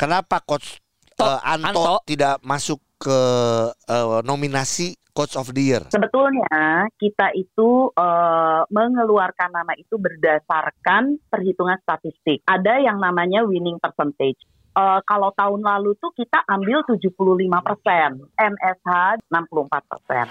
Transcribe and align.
Kenapa 0.00 0.40
coach 0.40 0.80
To- 1.20 1.28
eh, 1.28 1.40
Anto, 1.44 1.68
Anto. 1.68 1.94
tidak 2.08 2.40
masuk 2.40 2.80
ke 2.96 3.20
eh, 3.68 4.20
nominasi 4.24 4.96
coach 5.12 5.36
of 5.36 5.52
the 5.52 5.60
year? 5.60 5.84
Sebetulnya 5.92 6.88
kita 6.96 7.36
itu 7.36 7.92
eh, 7.92 8.62
mengeluarkan 8.72 9.52
nama 9.52 9.76
itu 9.76 10.00
berdasarkan 10.00 11.20
perhitungan 11.28 11.76
statistik. 11.84 12.40
Ada 12.48 12.80
yang 12.80 12.96
namanya 12.96 13.44
winning 13.44 13.76
percentage. 13.76 14.40
Eh, 14.70 15.00
kalau 15.02 15.34
tahun 15.34 15.66
lalu 15.66 15.98
tuh 15.98 16.14
kita 16.14 16.46
ambil 16.46 16.86
75 16.86 17.58
persen, 17.58 18.22
MSH 18.38 19.18
64 19.26 19.82
persen. 19.90 20.26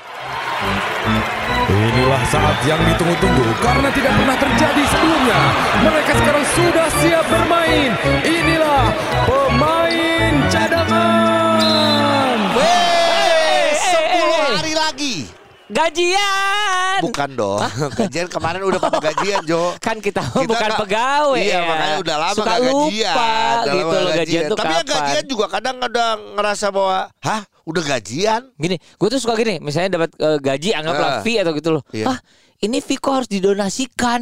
Inilah 1.68 2.23
saat 2.31 2.55
yang 2.63 2.80
ditunggu-tunggu 2.88 3.48
karena 3.59 3.91
tidak 3.91 4.16
pernah 4.16 4.38
terjadi 4.39 4.84
sebelumnya. 4.95 5.39
Mereka 5.84 6.12
sekarang 6.23 6.45
sudah 6.55 6.88
siap 7.04 7.25
bermain. 7.27 7.91
Inilah 8.23 8.84
pemain 9.27 10.34
cadangan. 10.48 12.38
Eh, 12.63 13.76
10 13.76 14.23
eh. 14.23 14.52
hari 14.55 14.73
lagi. 14.80 15.38
Gajian. 15.70 17.00
Bukan 17.02 17.30
dong. 17.34 17.62
Gajian 18.00 18.26
kemarin 18.26 18.62
udah 18.62 18.80
pada 18.80 18.98
gajian, 19.00 19.46
Jo. 19.46 19.78
Kan 19.78 19.98
kita, 19.98 20.20
Kita 20.20 20.44
bukan 20.44 20.66
nggak- 20.68 20.82
pegawai 20.82 21.38
Iya, 21.40 21.54
ya. 21.55 21.62
makanya 21.64 21.98
udah 22.00 22.16
lama 22.20 22.36
Suka 22.36 22.45
gak 22.48 22.59
lupa 22.59 22.73
gajian. 22.73 23.14
Udah 23.14 23.64
gitu 23.70 23.86
lama 23.86 23.94
loh 23.94 24.09
gak 24.09 24.18
gajian 24.20 24.42
tuh 24.44 24.58
Tapi 24.58 24.66
ya 24.68 24.80
kapan. 24.80 24.90
gajian 24.92 25.26
juga 25.26 25.45
kadang 25.48 25.76
ada 25.80 26.05
ngerasa 26.18 26.66
bahwa, 26.70 26.98
hah, 27.20 27.42
udah 27.64 27.84
gajian? 27.88 28.42
Gini, 28.55 28.76
gue 28.76 29.08
tuh 29.08 29.20
suka 29.20 29.34
gini, 29.36 29.55
misalnya 29.59 29.90
dapat 29.95 30.09
eh, 30.16 30.38
gaji 30.40 30.70
anggaplah 30.73 31.09
Ah. 31.09 31.22
fee 31.22 31.38
atau 31.38 31.54
gitu 31.54 31.70
loh. 31.72 31.84
Iya. 31.92 32.06
Ah, 32.08 32.20
ini 32.59 32.78
fee 32.80 32.98
kok 32.98 33.14
harus 33.16 33.30
didonasikan. 33.30 34.20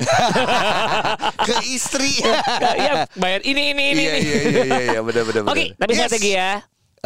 Ke 1.47 1.55
istri. 1.65 2.11
Iya, 2.77 3.07
bayar 3.15 3.41
ini 3.41 3.71
ini 3.71 3.83
ini. 3.89 4.03
Iya, 4.03 4.11
ini. 4.11 4.19
iya, 4.19 4.37
iya, 4.37 4.61
iya, 4.61 4.79
iya, 4.93 4.99
benar, 5.01 5.23
benar, 5.23 5.41
Oke, 5.45 5.63
benar. 5.65 5.79
tapi 5.79 5.91
Yes. 5.91 5.99
strategi 6.03 6.31
ya. 6.33 6.51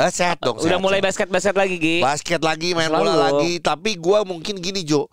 Eh, 0.02 0.12
sehat 0.12 0.38
dong. 0.40 0.58
Udah 0.58 0.66
sehat, 0.68 0.82
mulai 0.82 1.00
basket-basket 1.00 1.54
lagi, 1.54 1.76
Gi. 1.76 1.98
basket 2.00 2.42
lagi 2.42 2.74
main 2.74 2.90
Selalu. 2.90 3.02
bola 3.04 3.16
lagi 3.28 3.52
tapi 3.58 3.96
gua 3.96 4.24
mungkin 4.24 4.58
gini 4.58 4.82
Jo 4.82 5.06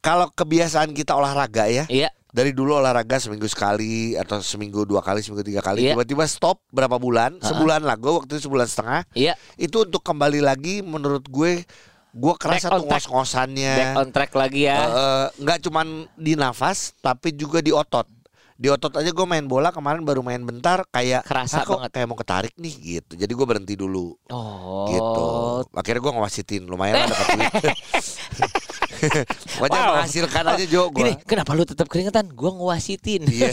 kalau 0.00 0.28
kebiasaan 0.28 0.90
kita 0.90 1.12
olahraga 1.12 1.64
ya 1.64 1.84
Iya. 1.86 2.08
dari 2.28 2.50
dulu 2.50 2.76
olahraga 2.76 3.16
seminggu 3.16 3.44
sekali 3.44 4.12
atau 4.14 4.36
seminggu 4.38 4.82
dua 4.82 5.00
kali 5.00 5.20
seminggu 5.20 5.40
tiga 5.42 5.60
kali 5.60 5.80
Iya. 5.82 5.92
tiba-tiba 5.92 6.24
stop 6.24 6.60
berapa 6.68 6.96
bulan 6.96 7.36
sebulan 7.38 7.80
lah 7.80 7.94
gue 7.94 8.12
waktu 8.14 8.36
itu 8.36 8.44
sebulan 8.44 8.64
setengah 8.64 9.00
Iya. 9.12 9.32
itu 9.56 9.80
untuk 9.80 10.00
kembali 10.00 10.40
lagi 10.40 10.80
menurut 10.80 11.24
gue 11.24 11.64
gue 12.10 12.34
kerasa 12.36 12.70
tuh 12.70 12.84
ngos-ngosannya 12.84 13.74
Back 13.74 13.96
on 13.96 14.08
track 14.10 14.32
lagi 14.32 14.60
ya. 14.64 14.76
Eh, 14.76 14.86
eh, 14.86 15.26
nggak 15.40 15.58
cuman 15.62 15.86
di 16.14 16.32
nafas 16.34 16.92
tapi 16.98 17.32
juga 17.32 17.58
di 17.58 17.72
otot 17.72 18.06
di 18.54 18.70
otot 18.70 18.94
aja 18.94 19.10
gue 19.10 19.26
main 19.26 19.42
bola 19.42 19.74
kemarin 19.74 20.06
baru 20.06 20.22
main 20.22 20.38
bentar 20.38 20.86
kayak 20.94 21.26
"Ah, 21.26 21.26
Kerasa 21.26 21.66
kok 21.66 21.82
banget." 21.82 21.90
kayak 21.90 22.06
mau 22.06 22.18
ketarik 22.18 22.54
nih 22.54 22.74
gitu 22.78 23.12
jadi 23.18 23.32
gue 23.34 23.46
berhenti 23.46 23.74
dulu 23.74 24.14
oh. 24.30 24.86
gitu. 24.94 25.26
Akhirnya 25.74 26.00
gue 26.00 26.12
ngewasitin 26.14 26.62
lumayan 26.70 27.02
lah 27.02 27.08
dapat 27.10 27.26
duit. 27.34 27.52
Pokoknya 29.54 29.80
Wow. 29.80 29.90
menghasilkan 29.96 30.44
aja 30.46 30.64
Jo 30.64 30.82
gue. 30.88 30.98
Gini, 30.98 31.12
kenapa 31.20 31.50
lu 31.52 31.62
tetap 31.62 31.86
keringetan? 31.86 32.28
Gua 32.28 32.50
ngewasitin. 32.52 33.22
Iya. 33.24 33.52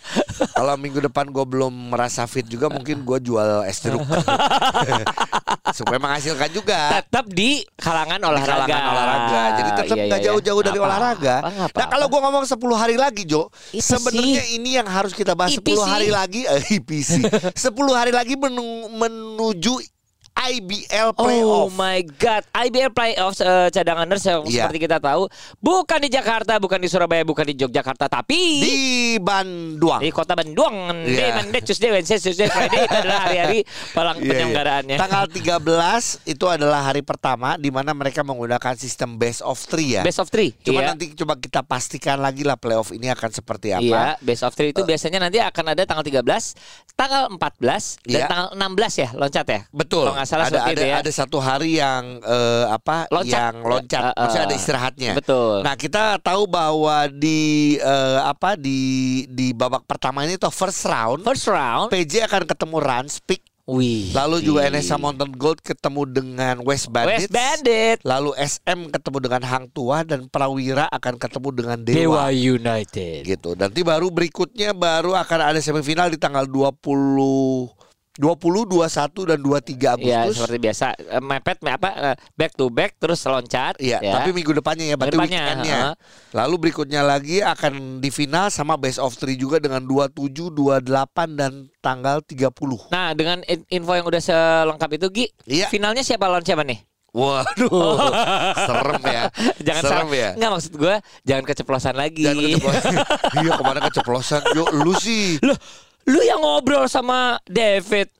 Kalau 0.56 0.74
minggu 0.74 1.00
depan 1.00 1.28
gue 1.28 1.44
belum 1.44 1.90
merasa 1.90 2.24
fit 2.24 2.44
juga 2.44 2.66
mungkin 2.66 3.02
gue 3.02 3.18
jual 3.20 3.64
es 3.64 3.78
jeruk. 3.78 4.00
Supaya 5.76 5.98
menghasilkan 5.98 6.48
juga. 6.50 6.78
tetap 6.96 7.26
di 7.28 7.60
kalangan 7.74 8.16
Di 8.16 8.26
olahraga. 8.26 8.64
kalangan 8.64 8.82
olahraga. 8.88 9.42
Jadi 9.52 9.70
tetap 9.74 9.96
Iya, 9.96 10.04
nggak 10.06 10.18
iya, 10.18 10.26
jauh-jauh 10.26 10.56
iya. 10.56 10.66
dari 10.66 10.76
Nggak 10.76 10.88
olahraga. 10.88 11.34
apa-apa, 11.36 11.50
nggak 11.52 11.76
Nah 11.76 11.86
kalau 11.86 12.06
gue 12.06 12.20
ngomong 12.22 12.44
10 12.46 12.56
hari 12.76 12.96
lagi 12.96 13.22
Jo, 13.24 13.42
sebenarnya 13.72 14.42
ini 14.50 14.70
yang 14.74 14.86
harus 14.86 15.12
kita 15.12 15.32
bahas 15.32 15.52
10 15.52 15.60
IPC. 15.62 15.82
hari 15.84 16.08
lagi. 16.08 16.40
Eh, 16.44 16.62
IPC. 16.76 17.10
10 17.52 17.66
hari 17.92 18.10
lagi 18.10 18.34
menu- 18.34 18.88
menuju 18.88 19.74
IBL 20.36 21.10
Oh 21.10 21.24
playoff. 21.24 21.72
my 21.72 22.04
god, 22.12 22.44
IBL 22.54 22.92
playoffs 22.92 23.40
eh, 23.40 23.68
cadanganers 23.70 24.20
yang 24.20 24.44
Iya. 24.44 24.68
seperti 24.68 24.78
kita 24.82 24.98
tahu 24.98 25.32
bukan 25.58 25.98
di 25.98 26.08
Jakarta, 26.08 26.56
bukan 26.56 26.76
di 26.76 26.86
Surabaya, 26.86 27.24
bukan 27.24 27.42
di 27.42 27.56
Yogyakarta, 27.56 28.06
tapi 28.06 28.36
Di 28.60 28.76
Banduang. 29.16 29.98
di 29.98 30.10
kota 30.10 30.32
Bandung. 30.32 30.92
Iya. 31.02 31.16
Day, 31.16 31.30
Monday, 31.32 31.60
Tuesday, 31.62 31.88
Wednesday, 31.88 32.18
Tuesday, 32.18 32.46
Friday 32.46 32.84
itu 32.84 32.94
adalah 32.94 33.20
hari-hari 33.24 33.58
pelang 33.90 34.16
Iya, 34.16 34.22
iya. 34.22 34.30
penyelenggaraannya. 34.30 34.96
Tanggal 34.98 35.24
13 35.26 36.28
itu 36.28 36.44
adalah 36.46 36.80
hari 36.84 37.00
pertama 37.00 37.56
di 37.56 37.70
mana 37.70 37.90
mereka 37.90 38.20
menggunakan 38.20 38.76
sistem 38.76 39.16
best 39.16 39.40
of 39.40 39.56
three 39.58 39.96
ya. 39.96 40.04
Best 40.04 40.20
of 40.20 40.28
three. 40.28 40.52
Cuma 40.60 40.84
iya. 40.84 40.92
nanti 40.92 41.16
coba 41.16 41.34
kita 41.34 41.64
pastikan 41.64 42.20
lagi 42.20 42.44
lah 42.44 42.54
playoff 42.54 42.92
ini 42.92 43.08
akan 43.08 43.30
seperti 43.30 43.72
apa. 43.72 43.80
Iya, 43.80 44.04
best 44.20 44.44
of 44.44 44.52
three 44.52 44.70
itu 44.70 44.84
biasanya 44.84 45.16
nanti 45.18 45.40
akan 45.40 45.64
ada 45.72 45.82
tanggal 45.82 46.04
13, 46.04 46.52
tanggal 46.92 47.32
14 47.32 48.04
dan 48.04 48.20
tanggal 48.28 48.46
16 48.52 48.94
ya 48.96 49.08
loncat 49.12 49.46
ya. 49.46 49.60
Betul. 49.72 50.04
Kalau 50.26 50.42
nggak 50.42 50.50
salah 50.50 50.66
ada 50.66 50.74
ada, 50.74 50.84
ya. 50.84 50.96
ada 51.00 51.12
satu 51.14 51.38
hari 51.38 51.78
yang 51.78 52.18
eh, 52.20 52.64
apa? 52.66 53.06
Loncat. 53.14 53.30
Yang 53.30 53.56
loncat. 53.62 54.02
Eh, 54.02 54.10
eh, 54.10 54.20
Maksudnya 54.20 54.44
ada 54.44 54.56
istirahatnya. 54.58 55.12
Betul. 55.14 55.56
Nah, 55.62 55.74
kita 55.78 56.18
tahu 56.18 56.42
bahwa 56.50 57.06
di 57.08 57.74
eh, 57.78 58.18
apa 58.20 58.58
di 58.58 59.22
di 59.30 59.54
babak 59.54 59.86
pertama 59.86 60.26
ini 60.26 60.34
tuh 60.36 60.50
first 60.50 60.82
round 60.84 61.22
First 61.22 61.46
round. 61.48 61.88
PJ 61.94 62.26
akan 62.26 62.42
ketemu 62.44 62.76
Ranspik, 62.82 63.42
Wih. 63.66 64.14
lalu 64.14 64.46
juga 64.46 64.62
NSA 64.70 64.94
Mountain 64.94 65.34
Gold 65.34 65.58
ketemu 65.58 66.06
dengan 66.06 66.62
West 66.62 66.86
Bandits. 66.86 67.26
West 67.26 67.34
Bandit. 67.34 67.98
Lalu 68.06 68.30
SM 68.38 68.94
ketemu 68.94 69.18
dengan 69.26 69.42
Hang 69.42 69.66
Tua 69.74 70.06
dan 70.06 70.30
Prawira 70.30 70.86
akan 70.86 71.18
ketemu 71.18 71.48
dengan 71.50 71.78
Dewa 71.82 71.98
Dewa. 71.98 72.24
United. 72.30 73.26
Gitu. 73.26 73.58
Nanti 73.58 73.80
baru 73.82 74.14
berikutnya 74.14 74.70
baru 74.70 75.18
akan 75.18 75.50
ada 75.50 75.58
semifinal 75.58 76.06
di 76.06 76.18
tanggal 76.18 76.46
20 76.46 77.85
20, 78.16 78.64
21 78.64 78.88
dan 79.24 79.38
23 79.38 80.00
Ya 80.00 80.24
Agustus. 80.24 80.40
seperti 80.40 80.58
biasa 80.58 80.86
Eh, 80.96 81.20
mepet 81.20 81.58
me- 81.60 81.70
apa 81.70 81.88
eh, 81.94 82.16
back 82.32 82.52
to 82.52 82.66
back 82.66 82.96
terus 82.96 83.20
loncat 83.22 83.76
Iya, 83.76 84.00
ya. 84.00 84.12
tapi 84.16 84.32
minggu 84.32 84.52
depannya 84.52 84.84
ya, 84.86 84.96
berarti 84.96 85.14
depannya, 85.14 85.42
weekendnya. 85.42 85.76
heeh. 85.78 85.92
Lalu 86.32 86.54
berikutnya 86.58 87.00
lagi 87.00 87.38
akan 87.38 87.72
di 87.98 88.08
final 88.08 88.48
sama 88.48 88.74
best 88.74 88.96
of 88.96 89.12
three 89.12 89.34
juga 89.34 89.56
dengan 89.56 89.80
27, 89.80 90.48
28 90.48 90.82
dan 91.32 91.52
tanggal 91.78 92.20
30. 92.20 92.88
Nah 92.88 93.12
dengan 93.12 93.44
in- 93.44 93.68
info 93.70 93.92
yang 93.92 94.04
udah 94.04 94.18
selengkap 94.18 94.90
itu 94.94 95.06
Gi 95.08 95.26
Iya. 95.46 95.66
Finalnya 95.68 96.00
siapa 96.00 96.24
lawan 96.24 96.42
siapa 96.42 96.60
nih? 96.62 96.80
Waduh, 97.12 97.96
serem 98.68 99.02
ya. 99.02 99.24
Jangan 99.66 99.82
serem 99.82 100.04
salah 100.04 100.16
ya. 100.16 100.30
Enggak 100.36 100.50
maksud 100.52 100.72
gue 100.74 100.94
Jangan 101.24 101.44
keceplosan 101.44 101.94
lagi 101.94 102.22
Dan 102.22 102.36
keceplosan. 102.38 102.92
iya 103.40 103.50
kemarin 103.54 103.82
keceplosan. 103.84 104.40
Yo, 104.52 104.64
lu 104.74 104.92
sih. 104.94 105.40
Loh 105.40 105.56
Lu 106.06 106.20
yang 106.22 106.38
ngobrol 106.38 106.86
sama 106.86 107.36
David 107.44 108.10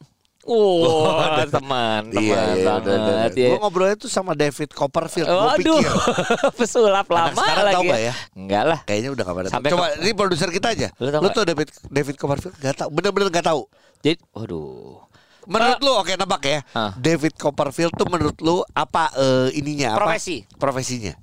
Wah 0.43 1.43
teman 1.51 2.07
Teman 2.07 2.23
Iya, 2.23 2.39
iya, 2.55 2.63
banget 2.63 2.87
udah, 2.87 2.95
udah, 2.95 3.15
udah. 3.27 3.31
ya. 3.35 3.49
Gua 3.51 3.59
ngobrolnya 3.63 3.97
tuh 3.99 4.07
sama 4.07 4.33
David 4.33 4.71
Copperfield. 4.71 5.27
Gua 5.27 5.55
Waduh 5.55 5.79
pikir 5.83 5.91
Pesulap 6.59 7.07
Anak 7.09 7.11
lama 7.11 7.43
sekarang 7.43 7.65
lagi 7.65 7.75
tahu 7.75 7.83
nggak 7.83 8.03
ya? 8.03 8.15
Enggak 8.33 8.63
lah 8.63 8.79
kayaknya 8.85 9.11
udah 9.11 9.25
gak 9.25 9.35
pada. 9.35 9.49
Sampai 9.51 9.71
Coba 9.75 9.85
ke- 9.89 9.99
ini 9.99 10.13
produser 10.15 10.49
kita 10.51 10.69
aja. 10.71 10.89
Lu 10.97 11.11
tahu 11.11 11.23
Lu 11.23 11.29
tuh 11.31 11.43
David 11.43 11.69
David 11.85 12.15
Copperfield 12.15 12.55
gak 12.57 12.75
tahu. 12.77 12.89
Bener-bener 12.91 13.29
gak 13.29 13.47
tahu. 13.47 13.67
Jadi 14.01 14.23
Waduh 14.31 15.03
Menurut 15.47 15.79
lu 15.79 15.93
oke 15.95 16.13
nebak 16.13 16.43
ya. 16.43 16.59
Ah. 16.75 16.91
David 16.95 17.35
Copperfield 17.35 17.95
tuh 17.95 18.07
menurut 18.07 18.35
lu 18.39 18.67
apa 18.69 19.15
eh, 19.15 19.49
ininya 19.53 19.95
apa? 19.95 20.11
Profesi. 20.11 20.43
Profesinya. 20.55 21.15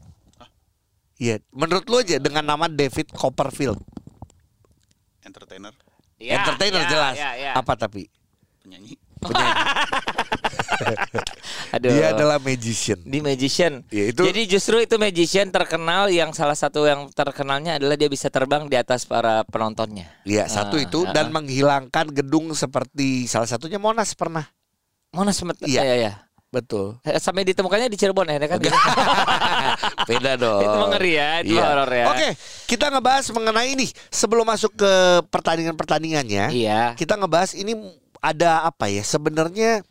Iya, 1.16 1.40
menurut 1.52 1.88
lu 1.88 1.96
aja 1.98 2.20
dengan 2.20 2.44
nama 2.46 2.68
David 2.68 3.12
Copperfield. 3.12 3.80
entertainer 5.24 5.72
Ya, 6.18 6.40
Entertainer 6.40 6.82
ya, 6.82 6.90
jelas. 6.90 7.16
ya, 7.16 7.30
ya. 7.36 7.52
Apa 7.54 7.74
tapi? 7.76 8.08
penyanyi 8.64 8.96
Penyanyi. 9.20 9.54
Aduh. 11.74 11.90
Dia 11.90 12.14
adalah 12.14 12.38
magician. 12.38 13.00
di 13.02 13.20
magician. 13.20 13.82
Ya, 13.90 14.10
itu- 14.10 14.24
Jadi 14.24 14.42
justru 14.46 14.78
itu 14.78 14.96
magician 14.96 15.50
terkenal 15.50 16.10
yang 16.10 16.30
salah 16.32 16.54
satu 16.54 16.86
yang 16.86 17.10
terkenalnya 17.10 17.78
adalah 17.82 17.98
dia 17.98 18.08
bisa 18.08 18.30
terbang 18.30 18.66
di 18.68 18.78
atas 18.78 19.04
para 19.04 19.42
penontonnya. 19.46 20.10
Iya, 20.24 20.46
satu 20.46 20.78
Ah, 20.78 20.86
itu 20.86 21.00
ah, 21.04 21.12
dan 21.12 21.30
ah. 21.30 21.34
menghilangkan 21.34 22.14
gedung 22.14 22.54
seperti 22.54 23.26
salah 23.26 23.48
satunya 23.48 23.78
Monas 23.78 24.14
pernah. 24.14 24.46
Monas 25.12 25.38
semet 25.38 25.58
Iya. 25.62 25.82
ya, 25.84 25.96
ya. 25.98 26.14
Betul. 26.54 27.02
Eh, 27.02 27.18
Sampai 27.18 27.42
ditemukannya 27.50 27.90
di 27.90 27.98
Cirebon 27.98 28.30
ya 28.30 28.38
kan? 28.46 28.62
Beda 30.10 30.38
dong. 30.38 30.62
Itu 30.62 30.76
mah 30.78 30.90
ngeri 30.94 31.12
ya, 31.18 31.30
itu 31.42 31.58
Iya. 31.58 31.64
horor 31.66 31.90
ya. 31.90 32.06
Oke, 32.14 32.28
kita 32.70 32.94
ngebahas 32.94 33.26
mengenai 33.34 33.74
ini 33.74 33.90
sebelum 34.14 34.46
masuk 34.46 34.78
ke 34.78 34.92
pertandingan-pertandingannya. 35.34 36.54
Iya. 36.54 36.94
Kita 36.94 37.18
ngebahas 37.18 37.58
ini 37.58 37.74
ada 38.22 38.70
apa 38.70 38.86
ya? 38.86 39.02
Sebenarnya 39.02 39.82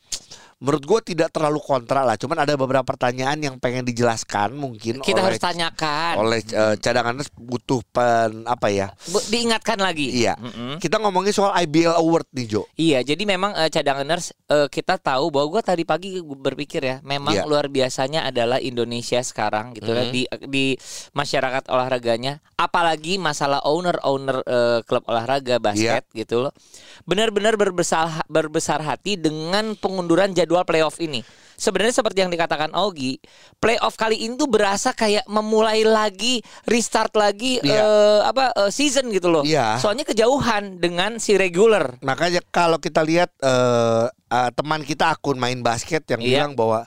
menurut 0.62 0.78
gue 0.80 1.00
tidak 1.04 1.28
terlalu 1.28 1.58
kontra 1.58 2.06
lah. 2.06 2.14
Cuman 2.14 2.38
ada 2.38 2.54
beberapa 2.54 2.86
pertanyaan 2.86 3.34
yang 3.36 3.58
pengen 3.58 3.82
dijelaskan 3.82 4.54
mungkin 4.54 5.02
Kita 5.02 5.18
oleh 5.18 5.26
harus 5.28 5.42
tanyakan. 5.42 6.14
oleh 6.16 6.38
eh, 6.40 6.74
cadanganers 6.78 7.26
butuh 7.34 7.82
pen 7.84 8.46
apa 8.46 8.70
ya? 8.70 8.94
Bu- 9.10 9.26
diingatkan 9.26 9.74
lagi. 9.76 10.14
Iya. 10.14 10.38
Mm-mm. 10.38 10.78
Kita 10.78 11.02
ngomongin 11.02 11.34
soal 11.34 11.50
IBL 11.58 11.98
Award 11.98 12.30
nih 12.30 12.46
Jo. 12.46 12.62
Iya, 12.74 13.02
jadi 13.02 13.22
memang 13.26 13.52
eh, 13.52 13.66
cadanganers 13.68 14.30
eh, 14.46 14.70
kita 14.70 14.96
tahu 14.96 15.28
bahwa 15.28 15.50
gue 15.50 15.62
tadi 15.64 15.82
pagi 15.82 16.22
berpikir 16.22 16.78
ya, 16.80 16.96
memang 17.02 17.34
Iya. 17.34 17.44
luar 17.44 17.66
biasanya 17.66 18.22
adalah 18.22 18.56
Indonesia 18.56 19.18
sekarang 19.18 19.74
gitu 19.74 19.90
ya 19.90 20.06
Mhm. 20.06 20.12
di 20.12 20.22
di 20.46 20.66
masyarakat 21.12 21.66
olahraganya, 21.66 22.38
apalagi 22.54 23.18
masalah 23.18 23.58
owner-owner 23.62 24.46
eh, 24.46 24.80
klub 24.86 25.02
olahraga 25.06 25.58
basket 25.58 26.06
Iya. 26.06 26.16
gitu 26.16 26.46
loh. 26.46 26.54
Benar-benar 27.02 27.58
berbesar 27.58 28.22
berbesar 28.26 28.78
hati 28.80 29.18
dengan 29.18 29.74
pengunduran 29.74 30.32
jadwal 30.32 30.62
playoff 30.62 30.98
ini. 30.98 31.22
Sebenarnya 31.52 31.94
seperti 31.94 32.24
yang 32.24 32.32
dikatakan 32.32 32.74
Augie, 32.74 33.22
playoff 33.62 33.94
kali 33.94 34.18
ini 34.18 34.34
tuh 34.34 34.50
berasa 34.50 34.90
kayak 34.90 35.22
memulai 35.30 35.86
lagi, 35.86 36.42
restart 36.66 37.14
lagi 37.14 37.62
Iya. 37.62 37.78
eh, 37.78 38.20
apa 38.26 38.44
eh, 38.56 38.70
season 38.72 39.12
gitu 39.14 39.30
loh. 39.30 39.44
Iya. 39.46 39.78
Soalnya 39.78 40.02
kejauhan 40.02 40.82
dengan 40.82 41.22
si 41.22 41.38
regular. 41.38 42.02
Makanya 42.02 42.42
kalau 42.50 42.82
kita 42.82 43.06
lihat 43.06 43.30
eh, 43.38 44.06
eh, 44.10 44.50
teman 44.58 44.82
kita 44.82 45.14
akun 45.14 45.38
main 45.38 45.62
basket 45.62 46.02
yang 46.10 46.18
Iya. 46.18 46.28
bilang 46.42 46.52
bahwa 46.58 46.82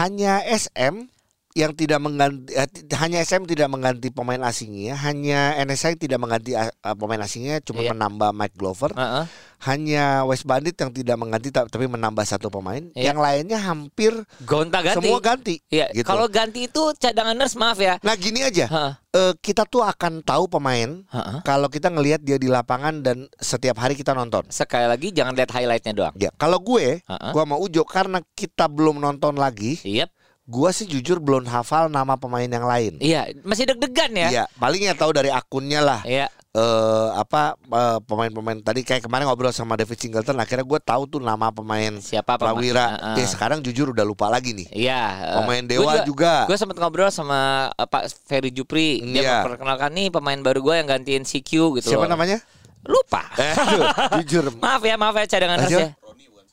hanya 0.00 0.40
SM 0.42 1.11
yang 1.52 1.72
tidak 1.72 2.00
mengganti 2.00 2.48
eh, 2.50 2.64
hanya 2.96 3.20
SM 3.20 3.44
tidak 3.44 3.68
mengganti 3.68 4.08
pemain 4.08 4.40
asingnya, 4.40 4.96
hanya 4.98 5.52
NSI 5.58 5.96
tidak 5.96 6.16
mengganti 6.16 6.52
eh, 6.52 6.66
eh, 6.66 6.96
pemain 6.96 7.20
asingnya, 7.20 7.60
cuma 7.60 7.80
Iya. 7.80 7.92
menambah 7.92 8.32
Mike 8.32 8.56
Glover. 8.56 8.90
Heeh. 8.90 9.24
Hanya 9.62 10.26
West 10.26 10.42
Bandit 10.42 10.74
yang 10.74 10.90
tidak 10.90 11.14
mengganti 11.14 11.48
ta- 11.48 11.62
tapi 11.64 11.86
menambah 11.86 12.24
satu 12.24 12.50
pemain. 12.50 12.82
Iya. 12.92 13.12
Yang 13.12 13.18
lainnya 13.20 13.58
hampir 13.60 14.10
Gonta 14.42 14.82
ganti. 14.82 14.98
semua 14.98 15.18
ganti. 15.18 15.54
Iya, 15.68 15.86
gitu. 15.92 16.02
kalau 16.02 16.26
ganti 16.26 16.66
itu 16.66 16.82
cadanganers 16.96 17.54
maaf 17.54 17.78
ya. 17.78 17.94
Nah 18.00 18.16
gini 18.16 18.42
aja, 18.42 18.66
Heeh. 18.66 18.92
eh, 19.12 19.32
kita 19.38 19.62
tuh 19.62 19.84
akan 19.84 20.18
tahu 20.20 20.48
pemain 20.48 21.06
Heeh. 21.06 21.38
kalau 21.42 21.68
kita 21.68 21.86
ngelihat 21.88 22.18
dia 22.18 22.36
di 22.36 22.48
lapangan 22.48 23.00
dan 23.00 23.30
setiap 23.36 23.76
hari 23.76 23.94
kita 23.94 24.10
nonton. 24.10 24.42
Sekali 24.48 24.84
lagi 24.84 25.12
jangan 25.12 25.30
lihat 25.32 25.52
highlightnya 25.52 25.92
doang. 25.92 26.14
Ya, 26.16 26.34
kalau 26.34 26.58
gue, 26.58 26.98
Heeh. 26.98 27.30
gua 27.30 27.44
mau 27.44 27.60
Ujo 27.60 27.84
karena 27.84 28.18
kita 28.32 28.66
belum 28.66 28.98
nonton 28.98 29.36
lagi, 29.36 29.78
Yep. 29.84 30.10
Gua 30.52 30.68
sih 30.68 30.84
jujur 30.84 31.16
belum 31.16 31.48
hafal 31.48 31.88
nama 31.88 32.14
pemain 32.14 32.44
yang 32.44 32.62
lain. 32.62 33.00
Iya, 33.00 33.32
masih 33.40 33.64
deg-degan 33.66 34.12
ya. 34.12 34.28
Iya, 34.28 34.44
paling 34.54 34.84
ya 34.84 34.92
tahu 34.92 35.10
dari 35.10 35.32
akunnya 35.32 35.80
lah. 35.80 36.04
Iya. 36.04 36.28
Eh 36.52 37.08
apa 37.16 37.56
eh, 37.56 37.98
pemain-pemain 38.04 38.60
tadi 38.60 38.84
kayak 38.84 39.00
kemarin 39.02 39.24
ngobrol 39.24 39.48
sama 39.50 39.72
David 39.72 39.96
Singleton 39.96 40.36
akhirnya 40.36 40.60
gue 40.62 40.80
tahu 40.84 41.08
tuh 41.08 41.16
nama 41.16 41.48
pemain 41.48 41.96
Siapa 41.96 42.36
pemain? 42.36 42.52
Prawira. 42.52 42.86
Heeh. 42.92 43.24
Ya 43.24 43.26
sekarang 43.26 43.64
jujur 43.64 43.88
udah 43.88 44.04
lupa 44.04 44.28
lagi 44.28 44.52
nih. 44.52 44.68
Iya. 44.68 45.02
eh, 45.32 45.36
Pemain 45.40 45.64
gua 45.64 45.72
Dewa 45.72 45.92
juga. 46.04 46.44
Gue 46.44 46.60
sempat 46.60 46.76
ngobrol 46.76 47.08
sama 47.08 47.72
eh, 47.72 47.88
Pak 47.88 48.04
Ferry 48.28 48.52
Jupri. 48.52 49.00
Dia 49.00 49.24
Iya. 49.24 49.32
memperkenalkan 49.40 49.96
nih 49.96 50.12
pemain 50.12 50.36
baru 50.38 50.60
gue 50.60 50.74
yang 50.76 50.84
gantiin 50.86 51.24
CQ 51.24 51.80
gitu 51.80 51.88
Siapa 51.88 52.04
loh. 52.04 52.12
namanya? 52.12 52.36
Lupa. 52.84 53.24
Eh, 53.40 53.54
aduh, 53.56 53.84
jujur. 54.20 54.44
Maaf 54.60 54.84
ya, 54.84 55.00
maaf 55.00 55.16
ya 55.16 55.24
cadanganers 55.24 55.72
Ayo. 55.72 55.80
ya. 55.80 55.88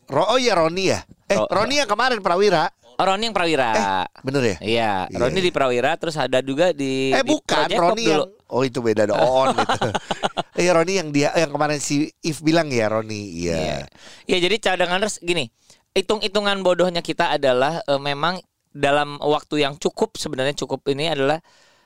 Ro 0.07 0.25
oh 0.25 0.40
iya 0.40 0.56
Roni 0.56 0.90
ya. 0.90 1.04
Eh 1.28 1.36
Ro- 1.36 1.46
Roni 1.51 1.75
yang 1.78 1.86
kemarin 1.86 2.24
Prawira. 2.24 2.72
Oh, 3.00 3.07
Roni 3.07 3.31
yang 3.31 3.36
Prawira. 3.36 3.72
Bener 4.28 4.44
ya? 4.44 4.57
Iya, 4.60 4.92
Iya, 5.07 5.18
Roni 5.24 5.40
iya. 5.40 5.46
di 5.48 5.51
Prawira 5.56 5.96
terus 5.96 6.19
ada 6.19 6.44
juga 6.44 6.75
di 6.75 7.16
Eh 7.16 7.24
di 7.24 7.31
bukan 7.31 7.72
Project 7.72 7.80
Roni 7.80 8.04
dulu. 8.04 8.12
yang 8.12 8.24
Oh 8.51 8.62
itu 8.68 8.80
beda 8.84 9.07
ada 9.07 9.16
On 9.24 9.56
itu. 9.56 9.90
Iya 10.60 10.72
Roni 10.75 10.94
yang 11.00 11.10
dia 11.16 11.31
yang 11.31 11.48
kemarin 11.56 11.80
si 11.80 12.12
If 12.19 12.44
bilang 12.44 12.68
ya 12.68 12.92
Roni. 12.92 13.40
Iya. 13.40 13.56
Iya. 13.56 13.78
Ya 14.28 14.38
jadi 14.44 14.56
cadanganers 14.60 15.24
gini, 15.24 15.48
hitung-hitungan 15.96 16.60
bodohnya 16.60 17.00
kita 17.00 17.31
adalah 17.31 17.80
eh, 17.88 18.01
memang 18.01 18.44
dalam 18.75 19.16
waktu 19.24 19.63
yang 19.63 19.80
cukup 19.80 20.19
sebenarnya 20.19 20.60
cukup 20.60 20.84
ini 20.92 21.07
adalah 21.07 21.40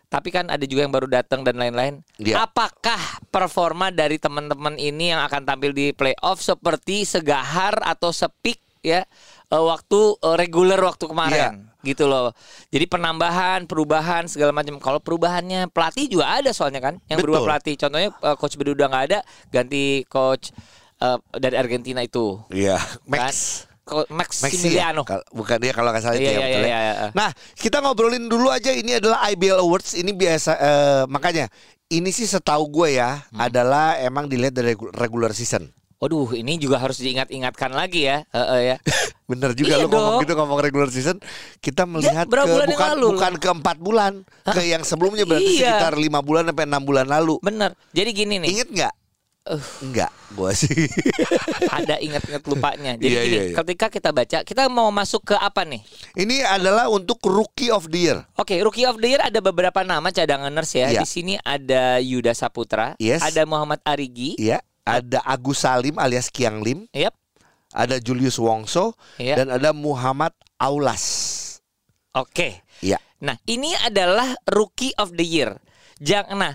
tapi 0.10 0.30
kan 0.30 0.46
ada 0.50 0.62
juga 0.66 0.86
yang 0.86 0.94
baru 0.94 1.10
datang 1.10 1.42
dan 1.46 1.58
lain-lain. 1.62 2.02
Iya. 2.18 2.46
Apakah 2.46 2.98
performa 3.30 3.90
dari 3.94 4.18
teman-teman 4.18 4.78
ini 4.82 5.10
yang 5.14 5.22
akan 5.26 5.46
tampil 5.46 5.74
di 5.74 5.94
playoff 5.94 6.42
seperti 6.42 7.06
segahar 7.06 7.78
atau 7.82 8.10
sepik 8.10 8.58
ya 8.86 9.08
eh, 9.54 9.64
waktu 9.64 10.00
eh, 10.18 10.36
reguler 10.36 10.82
waktu 10.82 11.06
kemarin 11.06 11.70
gitu 11.84 12.08
loh. 12.08 12.32
Jadi 12.72 12.88
penambahan, 12.88 13.68
perubahan 13.68 14.24
segala 14.26 14.50
macam. 14.50 14.80
Kalau 14.80 14.98
perubahannya 14.98 15.68
pelatih 15.68 16.08
juga 16.08 16.32
ada 16.32 16.50
soalnya 16.50 16.80
kan 16.80 16.96
yang 17.06 17.20
berubah 17.20 17.44
Betul. 17.44 17.50
pelatih. 17.52 17.76
Contohnya 17.78 18.10
eh, 18.10 18.36
coach 18.36 18.56
Bedu 18.56 18.72
udah 18.74 18.88
nggak 18.88 19.06
ada, 19.12 19.20
ganti 19.52 19.84
coach 20.08 20.50
eh, 20.98 21.18
dari 21.36 21.56
Argentina 21.56 22.00
itu. 22.00 22.40
Iya. 22.50 22.80
Kan? 22.80 23.30
Max. 23.30 23.36
Maxi 24.08 24.08
ya? 24.08 24.48
Maximiliano. 24.48 25.04
Kal- 25.04 25.28
bukan 25.30 25.60
dia 25.60 25.76
kalau 25.76 25.92
nggak 25.92 26.00
salah 26.02 26.16
itu 26.16 26.24
Iya, 26.24 26.32
ya, 26.32 26.40
iya, 26.40 26.46
betul 26.48 26.62
iya, 26.62 26.64
ya. 26.64 26.80
iya, 26.80 26.94
iya. 26.96 27.08
Nah, 27.12 27.30
kita 27.54 27.78
ngobrolin 27.84 28.32
dulu 28.32 28.48
aja 28.48 28.72
ini 28.72 28.96
adalah 28.96 29.28
IBL 29.28 29.60
Awards. 29.60 29.92
Ini 29.92 30.12
biasa 30.16 30.52
eh, 30.56 31.04
makanya 31.06 31.52
ini 31.92 32.08
sih 32.10 32.24
setahu 32.24 32.72
gue 32.72 32.96
ya 32.96 33.28
Hmm. 33.28 33.44
adalah 33.44 34.00
emang 34.00 34.26
dilihat 34.26 34.56
dari 34.56 34.72
regu- 34.72 34.88
regular 34.96 35.36
season. 35.36 35.68
Waduh, 36.04 36.36
ini 36.36 36.60
juga 36.60 36.84
harus 36.84 37.00
diingat-ingatkan 37.00 37.72
lagi 37.72 38.12
ya. 38.12 38.28
Heeh, 38.36 38.76
ya. 38.76 38.78
Bener 39.32 39.56
juga 39.56 39.80
Iya 39.80 39.88
lu 39.88 39.88
ngomong 39.88 40.20
gitu 40.20 40.36
ngomong 40.36 40.60
regular 40.60 40.92
season. 40.92 41.16
Kita 41.64 41.88
melihat 41.88 42.28
berapa 42.28 42.68
ke 42.68 42.76
bukan 42.76 42.90
lalu? 43.00 43.08
bukan 43.16 43.34
ke 43.40 43.50
empat 43.56 43.78
bulan, 43.80 44.14
ke 44.44 44.68
yang 44.68 44.84
sebelumnya 44.84 45.24
berarti 45.24 45.64
Iya. 45.64 45.80
sekitar 45.80 45.96
lima 45.96 46.20
bulan 46.20 46.52
sampai 46.52 46.68
enam 46.68 46.84
bulan 46.84 47.08
lalu. 47.08 47.40
Bener. 47.40 47.72
Jadi 47.96 48.10
gini 48.12 48.36
nih, 48.44 48.52
Ingat 48.52 48.70
nggak? 48.76 48.94
Uh. 49.44 49.60
Enggak, 49.80 50.12
gua 50.36 50.52
sih. 50.52 50.72
ada 51.80 52.00
ingat-ingat 52.00 52.44
lupanya. 52.48 52.96
Jadi 52.96 53.12
Iya, 53.12 53.22
gini, 53.24 53.36
iya, 53.36 53.42
iya. 53.52 53.56
ketika 53.60 53.92
kita 53.92 54.10
baca, 54.12 54.38
kita 54.44 54.68
mau 54.68 54.88
masuk 54.88 55.32
ke 55.32 55.36
apa 55.36 55.68
nih? 55.68 55.84
Ini 56.16 56.48
adalah 56.48 56.88
untuk 56.88 57.20
Rookie 57.24 57.68
of 57.68 57.88
the 57.88 58.00
Year. 58.08 58.20
Oke, 58.36 58.56
Rookie 58.60 58.88
of 58.88 59.00
the 59.00 59.08
Year 59.08 59.20
ada 59.20 59.40
beberapa 59.40 59.84
nama 59.84 60.12
cadanganers 60.12 60.72
ya. 60.72 60.96
Iya. 60.96 61.04
Di 61.04 61.08
sini 61.08 61.36
ada 61.40 62.00
Yuda 62.00 62.32
Saputra, 62.32 62.96
Yes. 63.00 63.20
ada 63.20 63.44
Muhammad 63.44 63.84
Arigi, 63.84 64.40
Iya, 64.40 64.64
ada 64.84 65.20
Agus 65.24 65.64
Salim 65.64 65.96
alias 65.96 66.28
Kiang 66.28 66.60
Lim, 66.60 66.88
Yap. 66.92 67.16
ada 67.72 67.98
Julius 68.00 68.36
Wongso, 68.38 68.94
Iya. 69.18 69.40
dan 69.44 69.48
ada 69.56 69.72
Muhammad 69.72 70.36
Aulas. 70.60 71.04
Oke. 72.14 72.62
Iya. 72.84 73.00
Nah, 73.24 73.40
ini 73.48 73.72
adalah 73.80 74.36
Rookie 74.46 74.94
of 75.00 75.16
the 75.16 75.24
Year. 75.26 75.56
Jangan 76.04 76.36
nah, 76.36 76.54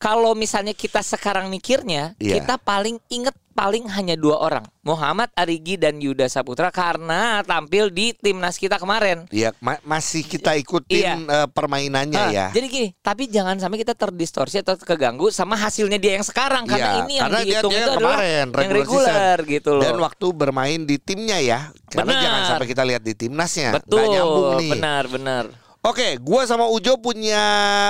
kalau 0.00 0.32
misalnya 0.32 0.72
kita 0.72 1.04
sekarang 1.04 1.46
mikirnya, 1.46 2.16
Iya. 2.16 2.40
kita 2.40 2.56
paling 2.56 2.96
inget 3.06 3.36
paling 3.50 3.84
hanya 3.84 4.16
dua 4.16 4.40
orang, 4.40 4.64
Muhammad 4.80 5.28
Arigi 5.36 5.76
dan 5.76 6.00
Yuda 6.00 6.24
Saputra 6.26 6.72
karena 6.72 7.44
tampil 7.44 7.92
di 7.92 8.16
timnas 8.16 8.56
kita 8.56 8.80
kemarin. 8.80 9.28
Iya, 9.28 9.52
ma- 9.60 9.76
masih 9.84 10.24
kita 10.24 10.56
ikutin 10.56 11.28
Iya. 11.28 11.44
eh, 11.44 11.48
permainannya 11.52 12.16
Ah, 12.16 12.32
ya. 12.32 12.46
Jadi 12.48 12.66
gini, 12.66 12.88
tapi 12.96 13.28
jangan 13.28 13.60
sampai 13.60 13.76
kita 13.76 13.92
terdistorsi 13.92 14.64
atau 14.64 14.80
keganggu 14.80 15.28
sama 15.28 15.60
hasilnya 15.60 16.00
dia 16.00 16.16
yang 16.16 16.24
sekarang 16.24 16.64
Iya, 16.64 16.72
karena 16.72 16.90
ini 16.96 17.12
yang 17.12 17.24
karena 17.28 17.38
dihitung 17.44 17.68
dia 17.68 17.76
itu 17.76 17.84
yang 17.84 17.92
adalah 17.92 18.16
kemarin, 18.16 18.46
yang 18.48 18.70
reguler 18.72 19.36
gitu 19.44 19.70
loh. 19.76 19.82
Dan 19.84 19.94
waktu 20.00 20.26
bermain 20.32 20.80
di 20.80 20.96
timnya 20.96 21.36
ya. 21.36 21.60
Karena 21.92 22.16
Benar. 22.16 22.24
jangan 22.24 22.42
sampai 22.48 22.66
kita 22.66 22.82
lihat 22.88 23.02
di 23.04 23.12
timnasnya. 23.12 23.76
Betul, 23.76 24.08
nyambung 24.08 24.48
nih. 24.56 24.70
benar, 24.72 25.04
benar. 25.04 25.44
Oke, 25.80 26.20
gua 26.20 26.44
sama 26.44 26.68
Ujo 26.68 27.00
punya 27.00 27.44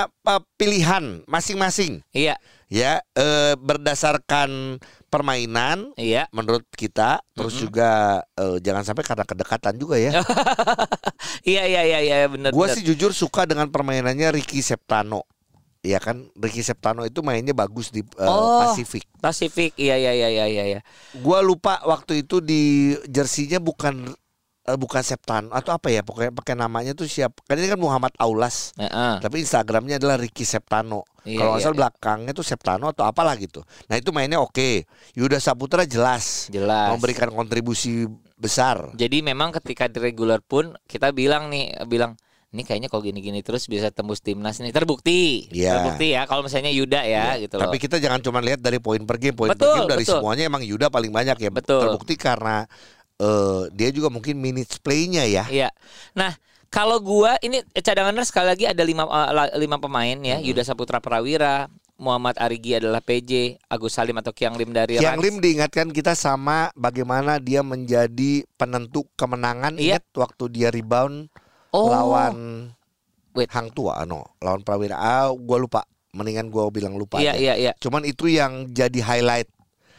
eh, 0.07 0.41
pilihan 0.55 1.27
masing-masing. 1.27 1.99
Iya, 2.15 2.39
Ya, 2.71 3.03
eh, 3.19 3.59
berdasarkan 3.59 4.79
permainan 5.11 5.91
iya. 5.99 6.31
menurut 6.31 6.63
kita, 6.71 7.19
terus 7.35 7.59
juga 7.59 8.23
eh, 8.39 8.63
jangan 8.63 8.87
sampai 8.87 9.03
karena 9.03 9.27
kedekatan 9.27 9.75
juga 9.75 9.99
ya. 9.99 10.15
Iya, 11.41 11.65
iya, 11.65 11.81
iya, 11.83 11.99
iya, 11.99 12.17
benar. 12.29 12.53
Gua 12.53 12.69
sih 12.69 12.85
jujur 12.85 13.11
suka 13.11 13.49
dengan 13.49 13.67
permainannya 13.67 14.29
Ricky 14.39 14.61
Septano. 14.61 15.25
Ya 15.81 15.97
kan, 15.97 16.29
Ricky 16.37 16.61
Septano 16.61 17.01
itu 17.01 17.25
mainnya 17.25 17.51
bagus 17.57 17.89
di 17.89 18.05
eh, 18.05 18.29
Oh. 18.29 18.61
Pasifik. 18.61 19.03
Pasifik, 19.17 19.73
iya, 19.75 19.97
iya, 19.97 20.13
iya, 20.13 20.29
iya, 20.29 20.45
iya. 20.47 20.63
iya. 20.77 20.79
Gua 21.19 21.41
lupa 21.41 21.81
waktu 21.83 22.23
itu 22.23 22.39
di 22.39 22.93
jersinya 23.09 23.57
bukan 23.57 24.13
eh, 24.71 24.79
bukan 24.79 25.03
Septano 25.03 25.51
atau 25.51 25.75
apa 25.75 25.91
ya 25.91 26.01
pokoknya 26.01 26.31
pakai 26.31 26.55
namanya 26.55 26.95
tuh 26.95 27.05
siapa? 27.05 27.35
Kan 27.43 27.59
ini 27.59 27.67
kan 27.67 27.77
Muhammad 27.77 28.15
Aulas. 28.17 28.71
Heeh. 28.79 29.19
Tapi 29.19 29.43
Instagramnya 29.43 29.99
adalah 29.99 30.15
Ricky 30.15 30.47
Septano. 30.47 31.03
Iya, 31.21 31.37
Kalau 31.37 31.51
nggak 31.53 31.61
iya, 31.61 31.69
iya. 31.69 31.77
belakangnya 31.77 32.31
tuh 32.33 32.45
Septano 32.47 32.85
atau 32.89 33.05
apalah 33.05 33.37
gitu. 33.37 33.61
Nah 33.91 33.99
itu 33.99 34.09
mainnya 34.09 34.41
oke. 34.41 34.87
Yuda 35.13 35.37
Saputra 35.37 35.85
jelas, 35.85 36.49
Jelas. 36.49 36.89
memberikan 36.89 37.29
kontribusi 37.29 38.09
besar. 38.41 38.89
Jadi 38.97 39.21
memang 39.21 39.53
ketika 39.53 39.85
di 39.85 40.01
regular 40.01 40.41
pun 40.41 40.73
kita 40.89 41.13
bilang 41.13 41.53
nih, 41.53 41.77
bilang 41.85 42.17
ini 42.51 42.67
kayaknya 42.67 42.91
kalau 42.91 42.99
gini-gini 42.99 43.39
terus 43.39 43.63
bisa 43.71 43.93
tembus 43.95 44.19
timnas 44.19 44.59
nih 44.59 44.75
terbukti, 44.75 45.47
Iya. 45.55 45.79
terbukti 45.79 46.11
ya 46.11 46.27
kalau 46.27 46.43
misalnya 46.43 46.67
Yuda 46.67 46.99
ya 47.07 47.39
gitu 47.39 47.55
loh. 47.55 47.69
Tapi 47.71 47.79
kita 47.79 47.95
jangan 47.95 48.19
cuma 48.19 48.43
lihat 48.43 48.59
dari 48.59 48.75
poin 48.83 48.99
per 49.07 49.21
game, 49.23 49.31
poin 49.37 49.53
per 49.53 49.61
Betul, 49.61 49.75
game 49.77 49.87
dari 49.87 50.03
betul. 50.03 50.19
semuanya 50.19 50.43
emang 50.51 50.59
Yuda 50.65 50.91
paling 50.91 51.15
banyak 51.15 51.37
ya. 51.39 51.47
Betul. 51.47 51.79
Terbukti 51.79 52.19
karena 52.19 52.67
eh, 53.21 53.61
dia 53.71 53.93
juga 53.93 54.09
mungkin 54.09 54.35
minutes 54.35 54.81
play-nya 54.81 55.23
ya. 55.23 55.45
Iya. 55.45 55.69
Nah, 56.11 56.33
kalau 56.67 56.97
gua 56.97 57.37
ini 57.39 57.61
cadangannya 57.75 58.25
sekali 58.25 58.49
lagi 58.49 58.65
ada 58.65 58.81
lima 58.81 59.05
la- 59.05 59.53
lima 59.53 59.77
pemain 59.77 60.17
ya, 60.17 60.41
Yuda 60.41 60.63
Saputra 60.63 60.97
Prawira, 60.97 61.69
Muhammad 61.95 62.33
Arigi 62.35 62.73
adalah 62.73 62.97
PJ, 62.97 63.61
Agus 63.67 63.93
Salim 63.93 64.17
atau 64.17 64.33
Kiang 64.33 64.57
Lim 64.57 64.73
dari 64.73 64.97
Kiang 64.97 65.19
Rans. 65.19 65.21
Lim 65.21 65.37
diingatkan 65.37 65.93
kita 65.93 66.17
sama 66.17 66.73
bagaimana 66.73 67.37
dia 67.37 67.61
menjadi 67.61 68.41
penentu 68.55 69.05
kemenangan. 69.13 69.77
Iya. 69.77 70.01
Ingat 70.01 70.05
waktu 70.17 70.43
dia 70.49 70.69
rebound 70.69 71.29
Oh. 71.69 71.87
lawan 71.87 72.67
Wait. 73.31 73.47
Hang 73.47 73.71
Tua, 73.71 74.03
no, 74.03 74.27
lawan 74.39 74.59
Prawira. 74.59 74.97
Ah, 74.97 75.31
gua 75.31 75.55
lupa. 75.55 75.81
Mendingan 76.11 76.51
gua 76.51 76.67
bilang 76.67 76.99
lupa. 76.99 77.23
Iya 77.23 77.37
iya 77.37 77.53
iya. 77.55 77.71
Cuman 77.79 78.03
itu 78.03 78.27
yang 78.27 78.67
jadi 78.67 78.99
highlight 78.99 79.47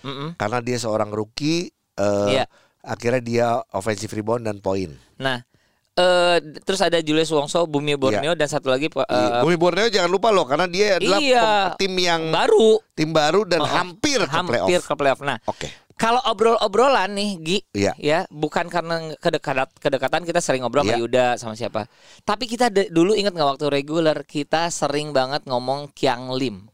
Mm-mm. 0.04 0.36
karena 0.36 0.60
dia 0.60 0.76
seorang 0.76 1.08
rookie. 1.08 1.72
eh, 1.92 2.28
Iya. 2.28 2.44
Akhirnya 2.82 3.22
dia 3.22 3.46
offensive 3.70 4.10
rebound 4.10 4.42
dan 4.42 4.58
poin. 4.58 4.90
Nah, 5.16 5.38
eh 5.92 6.36
terus 6.66 6.82
ada 6.82 6.98
Julius 6.98 7.30
Wongso, 7.30 7.62
Bumi 7.64 7.94
Borneo 7.94 8.34
dan 8.34 8.48
satu 8.48 8.68
lagi 8.68 8.90
Iya. 8.90 9.38
Bumi 9.38 9.54
Borneo 9.54 9.86
jangan 9.86 10.10
lupa 10.10 10.34
loh 10.34 10.42
karena 10.42 10.66
dia 10.66 10.98
adalah 10.98 11.20
Iya. 11.20 11.48
tim 11.78 11.94
yang 11.94 12.32
baru 12.32 12.82
tim 12.92 13.14
baru 13.14 13.46
dan 13.46 13.62
Oh, 13.62 13.68
oh. 13.68 13.70
hampir 13.70 14.18
ke 14.18 14.32
hampir 14.34 14.58
playoff. 14.58 14.82
ke 14.82 14.94
playoff. 14.96 15.20
Nah, 15.22 15.38
Oke. 15.44 15.70
kalau 15.94 16.18
obrol-obrolan 16.26 17.12
nih, 17.12 17.30
Gi, 17.38 17.58
Iya. 17.76 17.92
ya, 18.00 18.18
bukan 18.26 18.66
karena 18.66 19.14
kedekatan, 19.14 19.68
kedekatan 19.78 20.24
kita 20.24 20.40
sering 20.40 20.64
ngobrol 20.64 20.82
sama 20.82 20.96
Iya. 20.96 21.02
Yuda 21.04 21.26
sama 21.36 21.54
siapa. 21.54 21.86
Tapi 22.24 22.48
kita 22.48 22.66
dulu 22.90 23.14
ingat 23.14 23.30
nggak 23.30 23.50
waktu 23.54 23.70
reguler 23.70 24.26
kita 24.26 24.72
sering 24.72 25.12
banget 25.12 25.44
ngomong 25.44 25.92
Kiang 25.92 26.32
Lim. 26.32 26.71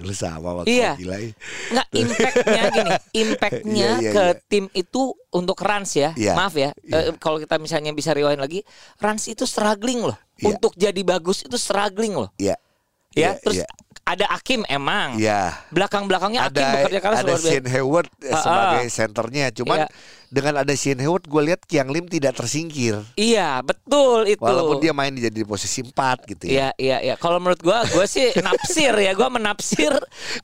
Lu 0.00 0.12
sama 0.12 0.56
waktu 0.56 0.72
Iya. 0.80 0.92
gila. 0.96 1.16
ya. 1.20 1.30
Nggak 1.70 1.88
impactnya 1.92 2.62
gini, 2.72 2.92
impactnya 3.14 3.88
Iya, 3.96 4.02
iya, 4.02 4.10
ke 4.12 4.24
iya. 4.24 4.40
tim 4.48 4.64
itu 4.72 5.02
untuk 5.30 5.58
Rans 5.60 5.92
ya. 5.94 6.10
Iya, 6.16 6.32
Maaf 6.36 6.54
ya, 6.56 6.72
iya. 6.82 7.12
eh, 7.12 7.14
kalau 7.20 7.36
kita 7.40 7.56
misalnya 7.60 7.92
bisa 7.92 8.12
rewind 8.12 8.40
lagi, 8.40 8.64
Rans 8.98 9.28
itu 9.28 9.44
struggling 9.44 10.00
loh. 10.04 10.16
Iya. 10.40 10.56
Untuk 10.56 10.72
jadi 10.74 11.00
bagus 11.04 11.44
itu 11.44 11.56
struggling 11.56 12.16
loh. 12.16 12.30
Iya. 12.36 12.56
Ya, 13.14 13.30
Iya, 13.30 13.30
terus 13.38 13.56
iya. 13.62 13.68
Ada 14.04 14.28
Akim 14.30 14.60
emang. 14.68 15.16
Iya. 15.16 15.56
Belakang-belakangnya 15.72 16.52
Akim 16.52 16.60
ada 16.60 16.64
bekerja 16.76 17.00
keras 17.00 17.18
ada 17.20 17.24
luar 17.24 17.40
biasa. 17.40 17.48
Shane 17.48 17.68
Hayward 17.72 18.08
ah. 18.28 18.36
sebagai 18.36 18.84
senternya. 18.92 19.46
Cuman 19.50 19.78
Iya. 19.80 19.86
dengan 20.28 20.54
ada 20.60 20.72
Shane 20.76 21.00
Hayward 21.00 21.24
gue 21.24 21.42
lihat 21.42 21.60
Kiang 21.64 21.88
Lim 21.88 22.04
tidak 22.06 22.36
tersingkir. 22.36 23.00
Iya, 23.16 23.64
betul 23.64 24.28
itu. 24.28 24.44
Walaupun 24.44 24.76
dia 24.78 24.92
main 24.92 25.08
jadi 25.10 25.32
di 25.32 25.48
posisi 25.48 25.80
4 25.80 25.96
gitu 26.28 26.44
ya. 26.52 26.52
Iya, 26.52 26.68
iya, 26.76 26.96
iya. 27.00 27.14
Kalau 27.16 27.40
menurut 27.40 27.64
gua, 27.64 27.80
gua 27.88 28.04
sih 28.04 28.28
nafsir 28.46 28.92
ya. 28.92 29.16
Gua 29.16 29.32
menafsir. 29.32 29.92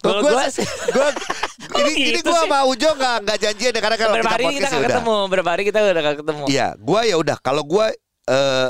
Kalau 0.01 0.25
Gua- 0.25 0.41
gua, 0.41 0.45
sih 0.49 0.65
gua 0.91 1.13
Kok 1.71 1.79
ini 1.87 1.93
ini 2.11 2.19
gitu 2.19 2.33
gua 2.33 2.41
sih? 2.41 2.49
sama 2.49 2.59
Ujo 2.67 2.89
nggak 2.97 3.17
nggak 3.29 3.39
janjian 3.39 3.73
ya 3.77 3.81
karena 3.85 3.97
kalau 4.01 4.15
kita 4.17 4.31
hari 4.33 4.45
kita 4.51 4.57
ya 4.59 4.71
nggak 4.73 4.85
ketemu. 4.89 5.17
Berapa 5.29 5.51
hari 5.53 5.63
kita 5.69 5.79
udah 5.85 6.03
nggak 6.03 6.19
ketemu. 6.25 6.45
Iya, 6.49 6.69
gua 6.81 7.01
ya 7.05 7.17
udah 7.21 7.37
kalau 7.39 7.63
gua 7.63 7.93
eh 8.25 8.69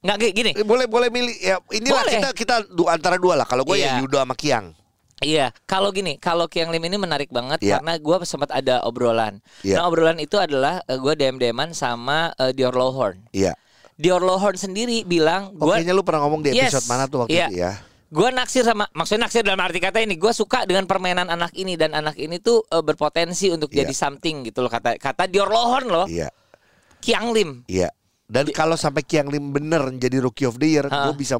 Nggak 0.00 0.16
gini. 0.32 0.50
boleh 0.64 0.88
boleh 0.88 1.08
milih 1.12 1.34
ya 1.36 1.60
inilah 1.68 2.00
Boleh. 2.00 2.12
kita 2.16 2.28
kita 2.32 2.54
du, 2.72 2.88
antara 2.88 3.20
dua 3.20 3.36
lah. 3.36 3.44
Kalau 3.44 3.68
gua 3.68 3.76
Iya. 3.76 4.00
ya 4.00 4.00
Yudo 4.00 4.16
sama 4.16 4.32
Kiang. 4.32 4.72
Iya, 5.20 5.52
kalau 5.68 5.92
gini, 5.92 6.16
kalau 6.16 6.48
Kiang 6.48 6.72
Lim 6.72 6.80
ini 6.80 6.96
menarik 6.96 7.28
banget 7.28 7.60
Iya. 7.60 7.76
karena 7.76 8.00
gua 8.00 8.24
sempat 8.24 8.48
ada 8.48 8.80
obrolan. 8.80 9.44
Iya. 9.60 9.76
Nah, 9.76 9.92
obrolan 9.92 10.16
itu 10.16 10.40
adalah 10.40 10.80
eh, 10.82 10.96
gua 10.96 11.12
DM-DMan 11.12 11.76
sama 11.76 12.32
eh, 12.34 12.56
Dior 12.56 12.72
Lohorn. 12.72 13.28
Iya. 13.30 13.52
Dior 14.00 14.24
Lohorn 14.24 14.56
sendiri 14.56 15.04
bilang 15.04 15.52
Oh, 15.60 15.68
gua 15.68 15.76
kayaknya 15.76 15.92
lu 15.92 16.00
pernah 16.00 16.24
ngomong 16.24 16.40
di 16.40 16.56
Yes. 16.56 16.72
episode 16.72 16.88
mana 16.88 17.04
tuh 17.04 17.28
waktu 17.28 17.36
Iya. 17.36 17.46
itu 17.46 17.56
ya? 17.60 17.72
Gua 18.08 18.32
naksir 18.32 18.64
sama 18.64 18.88
maksudnya 18.90 19.28
naksir 19.28 19.44
dalam 19.44 19.60
arti 19.60 19.76
kata 19.78 20.00
ini 20.00 20.16
gua 20.16 20.32
suka 20.32 20.64
dengan 20.64 20.88
permainan 20.88 21.28
anak 21.28 21.52
ini 21.52 21.76
dan 21.76 21.92
anak 21.92 22.16
ini 22.16 22.40
tuh 22.40 22.64
eh, 22.64 22.80
berpotensi 22.80 23.52
untuk 23.52 23.68
Iya. 23.68 23.84
jadi 23.84 23.92
something 23.92 24.48
gitu 24.48 24.64
loh 24.64 24.72
kata 24.72 24.96
kata 24.96 25.28
Dior 25.28 25.46
Lohorn 25.46 25.86
loh 25.86 26.06
Iya. 26.08 26.32
Kiang 26.98 27.28
Lim 27.30 27.68
Iya. 27.68 27.92
Dan 28.30 28.46
kalau 28.54 28.78
sampai 28.78 29.02
Kiang 29.02 29.26
Lim 29.26 29.50
bener 29.50 29.90
jadi 29.92 30.22
rookie 30.22 30.46
of 30.46 30.54
the 30.54 30.70
year, 30.70 30.86
gue 30.86 31.14
bisa 31.18 31.34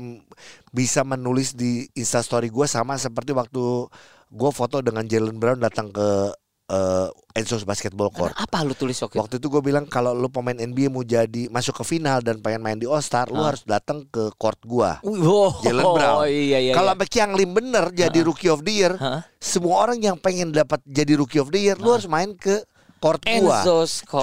bisa 0.69 1.01
menulis 1.03 1.55
di 1.55 1.87
Instastory 1.95 2.51
gue 2.51 2.67
sama 2.67 2.99
seperti 2.99 3.31
waktu 3.31 3.87
gue 4.27 4.51
foto 4.51 4.83
dengan 4.83 5.07
Jalen 5.07 5.39
Brown 5.39 5.59
datang 5.59 5.91
ke 5.91 6.35
eh, 6.67 7.09
Enzo's 7.31 7.63
Basketball 7.63 8.11
Court. 8.11 8.35
apa 8.35 8.63
lu 8.63 8.75
tulis 8.75 8.99
waktu 8.99 9.15
itu? 9.15 9.23
Waktu 9.23 9.35
itu 9.39 9.47
gue 9.49 9.63
bilang 9.63 9.87
kalau 9.87 10.11
lu 10.11 10.27
pemain 10.27 10.55
NBA 10.55 10.91
mau 10.91 11.03
jadi 11.03 11.47
masuk 11.47 11.79
ke 11.79 11.85
final 11.87 12.23
dan 12.23 12.39
pengen 12.39 12.59
main 12.59 12.75
di 12.75 12.91
All 12.91 13.03
Star, 13.03 13.31
lu 13.31 13.39
Ha. 13.39 13.55
harus 13.55 13.63
datang 13.63 14.03
ke 14.07 14.35
court 14.35 14.59
gua. 14.63 14.99
Wih, 15.03 15.23
Oh, 15.23 15.55
Jalen 15.63 15.83
Brown. 15.87 16.27
iya 16.31 16.59
iya. 16.59 16.75
kalau 16.75 16.91
iya. 16.91 16.99
sampai 16.99 17.07
Kiang 17.11 17.33
Lim 17.35 17.55
bener 17.55 17.91
jadi 17.91 18.19
rookie 18.23 18.51
of 18.51 18.63
the 18.63 18.75
year, 18.75 18.95
semua 19.39 19.83
orang 19.83 20.03
yang 20.03 20.19
pengen 20.19 20.51
dapat 20.51 20.83
jadi 20.87 21.15
rookie 21.15 21.39
of 21.39 21.51
the 21.51 21.71
year, 21.71 21.79
lu 21.79 21.91
harus 21.91 22.11
main 22.11 22.35
ke 22.35 22.63
court 23.01 23.25
gua. 23.25 23.65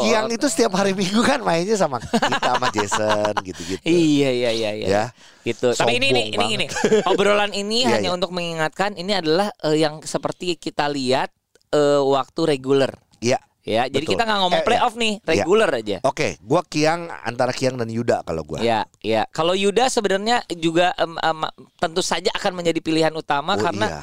Kiang 0.05 0.29
itu 0.29 0.45
setiap 0.45 0.77
hari 0.77 0.93
Minggu 0.93 1.25
kan 1.25 1.41
mainnya 1.41 1.73
sama 1.73 1.97
kita 1.97 2.37
sama 2.37 2.69
Jason 2.69 3.33
gitu-gitu. 3.49 3.81
Iya 3.81 4.29
iya 4.29 4.51
iya 4.53 4.71
iya. 4.77 4.87
Ya. 4.87 5.03
Gitu. 5.41 5.73
Tapi 5.73 5.97
ini 5.97 6.07
ini 6.13 6.21
Sombong 6.37 6.51
ini, 6.53 6.65
ini 6.69 7.01
obrolan 7.09 7.51
ini 7.57 7.77
Iya, 7.89 7.97
hanya 7.97 8.09
iya. 8.13 8.15
untuk 8.15 8.31
mengingatkan 8.31 8.93
ini 8.93 9.17
adalah 9.17 9.49
eh, 9.65 9.81
yang 9.81 10.05
seperti 10.05 10.55
kita 10.61 10.85
lihat 10.87 11.33
eh, 11.73 12.01
waktu 12.05 12.41
reguler. 12.45 12.93
Iya. 13.19 13.41
Ya, 13.67 13.83
jadi 13.91 14.07
Betul. 14.07 14.15
kita 14.15 14.23
nggak 14.23 14.39
ngomong 14.47 14.61
Eh, 14.63 14.65
playoff 14.65 14.95
nih, 14.95 15.13
reguler 15.27 15.67
aja. 15.67 15.97
Oke, 16.07 16.39
gua 16.39 16.63
Kiang 16.63 17.11
antara 17.11 17.51
Kiang 17.51 17.75
dan 17.75 17.91
Yuda 17.91 18.23
kalau 18.23 18.47
gua. 18.47 18.63
Ya, 18.63 18.87
ya. 19.03 19.27
Kalau 19.35 19.51
Yuda 19.51 19.91
sebenarnya 19.91 20.39
juga 20.55 20.95
em, 20.95 21.19
em, 21.19 21.39
tentu 21.75 21.99
saja 21.99 22.31
akan 22.31 22.63
menjadi 22.63 22.79
pilihan 22.79 23.11
utama 23.11 23.59
Oh, 23.59 23.67
karena 23.67 23.87
iya. 23.91 24.01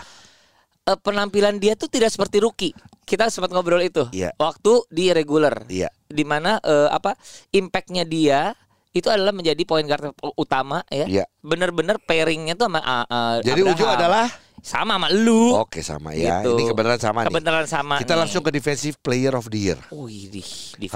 Eh, 0.85 0.99
penampilan 1.00 1.57
dia 1.61 1.75
tuh 1.75 1.88
tidak 1.88 2.12
seperti 2.12 2.41
rookie. 2.41 2.73
Kita 3.05 3.29
sempat 3.29 3.53
ngobrol 3.53 3.85
itu. 3.85 4.09
Iya. 4.12 4.33
Waktu 4.41 4.88
di 4.88 5.12
reguler. 5.12 5.69
Iya. 5.69 5.93
Di 6.09 6.25
mana 6.25 6.61
eh, 6.61 6.88
apa 6.88 7.17
impactnya 7.53 8.05
dia 8.09 8.57
itu 8.95 9.11
adalah 9.11 9.35
menjadi 9.35 9.59
point 9.67 9.85
guard 9.85 10.14
utama 10.38 10.85
ya. 10.88 11.05
Iya. 11.05 11.25
Bener-bener 11.43 11.99
pairingnya 12.00 12.55
tuh 12.55 12.71
sama 12.71 12.81
ah, 12.81 13.41
Jadi 13.43 13.61
Abraham. 13.61 13.76
Ujo 13.76 13.87
adalah 13.91 14.26
sama 14.64 14.97
sama 14.97 15.09
lu. 15.12 15.53
Oke 15.61 15.85
sama 15.85 16.17
ya. 16.17 16.41
Gitu. 16.41 16.57
Ini 16.57 16.62
kebenaran 16.73 17.00
sama 17.03 17.19
nih. 17.26 17.29
Kebenaran 17.29 17.67
sama. 17.69 17.95
Kita 18.00 18.17
nih. 18.17 18.21
langsung 18.25 18.41
ke 18.41 18.50
defensive 18.55 18.97
player 19.05 19.37
of 19.37 19.53
the 19.53 19.61
year. 19.61 19.79
Wih. 19.93 20.33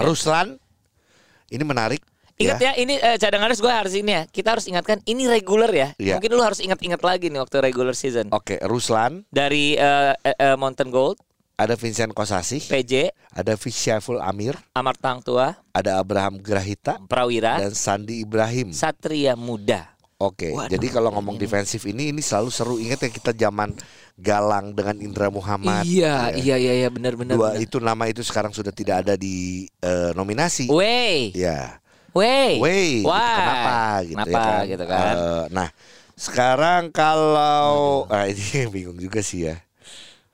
Ruslan. 0.00 0.57
Ini 1.52 1.64
menarik. 1.64 2.00
Ingat 2.38 2.62
ya, 2.62 2.73
ini 2.78 2.95
eh, 3.02 3.18
cadangan 3.18 3.50
harus 3.50 3.59
gue 3.59 3.73
harus 3.75 3.95
ini 3.99 4.14
ya. 4.14 4.23
Kita 4.30 4.54
harus 4.54 4.71
ingatkan 4.71 5.02
ini 5.11 5.26
reguler 5.26 5.71
ya. 5.75 5.88
Iya. 5.99 6.23
Mungkin 6.23 6.30
lu 6.38 6.42
harus 6.47 6.62
ingat-ingat 6.62 7.02
lagi 7.02 7.35
nih 7.35 7.42
waktu 7.42 7.59
regular 7.59 7.99
season. 7.99 8.30
Oke, 8.30 8.62
Ruslan, 8.62 9.26
Dari 9.26 9.75
eh, 9.75 10.14
eh, 10.23 10.54
Mountain 10.54 10.95
Gold, 10.95 11.18
ada 11.59 11.75
Vincent 11.75 12.14
Kosasih, 12.14 12.62
PJ, 12.71 13.11
ada 13.35 13.59
Fisyaiful 13.59 14.23
Amir, 14.23 14.54
Amar 14.78 14.95
Tang 14.95 15.18
Tua, 15.18 15.50
ada 15.75 15.99
Abraham 15.99 16.38
Grahita 16.38 17.02
Prawira, 17.11 17.59
dan 17.59 17.75
Sandi 17.75 18.23
Ibrahim. 18.23 18.71
Satria 18.71 19.35
Muda. 19.35 19.99
Oke, 20.18 20.50
Waduh, 20.50 20.71
jadi 20.71 20.87
kalau 20.95 21.14
ngomong 21.14 21.38
defensif 21.38 21.87
ini 21.87 22.11
ini 22.14 22.23
selalu 22.23 22.50
seru. 22.50 22.75
Ingat 22.78 23.07
ya 23.07 23.11
kita 23.11 23.30
zaman 23.35 23.75
Galang 24.18 24.75
dengan 24.75 24.99
Indra 24.99 25.30
Muhammad. 25.30 25.87
Iya, 25.87 26.35
ya. 26.35 26.38
iya, 26.38 26.57
iya, 26.59 26.73
iya, 26.87 26.88
benar, 26.90 27.14
benar. 27.14 27.38
Dua 27.38 27.54
benar. 27.54 27.62
itu 27.62 27.78
nama 27.78 28.07
itu 28.11 28.23
sekarang 28.26 28.50
sudah 28.50 28.75
tidak 28.75 29.07
ada 29.07 29.14
di 29.14 29.66
eh, 29.78 30.11
nominasi. 30.18 30.66
Wey, 30.71 31.30
Ya. 31.38 31.78
Wey, 32.18 32.52
Wey, 32.58 32.90
gitu. 33.00 33.08
Kenapa 33.38 33.76
gitu 34.02 34.16
Kenapa 34.18 34.30
ya 34.34 34.42
kan? 34.42 34.62
gitu 34.66 34.84
kan? 34.84 35.14
Eh, 35.14 35.44
nah, 35.54 35.68
sekarang 36.12 36.82
kalau 36.90 38.04
ah 38.10 38.26
ini 38.26 38.42
bingung 38.75 38.98
juga 38.98 39.22
sih 39.22 39.46
ya. 39.46 39.56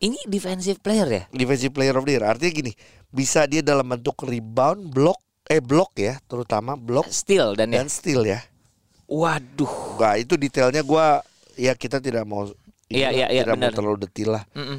Ini 0.00 0.16
defensive 0.24 0.80
player 0.80 1.08
ya? 1.08 1.22
Defensive 1.30 1.72
player 1.72 1.94
of 1.94 2.04
the 2.04 2.16
year 2.16 2.24
artinya 2.24 2.52
gini, 2.52 2.72
bisa 3.08 3.44
dia 3.44 3.60
dalam 3.60 3.84
bentuk 3.84 4.16
rebound, 4.24 4.88
block 4.88 5.16
eh 5.44 5.60
block 5.60 5.92
ya, 5.96 6.16
terutama 6.24 6.72
block 6.72 7.04
Steal 7.08 7.52
dan 7.52 7.68
ya. 7.68 7.84
dan 7.84 7.88
steal 7.88 8.24
ya. 8.24 8.40
Waduh. 9.04 10.00
Nah, 10.00 10.16
itu 10.16 10.40
detailnya 10.40 10.80
gua 10.80 11.20
ya 11.54 11.76
kita 11.76 12.00
tidak 12.00 12.24
mau 12.24 12.48
Iya, 12.88 13.10
iya, 13.12 13.26
iya, 13.32 13.42
tidak 13.44 13.56
mau 13.56 13.64
benar. 13.68 13.72
terlalu 13.76 13.96
detail 14.08 14.30
lah. 14.40 14.44
Mm-mm. 14.52 14.78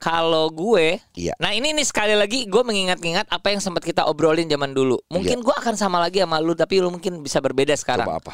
Kalau 0.00 0.48
gue, 0.48 0.96
Iya. 1.12 1.36
nah 1.36 1.52
ini 1.52 1.76
nih 1.76 1.84
sekali 1.84 2.16
lagi 2.16 2.48
gue 2.48 2.62
mengingat-ingat 2.64 3.28
apa 3.28 3.52
yang 3.52 3.60
sempat 3.60 3.84
kita 3.84 4.08
obrolin 4.08 4.48
zaman 4.48 4.72
dulu. 4.72 4.96
Mungkin 5.12 5.44
gue 5.44 5.52
akan 5.52 5.76
sama 5.76 6.00
lagi 6.00 6.24
sama 6.24 6.40
lu, 6.40 6.56
tapi 6.56 6.80
lu 6.80 6.88
mungkin 6.88 7.20
bisa 7.20 7.36
berbeda 7.44 7.76
sekarang. 7.76 8.08
Coba 8.08 8.16
apa? 8.16 8.32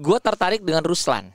Gue 0.00 0.16
tertarik 0.16 0.64
dengan 0.64 0.80
Ruslan. 0.80 1.28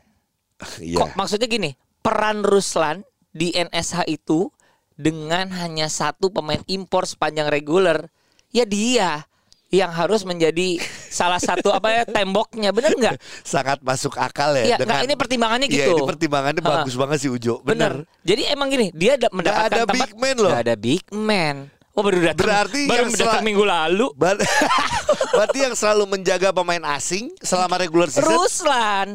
Iya. 0.82 0.98
Kok 0.98 1.10
maksudnya 1.14 1.46
gini, 1.46 1.78
peran 2.02 2.42
Ruslan 2.42 3.06
di 3.30 3.54
NSH 3.54 4.10
itu 4.10 4.50
dengan 4.98 5.52
hanya 5.62 5.92
satu 5.94 6.34
pemain 6.34 6.64
impor 6.66 7.06
sepanjang 7.06 7.46
reguler, 7.46 8.10
ya 8.50 8.66
dia 8.66 9.30
yang 9.70 9.90
harus 9.90 10.22
menjadi 10.24 10.78
salah 11.10 11.38
satu 11.38 11.70
apa 11.70 11.90
ya 11.92 12.04
temboknya, 12.04 12.70
bener 12.70 12.94
nggak? 12.94 13.16
Sangat 13.44 13.82
masuk 13.82 14.16
akal 14.16 14.56
ya 14.56 14.76
Iya, 14.76 14.78
nggak, 14.80 15.02
ini 15.04 15.16
pertimbangannya 15.16 15.68
Iya, 15.68 15.78
gitu. 15.90 15.94
ini 15.96 16.04
pertimbangannya 16.06 16.62
Ha. 16.62 16.70
bagus 16.80 16.96
banget 16.96 17.18
sih 17.20 17.30
Ujo. 17.30 17.60
Bener. 17.62 18.04
Bener. 18.04 18.24
Jadi 18.24 18.42
emang 18.48 18.68
gini, 18.70 18.88
dia 18.94 19.18
da- 19.18 19.30
mendapatkan 19.30 19.68
ada 19.68 19.82
tempat. 19.84 19.96
big 19.96 20.12
man 20.16 20.36
loh. 20.38 20.52
Nggak 20.54 20.64
ada 20.64 20.76
big 20.76 21.04
man. 21.12 21.58
Oh 21.96 22.04
baru 22.04 22.20
datang. 22.22 22.44
Berarti 22.44 22.82
baru 22.86 23.02
yang 23.02 23.12
datang 23.16 23.44
minggu 23.44 23.64
lalu. 23.64 24.06
Ber- 24.14 24.44
Berarti 25.36 25.60
yang 25.64 25.74
selalu 25.74 26.04
menjaga 26.10 26.52
pemain 26.52 26.84
asing 26.92 27.32
selama 27.40 27.80
regular 27.80 28.08
season 28.08 28.28
Ruslan. 28.28 29.08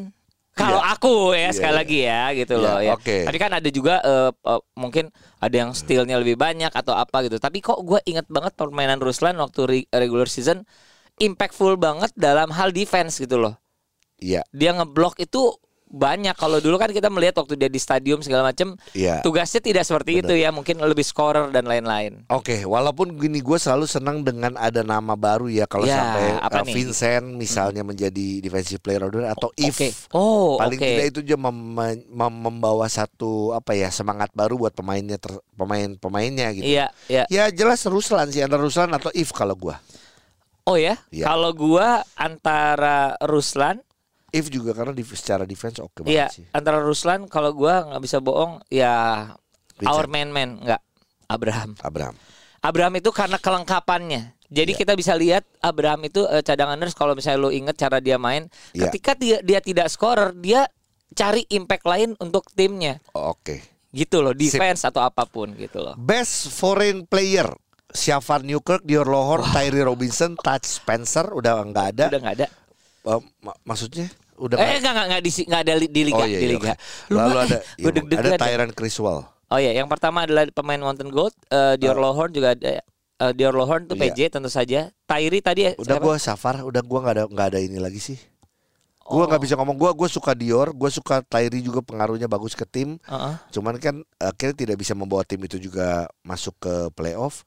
Kalau 0.60 0.78
Iya. 0.78 0.92
aku 0.92 1.14
ya 1.32 1.40
Iya, 1.40 1.50
sekali 1.50 1.72
iya. 1.72 1.80
lagi 1.80 1.98
ya 2.04 2.22
gitu 2.36 2.54
Iya, 2.54 2.62
loh 2.62 2.78
ya. 2.78 2.92
oke. 2.94 3.16
Tapi 3.24 3.38
kan 3.38 3.50
ada 3.50 3.68
juga 3.68 3.94
eh, 4.00 4.30
eh, 4.30 4.60
mungkin 4.74 5.04
ada 5.36 5.56
yang 5.56 5.70
stealnya 5.72 6.16
lebih 6.16 6.36
banyak 6.36 6.68
atau 6.70 6.92
apa 6.92 7.24
gitu. 7.24 7.36
Tapi 7.36 7.58
kok 7.58 7.80
gue 7.80 7.98
ingat 8.04 8.28
banget 8.28 8.52
permainan 8.54 9.00
Ruslan 9.00 9.36
waktu 9.36 9.60
re- 9.64 9.88
regular 9.90 10.26
season 10.26 10.68
impactful 11.16 11.76
banget 11.76 12.12
dalam 12.14 12.48
hal 12.50 12.70
defense 12.70 13.16
gitu 13.16 13.36
loh. 13.36 13.56
Iya. 14.16 14.44
Dia 14.50 14.72
ngeblok 14.72 15.16
itu 15.18 15.56
banyak. 15.90 16.38
Kalau 16.38 16.62
dulu 16.62 16.78
kan 16.78 16.88
kita 16.88 17.10
melihat 17.10 17.42
waktu 17.42 17.58
dia 17.58 17.66
di 17.66 17.76
stadium 17.76 18.22
segala 18.22 18.46
macam, 18.46 18.78
Iya. 18.94 19.20
tugasnya 19.20 19.58
tidak 19.58 19.82
seperti 19.82 20.22
itu 20.22 20.32
ya, 20.32 20.48
mungkin 20.48 20.78
lebih 20.78 21.02
scorer 21.02 21.50
dan 21.50 21.66
lain-lain. 21.66 22.22
Oke, 22.30 22.62
walaupun 22.62 23.18
gini 23.18 23.42
gue 23.42 23.58
selalu 23.58 23.84
senang 23.84 24.22
dengan 24.22 24.54
ada 24.54 24.80
nama 24.80 25.18
baru 25.18 25.50
ya 25.50 25.66
kalau 25.66 25.84
Ya, 25.84 25.98
sampai 25.98 26.24
apa 26.38 26.58
uh, 26.62 26.64
nih? 26.64 26.74
Vincent 26.78 27.26
misalnya 27.34 27.82
menjadi 27.82 28.38
defensive 28.38 28.78
player 28.78 29.02
of 29.02 29.10
the 29.10 29.18
year 29.18 29.28
atau 29.28 29.50
if 29.58 29.74
Oke. 29.74 29.90
Oh, 30.14 30.54
paling 30.56 30.78
oke. 30.78 30.86
tidak 30.86 31.06
itu 31.10 31.20
juga 31.26 31.50
mem- 31.50 31.74
mem- 32.06 32.40
membawa 32.40 32.86
satu 32.86 33.50
apa 33.50 33.74
ya 33.74 33.90
semangat 33.90 34.30
baru 34.30 34.54
buat 34.56 34.72
pemainnya 34.72 35.18
ter- 35.18 35.42
pemain-pemainnya 35.58 36.54
gitu. 36.54 36.70
Iya, 36.70 36.86
iya. 37.10 37.24
Ya 37.26 37.50
jelas 37.50 37.82
Ruslan 37.82 38.30
sih 38.30 38.40
antara 38.40 38.62
Ruslan 38.62 38.94
atau 38.94 39.10
if 39.10 39.34
kalau 39.34 39.58
gua. 39.58 39.82
Oh 40.68 40.78
ya, 40.78 40.94
Iya. 41.10 41.26
kalau 41.26 41.50
gua 41.50 42.04
antara 42.14 43.18
Ruslan, 43.18 43.82
If 44.30 44.50
juga 44.50 44.72
karena 44.72 44.94
di, 44.94 45.02
secara 45.02 45.44
defense 45.44 45.82
oke 45.82 46.06
banget 46.06 46.14
iya, 46.14 46.26
sih. 46.30 46.46
antara 46.54 46.78
Ruslan 46.80 47.26
kalau 47.26 47.50
gua 47.54 47.86
nggak 47.86 48.02
bisa 48.02 48.18
bohong, 48.22 48.62
ya 48.70 49.26
Vincent. 49.78 49.90
our 49.90 50.06
man 50.06 50.28
man 50.30 50.50
nggak 50.62 50.82
Abraham. 51.30 51.70
Abraham. 51.82 52.14
Abraham 52.60 52.94
itu 52.98 53.10
karena 53.14 53.38
kelengkapannya. 53.40 54.36
Jadi 54.50 54.74
Iya. 54.74 54.80
kita 54.82 54.92
bisa 54.98 55.14
lihat 55.14 55.46
Abraham 55.62 56.10
itu 56.10 56.26
eh, 56.26 56.42
cadanganers 56.42 56.92
kalau 56.98 57.14
misalnya 57.14 57.38
lo 57.38 57.50
inget 57.54 57.78
cara 57.78 58.02
dia 58.02 58.18
main, 58.18 58.50
Iya. 58.74 58.90
ketika 58.90 59.14
dia 59.14 59.38
dia 59.40 59.62
tidak 59.62 59.86
scorer, 59.88 60.34
dia 60.34 60.66
cari 61.14 61.46
impact 61.54 61.86
lain 61.86 62.18
untuk 62.18 62.46
timnya. 62.52 62.98
Oke. 63.14 63.62
Gitu 63.90 64.22
loh, 64.22 64.34
defense 64.34 64.86
atau 64.86 65.02
apa 65.02 65.26
pun 65.26 65.50
gitu 65.58 65.82
loh. 65.82 65.94
Best 65.98 66.50
foreign 66.50 67.06
player 67.06 67.50
Syafar 67.90 68.46
Newkirk, 68.46 68.86
Dior 68.86 69.06
Lohorn, 69.06 69.42
Tyree 69.50 69.82
Robinson, 69.82 70.38
Touch 70.38 70.66
Spencer 70.78 71.26
udah 71.34 71.58
nggak 71.66 71.86
ada. 71.96 72.04
Udah 72.06 72.20
nggak 72.22 72.36
ada. 72.38 72.46
Eh, 73.00 73.20
mak- 73.40 73.60
maksudnya 73.64 74.06
udah 74.36 74.56
Eh 74.56 74.60
nggak- 74.60 74.76
enggak 74.76 74.92
enggak 74.92 75.06
enggak 75.08 75.22
di 75.22 75.30
nggak 75.42 75.60
ada 75.60 75.74
li- 75.74 75.88
di 75.90 76.02
liga 76.04 76.16
Oh 76.16 76.26
iya, 76.26 76.36
di 76.36 76.44
iya, 76.44 76.52
liga. 76.52 76.72
Lu 77.08 77.16
Lalu 77.16 77.36
ada 77.38 77.56
eh, 77.56 77.62
iya, 77.76 77.90
deg-degan 77.90 78.32
ada. 78.32 78.38
Tyron 78.38 78.70
Criswell. 78.72 79.20
Oh 79.50 79.58
iya, 79.58 79.72
yang 79.72 79.88
pertama 79.88 80.22
adalah 80.22 80.44
pemain 80.48 80.78
Mountain 80.78 81.08
Gold, 81.08 81.34
eh, 81.48 81.74
Dior 81.76 81.96
Lohorn 81.96 82.30
juga 82.30 82.52
ada. 82.52 82.80
eh, 83.20 83.32
Dior 83.32 83.52
Lohorn 83.52 83.84
tuh 83.84 83.94
Iya. 83.94 84.10
PJ 84.10 84.18
tentu 84.30 84.48
saja. 84.48 84.88
Tyree 85.04 85.40
tadi 85.40 85.60
ya, 85.62 85.72
Udah 85.76 85.96
gua 85.96 86.16
Safar, 86.16 86.62
udah 86.62 86.80
gua 86.80 86.98
nggak 87.02 87.14
ada 87.14 87.24
nggak 87.26 87.46
ada 87.48 87.58
ini 87.58 87.76
lagi 87.76 87.98
sih. 87.98 88.16
Gua 89.02 89.26
nggak 89.26 89.36
Oh. 89.36 89.44
bisa 89.44 89.54
ngomong 89.56 89.74
gua 89.74 89.90
gua 89.90 90.06
suka 90.06 90.32
Dior, 90.32 90.70
gua 90.70 90.88
suka 90.88 91.20
Tyree 91.20 91.60
juga 91.60 91.80
pengaruhnya 91.80 92.24
bagus 92.26 92.54
ke 92.54 92.62
tim. 92.62 92.96
Heeh. 93.02 93.34
Cuman 93.50 93.76
kan 93.76 94.00
akhirnya 94.16 94.54
tidak 94.54 94.76
bisa 94.78 94.94
membawa 94.94 95.20
tim 95.20 95.40
itu 95.40 95.58
juga 95.58 96.04
masuk 96.22 96.54
ke 96.58 96.74
playoff. 96.94 97.42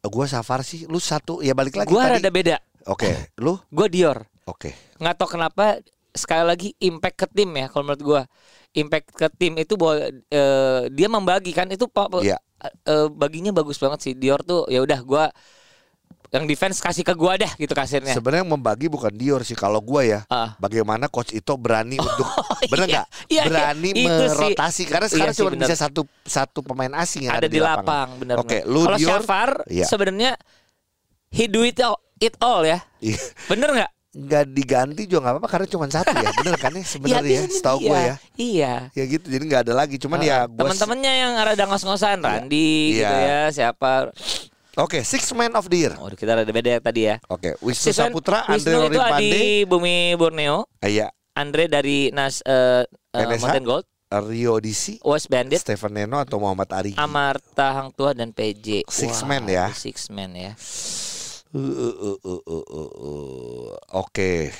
Eh, 0.00 0.08
Gua 0.08 0.24
Safar 0.24 0.60
sih, 0.60 0.84
lu 0.84 0.96
satu 0.96 1.40
ya 1.40 1.52
balik 1.52 1.76
lagi 1.76 1.88
Gua 1.88 2.08
tadi. 2.08 2.18
rada 2.18 2.30
beda. 2.30 2.56
Oke, 2.84 3.30
lu 3.36 3.60
Gua 3.68 3.86
Dior. 3.86 4.24
Oke. 4.46 4.70
nggak 4.96 5.14
tahu 5.14 5.28
kenapa 5.30 5.78
sekali 6.10 6.44
lagi 6.44 6.68
impact 6.78 7.16
ke 7.16 7.26
tim 7.28 7.50
ya 7.50 7.66
kalau 7.66 7.84
menurut 7.84 8.02
gua 8.02 8.22
impact 8.72 9.10
ke 9.10 9.26
tim 9.32 9.54
itu 9.56 9.74
bahwa 9.74 9.98
eh, 10.10 10.80
dia 10.88 11.08
membagi 11.08 11.50
kan 11.50 11.66
itu 11.66 11.86
pa- 11.86 12.06
pa- 12.06 12.20
Iya. 12.20 12.38
eh, 12.84 13.08
baginya 13.08 13.50
bagus 13.50 13.76
banget 13.76 14.00
sih 14.00 14.12
Dior 14.12 14.38
tuh 14.40 14.66
ya 14.66 14.78
udah 14.78 15.00
gua 15.00 15.24
yang 16.30 16.44
defense 16.44 16.78
kasih 16.78 17.02
ke 17.02 17.14
gua 17.14 17.34
dah 17.34 17.50
gitu 17.54 17.70
kasirnya 17.70 18.10
Sebenarnya 18.10 18.42
yang 18.42 18.52
membagi 18.52 18.86
bukan 18.86 19.10
Dior 19.10 19.42
sih 19.42 19.54
kalau 19.54 19.78
gua 19.78 20.02
ya. 20.02 20.20
Ah. 20.26 20.58
Bagaimana 20.58 21.06
coach 21.06 21.30
itu 21.30 21.54
berani 21.54 21.94
untuk 21.96 22.26
bener 22.70 22.86
iya. 22.86 22.94
nggak? 22.96 23.06
Iya, 23.06 23.30
iya. 23.30 23.42
berani 23.44 23.90
sih. 23.92 24.02
merotasi 24.04 24.82
karena 24.84 25.06
Iya 25.06 25.12
sekarang 25.12 25.30
sih, 25.30 25.40
cuma 25.40 25.50
bener. 25.52 25.62
bisa 25.62 25.74
satu 25.76 26.02
satu 26.20 26.58
pemain 26.60 26.90
asing 26.96 27.26
yang 27.26 27.34
ada 27.34 27.46
di 27.46 27.58
lapang 27.58 28.18
benar 28.18 28.38
Oke, 28.38 28.62
lu 28.64 28.82
kalau 28.82 28.98
Dior 28.98 29.18
Syafar 29.18 29.50
Iya. 29.66 29.86
sebenarnya 29.86 30.34
he 31.30 31.46
do 31.46 31.62
it 31.62 31.78
all, 31.78 31.98
it 32.18 32.34
all 32.40 32.62
ya 32.62 32.82
Iya. 32.98 33.18
bener 33.46 33.70
nggak 33.72 33.90
nggak 34.14 34.44
diganti 34.48 35.02
juga 35.04 35.26
nggak 35.26 35.34
apa-apa 35.36 35.48
karena 35.50 35.66
cuma 35.66 35.84
satu 35.86 36.14
ya. 36.14 36.30
Bener 36.32 36.54
kan 36.54 36.70
ya 36.70 36.84
sebenarnya 36.94 37.34
ya, 37.34 37.42
setahu 37.50 37.78
gue 37.82 37.98
ya. 37.98 38.14
Iya. 38.34 38.74
Ya 38.94 39.04
gitu 39.04 39.26
jadi 39.26 39.42
nggak 39.42 39.62
ada 39.66 39.74
lagi. 39.74 39.98
Cuman 39.98 40.22
ya 40.22 40.44
Ah, 40.44 40.46
gua 40.46 40.70
teman-temannya 40.70 41.12
yang 41.12 41.32
ada 41.34 41.64
ngos-ngosan 41.66 42.22
Randy 42.22 42.94
Iya. 42.94 43.02
gitu 43.02 43.16
ya 43.20 43.40
siapa? 43.50 43.90
Oke 44.74 45.02
six 45.02 45.30
man 45.30 45.54
of 45.54 45.66
the 45.66 45.86
year. 45.86 45.94
Oh 45.98 46.06
kita 46.08 46.34
ada 46.34 46.46
beda 46.46 46.78
tadi 46.78 47.06
ya. 47.06 47.18
Oke 47.26 47.54
Wisnu 47.58 47.90
Stephen 47.90 48.10
Saputra 48.10 48.42
Andre 48.46 48.74
Wisnu 48.74 48.86
itu 48.90 48.98
di 49.18 49.32
Bumi 49.64 50.14
Borneo, 50.14 50.66
Ah, 50.78 50.86
iya. 50.86 51.10
Andre 51.34 51.66
dari 51.66 52.10
Nas 52.10 52.42
eh, 52.42 52.82
eh, 52.86 53.18
NSH? 53.18 53.42
Mountain 53.42 53.66
Gold, 53.66 53.86
Rio 54.30 54.58
DC 54.58 55.02
West 55.02 55.26
Bandit, 55.26 55.58
Stephen 55.58 55.90
Neno 55.90 56.18
atau 56.18 56.38
Muhammad 56.38 56.70
Arigi 56.70 56.94
Amarta 56.94 57.74
Hang 57.74 57.90
Tua 57.90 58.14
dan 58.14 58.30
PJ. 58.30 58.86
Six 58.86 59.22
man 59.22 59.46
ya. 59.46 59.70
Six 59.74 60.10
man 60.10 60.34
ya. 60.34 60.54
Uh, 61.54 61.62
uh, 61.62 61.94
uh, 61.94 62.18
uh, 62.20 62.40
uh, 62.44 62.64
uh, 62.66 62.90
uh. 62.98 63.70
Oke, 63.94 64.50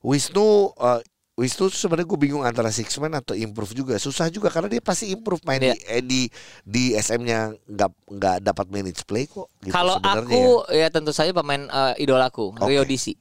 Wisnu, 0.00 0.70
uh, 0.72 1.02
Wisnu 1.34 1.66
sebenarnya 1.68 2.06
gue 2.06 2.16
bingung 2.16 2.46
antara 2.46 2.70
six 2.70 2.94
man 2.96 3.12
atau 3.12 3.34
improve 3.34 3.74
juga. 3.74 3.98
Susah 3.98 4.30
juga 4.30 4.48
karena 4.48 4.70
dia 4.70 4.80
pasti 4.80 5.10
improve 5.10 5.42
main 5.42 5.60
Iya. 5.60 5.74
di 5.74 5.78
eh, 5.84 6.02
di 6.02 6.20
di 6.62 6.84
SM-nya 6.94 7.52
nggak 7.60 7.90
nggak 8.08 8.36
dapat 8.40 8.66
manage 8.70 9.02
play 9.02 9.26
kok. 9.26 9.50
Gitu 9.60 9.74
Kalau 9.74 9.98
aku 9.98 10.64
ya. 10.70 10.88
tentu 10.88 11.10
saja 11.10 11.34
pemain 11.34 11.66
eh, 11.66 11.92
idolaku 12.00 12.54
Oke. 12.54 12.64
Rio 12.64 12.86
DC. 12.86 13.12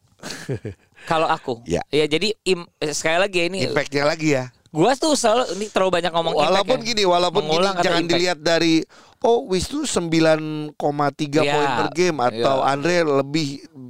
Kalau 1.05 1.27
aku, 1.27 1.61
Ya. 1.65 1.81
ya 1.89 2.05
jadi 2.05 2.33
im- 2.45 2.69
eh, 2.79 2.93
sekali 2.93 3.17
lagi 3.19 3.37
ya, 3.41 3.45
ini 3.45 3.57
ya. 3.61 3.69
Impactnya 3.69 4.03
lagi 4.05 4.29
ya. 4.31 4.49
Gua 4.75 4.91
tuh 4.93 5.15
selalu 5.15 5.55
ini 5.55 5.65
terlalu 5.67 5.91
banyak 5.95 6.11
ngomong 6.11 6.33
walaupun 6.35 6.51
impact 6.75 6.83
ya. 6.83 6.89
gini, 6.91 7.03
walaupun 7.03 7.41
gini 7.41 7.55
jangan 7.57 7.81
impact. 7.97 8.11
dilihat 8.11 8.39
dari 8.39 8.75
oh 9.21 9.47
Wisnu 9.47 9.87
9,3 9.87 10.75
Iya, 11.33 11.41
poin 11.49 11.69
per 11.73 11.89
game 11.91 12.17
atau 12.19 12.55
iya. 12.57 12.67
Andre 12.67 12.95
lebih 13.01 13.47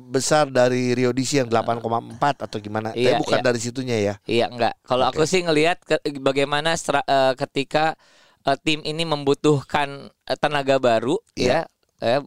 besar 0.10 0.48
dari 0.48 0.94
Rio 0.94 1.12
DC 1.12 1.42
yang 1.42 1.50
8,4 1.50 2.16
atau 2.40 2.58
gimana. 2.58 2.92
Tapi 2.92 3.04
Iya, 3.04 3.20
bukan 3.20 3.40
iya. 3.40 3.44
dari 3.44 3.60
situnya 3.60 3.98
ya. 3.98 4.14
Iya 4.24 4.46
enggak. 4.48 4.74
Kalau 4.82 5.06
Oke. 5.06 5.18
aku 5.18 5.24
sih 5.26 5.42
ngelihat 5.42 5.82
ke- 5.82 6.00
bagaimana 6.18 6.72
stra- 6.74 7.04
eh, 7.04 7.34
ketika 7.36 7.98
eh, 8.42 8.58
tim 8.62 8.80
ini 8.82 9.04
membutuhkan 9.04 10.08
eh, 10.24 10.38
tenaga 10.38 10.78
baru 10.78 11.18
Iya. 11.34 11.68
ya. 12.00 12.16
eh, 12.16 12.22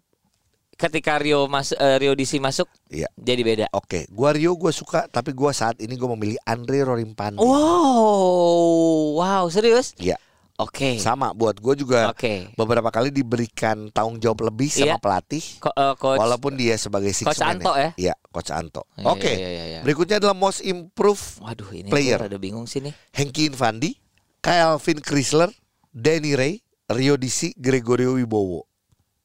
ketika 0.79 1.19
Rio 1.19 1.45
mas 1.45 1.75
eh, 1.75 1.97
Rio 1.99 2.15
DC 2.15 2.39
masuk 2.39 2.71
Iya. 2.87 3.11
jadi 3.13 3.43
beda. 3.43 3.67
Oke, 3.75 4.07
gua 4.09 4.31
Rio 4.31 4.55
gua 4.55 4.71
suka, 4.71 5.05
tapi 5.07 5.35
gua 5.35 5.51
saat 5.51 5.77
ini 5.79 5.93
gua 5.93 6.15
memilih 6.15 6.39
Andre 6.45 6.87
Rorimpandi. 6.87 7.43
Wow, 7.43 9.19
wow, 9.19 9.45
serius? 9.49 9.93
Iya, 9.99 10.15
Oke. 10.57 10.99
sama 10.99 11.31
buat 11.33 11.59
gua 11.59 11.75
juga 11.75 12.09
Oke. 12.09 12.55
beberapa 12.55 12.89
kali 12.89 13.11
diberikan 13.11 13.91
tanggung 13.91 14.19
jawab 14.19 14.47
lebih 14.47 14.71
sama 14.71 14.95
Iya. 14.95 14.97
pelatih. 14.99 15.45
Ko- 15.59 15.75
eh, 15.75 15.95
coach 15.97 16.19
Walaupun 16.19 16.55
dia 16.55 16.75
sebagai 16.77 17.11
six 17.11 17.27
Coach 17.27 17.43
man 17.43 17.59
Anto 17.59 17.73
ya? 17.75 17.91
Iya, 17.99 18.15
coach 18.29 18.51
Anto. 18.51 18.87
Iya, 18.95 19.07
Oke. 19.09 19.33
iya, 19.33 19.49
iya, 19.51 19.65
iya. 19.69 19.81
Berikutnya 19.83 20.17
adalah 20.17 20.33
most 20.33 20.63
improved 20.63 21.43
Waduh, 21.43 21.71
ini 21.73 21.91
player. 21.91 22.23
ada 22.23 22.39
bingung 22.39 22.65
sih 22.65 22.79
nih. 22.79 22.95
Henki 23.11 23.51
Infandi, 23.51 23.99
Calvin 24.39 25.03
Chrysler, 25.03 25.51
Danny 25.91 26.39
Ray, 26.39 26.63
Rio 26.87 27.19
DC, 27.19 27.59
Gregorio 27.59 28.15
Wibowo. 28.15 28.68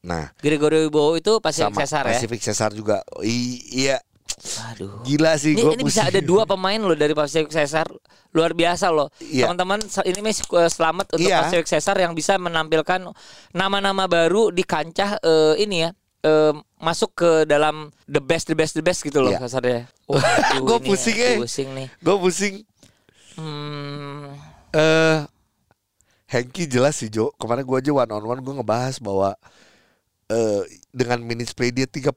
Nah, 0.03 0.35
Gregorio 0.37 0.83
Wibowo 0.83 1.15
itu 1.15 1.39
pasti 1.39 1.63
sama 1.63 1.79
Cesar 1.79 2.03
ya. 2.03 2.19
Pacific 2.19 2.39
Cesar 2.43 2.75
juga. 2.75 2.99
I- 3.23 3.87
iya, 3.87 3.97
Aduh. 4.71 4.99
gila 5.07 5.39
sih 5.39 5.55
Ini, 5.55 5.79
ini 5.79 5.83
bisa 5.83 6.03
ada 6.03 6.19
dua 6.19 6.43
pemain 6.43 6.75
loh 6.75 6.91
dari 6.91 7.15
Pacific 7.15 7.47
Cesar 7.47 7.87
luar 8.33 8.51
biasa 8.51 8.91
loh 8.91 9.07
Iya. 9.21 9.47
teman-teman 9.47 9.79
ini 10.03 10.19
Mes 10.19 10.41
eh, 10.41 10.67
selamat 10.67 11.15
untuk 11.15 11.23
Iya. 11.23 11.47
Pacific 11.47 11.67
Cesar 11.69 11.95
yang 11.95 12.11
bisa 12.11 12.35
menampilkan 12.35 12.99
nama-nama 13.51 14.03
baru 14.05 14.51
di 14.51 14.67
kancah 14.67 15.23
eh, 15.23 15.55
ini 15.61 15.87
ya 15.87 15.89
eh, 16.23 16.51
masuk 16.77 17.15
ke 17.15 17.29
dalam 17.45 17.87
the 18.03 18.19
best 18.19 18.51
the 18.51 18.57
best 18.57 18.75
the 18.75 18.83
best 18.83 18.99
gitu 19.01 19.23
loh 19.23 19.31
kasarnya. 19.31 19.87
Waduh, 20.11 20.59
Gua 20.61 20.83
ini 20.83 20.87
pusing, 20.89 21.15
ya, 21.15 21.27
eh. 21.29 21.37
Pusing 21.39 21.69
nih. 21.71 21.87
Gue 21.97 22.15
pusing. 22.19 22.55
Hmm, 23.39 24.35
Eh, 24.73 25.19
Henki 26.27 26.65
jelas 26.65 26.97
sih 26.97 27.07
Jo. 27.07 27.29
Kemarin 27.37 27.61
gue 27.61 27.77
aja 27.77 27.91
one 27.93 28.11
on 28.11 28.25
one 28.25 28.41
gue 28.41 28.53
ngebahas 28.57 28.97
bahwa 28.97 29.37
eh 30.33 30.61
dengan 30.89 31.21
minutes 31.21 31.53
play 31.53 31.69
dia 31.69 31.85
30 31.85 32.09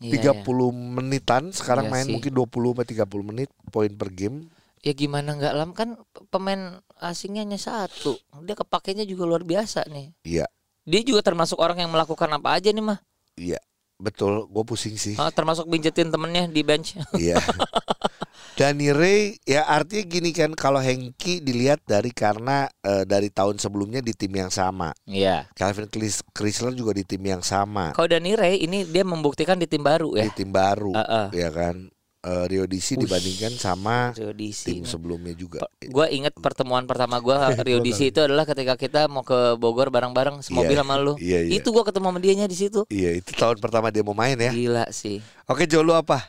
iya, 0.00 0.32
30 0.32 0.42
menitan 0.72 1.52
sekarang 1.52 1.88
Iya 1.88 1.92
main 1.92 2.06
sih. 2.08 2.12
mungkin 2.16 2.32
20 2.32 2.72
sampai 2.72 2.86
30 2.88 3.28
menit 3.28 3.48
poin 3.68 3.92
per 3.92 4.08
game. 4.10 4.48
Ya 4.80 4.92
gimana 4.92 5.34
nggak 5.34 5.52
lam 5.52 5.70
kan 5.72 5.98
pemain 6.28 6.78
asingnya 6.96 7.42
hanya 7.42 7.58
satu. 7.58 8.16
Dia 8.42 8.54
kepakainya 8.54 9.04
juga 9.04 9.26
luar 9.26 9.42
biasa 9.42 9.84
nih. 9.88 10.14
Iya, 10.22 10.46
Dia 10.86 11.00
juga 11.02 11.20
termasuk 11.20 11.58
orang 11.58 11.82
yang 11.82 11.90
melakukan 11.90 12.30
apa 12.30 12.56
aja 12.56 12.70
nih 12.70 12.84
mah. 12.84 12.98
iya. 13.36 13.60
Betul, 13.96 14.44
gue 14.52 14.60
pusing 14.60 15.00
sih. 15.00 15.16
Ah, 15.16 15.32
termasuk 15.32 15.64
binjetin 15.66 16.12
temennya 16.12 16.52
di 16.52 16.60
bench. 16.60 17.00
Iya. 17.16 17.40
Danny 18.56 18.88
Ray 18.88 19.36
ya 19.44 19.64
artinya 19.64 20.00
gini 20.02 20.32
kan 20.32 20.50
kalau 20.50 20.80
Henki 20.80 21.38
dilihat 21.38 21.84
dari 21.84 22.08
karena 22.08 22.64
eh, 22.80 23.04
dari 23.04 23.28
tahun 23.28 23.56
sebelumnya 23.56 24.00
di 24.00 24.10
tim 24.10 24.32
yang 24.32 24.48
sama. 24.48 24.96
Iya. 25.04 25.44
Calvin 25.52 25.84
Chris- 25.86 26.24
Chrysler 26.32 26.72
juga 26.72 26.90
di 26.90 27.04
tim 27.04 27.20
yang 27.20 27.44
sama. 27.44 27.92
Kalau 27.92 28.08
Dani 28.08 28.32
Ray 28.32 28.56
ini 28.58 28.82
dia 28.82 29.04
membuktikan 29.04 29.54
di 29.54 29.64
tim 29.64 29.80
baru 29.80 30.16
Di 30.16 30.24
ya. 30.24 30.32
tim 30.32 30.48
baru, 30.48 30.90
Heeh. 30.90 31.26
ya 31.36 31.50
kan. 31.50 31.92
Eh, 32.18 32.44
Rio 32.48 32.64
DC 32.64 32.96
Ush. 32.96 33.04
dibandingkan 33.04 33.52
sama 33.54 34.10
Rio 34.10 34.32
DC. 34.32 34.66
tim 34.66 34.82
sebelumnya 34.82 35.30
juga. 35.30 35.60
Gue 35.78 36.10
inget 36.10 36.32
pertemuan 36.34 36.82
pertama 36.82 37.20
gue 37.20 37.36
Rio 37.62 37.78
Gua 37.78 37.86
DC 37.86 38.08
itu 38.08 38.18
adalah 38.18 38.42
ketika 38.42 38.74
kita 38.74 39.06
mau 39.06 39.20
ke 39.20 39.54
Bogor 39.54 39.92
bareng-bareng 39.92 40.40
semobil 40.40 40.74
Iya, 40.74 40.80
sama 40.80 40.96
lu. 40.96 41.14
iya, 41.20 41.44
iya. 41.44 41.54
Itu 41.54 41.70
gue 41.70 41.84
ketemu 41.84 42.08
sama 42.08 42.18
dianya 42.18 42.46
di 42.46 42.56
situ. 42.56 42.82
Iya, 42.88 43.14
itu 43.14 43.30
tahun 43.30 43.60
pertama 43.60 43.92
dia 43.92 44.00
mau 44.00 44.10
main 44.10 44.34
ya. 44.34 44.48
Gila 44.48 44.88
sih. 44.90 45.20
Oke, 45.44 45.68
Jo 45.68 45.84
lu 45.84 45.92
apa? 45.92 46.24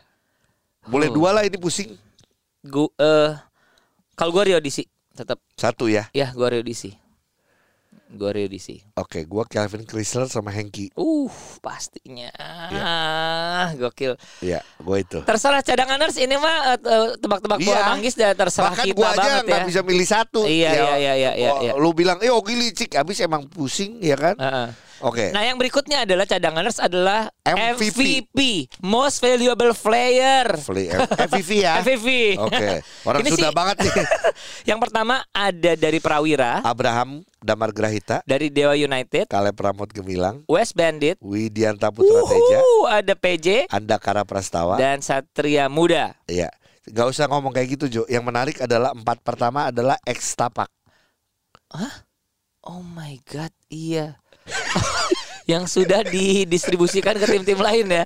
Boleh 0.86 1.08
Oh. 1.10 1.18
dua 1.18 1.32
lah 1.32 1.42
ini 1.42 1.56
pusing. 1.56 1.98
Gue 2.64 2.90
eh 2.98 3.34
Kalau 4.18 4.32
gue 4.34 4.44
Rio 4.50 4.58
DC 4.58 4.82
tetap. 5.14 5.38
Satu 5.54 5.90
ya. 5.90 6.10
Ya, 6.14 6.30
gue 6.34 6.48
Rio 6.48 6.62
DC. 6.62 6.94
Gue 8.08 8.30
Rio 8.32 8.48
DC. 8.48 8.80
Oke, 8.96 9.28
gua 9.28 9.44
Calvin 9.44 9.84
Chrysler 9.84 10.32
sama 10.32 10.48
Hengki. 10.48 10.96
Uh, 10.96 11.28
pastinya. 11.60 12.32
Gokil. 13.76 14.16
Iya, 14.40 14.64
gua 14.80 15.04
itu. 15.04 15.20
Terserah 15.28 15.60
cadanganers 15.60 16.16
ini 16.16 16.40
mah 16.40 16.80
eh, 16.80 17.20
tebak-tebak 17.20 17.60
bola 17.60 17.78
Iya. 17.78 17.90
manggis 17.92 18.16
dan 18.16 18.32
terserah 18.32 18.72
Bahkan 18.72 18.86
kita 18.88 18.96
gua 18.96 19.08
aja 19.12 19.20
banget 19.20 19.44
ya. 19.44 19.60
bisa 19.68 19.82
milih 19.84 20.08
satu. 20.08 20.42
Iya, 20.48 20.70
Ya, 20.72 20.72
iya, 20.72 20.96
iya, 20.96 21.14
iya, 21.14 21.32
iya, 21.36 21.52
iya. 21.62 21.72
Lu 21.76 21.92
bilang, 21.92 22.24
eh 22.24 22.32
Ogi 22.32 22.56
licik, 22.56 22.96
abis 22.96 23.20
emang 23.20 23.44
pusing 23.46 24.00
ya 24.00 24.16
kan? 24.16 24.40
Heeh. 24.40 24.68
Oke. 25.02 25.30
Nah, 25.30 25.46
yang 25.46 25.56
berikutnya 25.56 26.04
adalah 26.04 26.26
cadanganers 26.26 26.82
adalah 26.82 27.30
MVP. 27.46 28.00
MVP, 28.26 28.40
Most 28.82 29.22
Valuable 29.22 29.72
Player. 29.72 30.58
MVP 31.22 31.52
ya. 31.62 31.80
MVP. 31.82 32.38
Oke, 32.42 32.82
orang 33.08 33.22
Ini 33.22 33.30
sudah 33.34 33.52
sih- 33.52 33.58
banget 33.58 33.76
nih. 33.86 33.94
Yang 34.74 34.80
pertama 34.84 35.22
ada 35.30 35.72
dari 35.74 36.00
Prawira, 36.02 36.60
Abraham 36.62 37.22
Damar 37.40 37.72
Grahita, 37.72 38.26
dari 38.26 38.50
Dewa 38.50 38.74
United, 38.74 39.30
Kaleb 39.30 39.56
Pramod 39.56 39.90
Gemilang, 39.90 40.44
West 40.50 40.74
Bandit, 40.74 41.16
Widianta 41.22 41.94
Putra 41.94 42.26
Teja, 42.26 42.60
ada 42.92 43.14
PJ 43.14 43.48
Andakara 43.70 44.26
Prastawa. 44.26 44.76
dan 44.76 45.00
Satria 45.00 45.70
Muda. 45.70 46.18
Iya. 46.26 46.50
Gak 46.88 47.08
usah 47.12 47.28
ngomong 47.28 47.52
kayak 47.52 47.76
gitu 47.76 47.86
Jo. 47.92 48.04
Yang 48.08 48.24
menarik 48.24 48.58
adalah 48.64 48.96
empat 48.96 49.20
pertama 49.20 49.68
adalah 49.68 50.00
ex 50.08 50.32
tapak. 50.34 50.72
Oh 52.64 52.84
my 52.84 53.20
god, 53.24 53.52
iya. 53.68 54.20
Yang 55.52 55.64
sudah 55.66 56.04
didistribusikan 56.04 57.16
ke 57.16 57.26
tim-tim 57.26 57.60
lain 57.60 57.88
ya. 57.88 58.06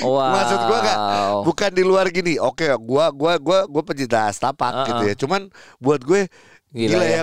Wow. 0.00 0.32
Maksud 0.32 0.60
gua 0.68 0.78
gak 0.80 0.98
bukan 1.44 1.70
di 1.72 1.82
luar 1.84 2.06
gini. 2.08 2.40
Oke, 2.40 2.68
gua 2.80 3.12
gua 3.12 3.36
gua 3.36 3.58
gua 3.68 3.82
pencinta 3.84 4.32
tapak 4.32 4.72
Uh-uh. 4.72 4.86
gitu 4.88 5.02
ya. 5.04 5.14
Cuman 5.16 5.40
buat 5.80 6.00
gue 6.00 6.28
Gila 6.72 7.00
gila, 7.00 7.04
ya. 7.04 7.22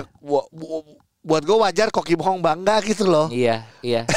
Buat 1.24 1.42
gue 1.48 1.56
wajar 1.56 1.88
kok 1.88 2.04
Kim 2.04 2.20
Hong 2.20 2.44
bangga 2.44 2.84
gitu 2.84 3.08
loh. 3.08 3.32
Iya, 3.32 3.64
iya. 3.80 4.04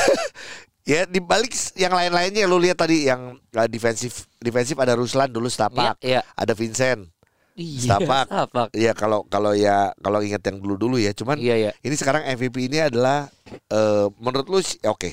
Ya 0.87 1.03
di 1.03 1.19
balik 1.19 1.51
yang 1.75 1.91
lain-lainnya 1.91 2.47
lu 2.47 2.55
lihat 2.63 2.79
tadi 2.79 3.11
yang 3.11 3.35
uh, 3.35 3.67
defensif 3.67 4.23
defensif 4.39 4.79
ada 4.79 4.95
Ruslan 4.95 5.27
dulu 5.27 5.51
setapak, 5.51 5.99
Iya, 5.99 6.23
iya. 6.23 6.31
ada 6.31 6.55
Vincent. 6.55 7.11
Iya, 7.57 7.97
Setapak. 7.97 8.25
setapak. 8.29 8.67
Iya 8.71 8.91
kalau 8.93 9.25
kalau 9.25 9.51
ya 9.51 9.89
kalau 9.97 10.21
ingat 10.21 10.45
yang 10.45 10.61
dulu-dulu 10.61 10.95
ya, 10.95 11.09
cuman 11.09 11.35
Iya, 11.35 11.55
iya. 11.57 11.71
ini 11.81 11.95
sekarang 11.97 12.21
MVP 12.29 12.69
ini 12.69 12.77
adalah 12.79 13.33
eh, 13.67 14.05
menurut 14.15 14.45
lu 14.45 14.61
sih- 14.61 14.77
oke. 14.83 15.09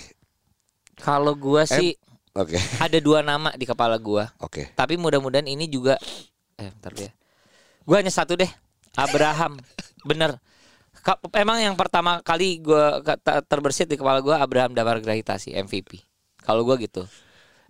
Kalau 0.95 1.33
gua 1.35 1.65
sih 1.65 1.97
Oke. 2.35 2.61
ada 2.85 2.99
dua 2.99 3.23
nama 3.23 3.49
di 3.51 3.65
kepala 3.65 3.97
gua. 3.97 4.29
Oke. 4.39 4.69
Tapi 4.71 4.95
mudah-mudahan 4.95 5.47
ini 5.47 5.65
juga 5.65 5.97
eh 6.55 6.69
bentar 6.69 6.93
ya. 6.95 7.11
Gua 7.83 7.99
hanya 7.99 8.13
satu 8.13 8.37
deh. 8.37 8.51
Abraham. 8.93 9.57
Bener. 10.05 10.37
Ka- 11.01 11.19
Emang 11.33 11.59
yang 11.59 11.75
pertama 11.75 12.21
kali 12.21 12.61
gua 12.61 13.01
terbersit 13.45 13.87
di 13.87 13.97
kepala 13.97 14.21
gua 14.21 14.39
Abraham 14.39 14.71
Damar 14.71 15.01
Grahita 15.01 15.35
sih 15.37 15.53
MVP. 15.53 16.05
Kalau 16.43 16.61
gua 16.61 16.77
gitu. 16.77 17.09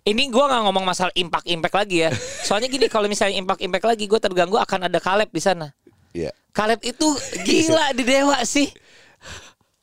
Ini 0.05 0.29
gua 0.29 0.45
nggak 0.45 0.63
ngomong 0.69 0.85
masalah 0.85 1.09
impact 1.17 1.49
impact 1.49 1.75
lagi 1.75 2.05
ya. 2.05 2.13
Soalnya 2.45 2.69
gini 2.69 2.85
kalau 2.85 3.09
misalnya 3.09 3.35
impact 3.35 3.57
impact 3.59 3.85
lagi 3.85 4.05
gua 4.05 4.21
terganggu 4.21 4.53
akan 4.55 4.85
ada 4.85 5.01
Kaleb 5.01 5.33
di 5.33 5.41
sana. 5.41 5.73
Iya. 6.13 6.29
Kaleb 6.53 6.77
itu 6.85 7.09
gila 7.47 7.89
di 7.91 8.05
Dewa 8.05 8.37
sih. 8.45 8.69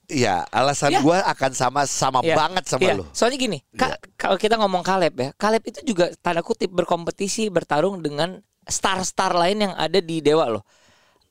Iya, 0.07 0.45
alasan 0.47 0.93
Ya. 0.93 1.01
gua 1.03 1.25
akan 1.27 1.51
sama 1.53 1.83
sama 1.89 2.21
Iya, 2.23 2.37
banget 2.37 2.65
sama 2.69 2.85
iya. 2.85 2.95
lu. 2.95 3.05
Soalnya 3.11 3.39
gini, 3.41 3.59
Ka- 3.75 3.97
kalau 4.15 4.37
kita 4.37 4.61
ngomong 4.61 4.85
Kaleb 4.85 5.15
ya, 5.17 5.29
Kaleb 5.35 5.65
itu 5.67 5.81
juga 5.83 6.13
tanda 6.21 6.39
kutip 6.39 6.69
berkompetisi 6.69 7.49
bertarung 7.49 7.99
dengan 7.99 8.39
star-star 8.63 9.33
lain 9.33 9.67
yang 9.67 9.75
ada 9.75 9.99
di 9.99 10.21
Dewa 10.21 10.47
loh. 10.47 10.63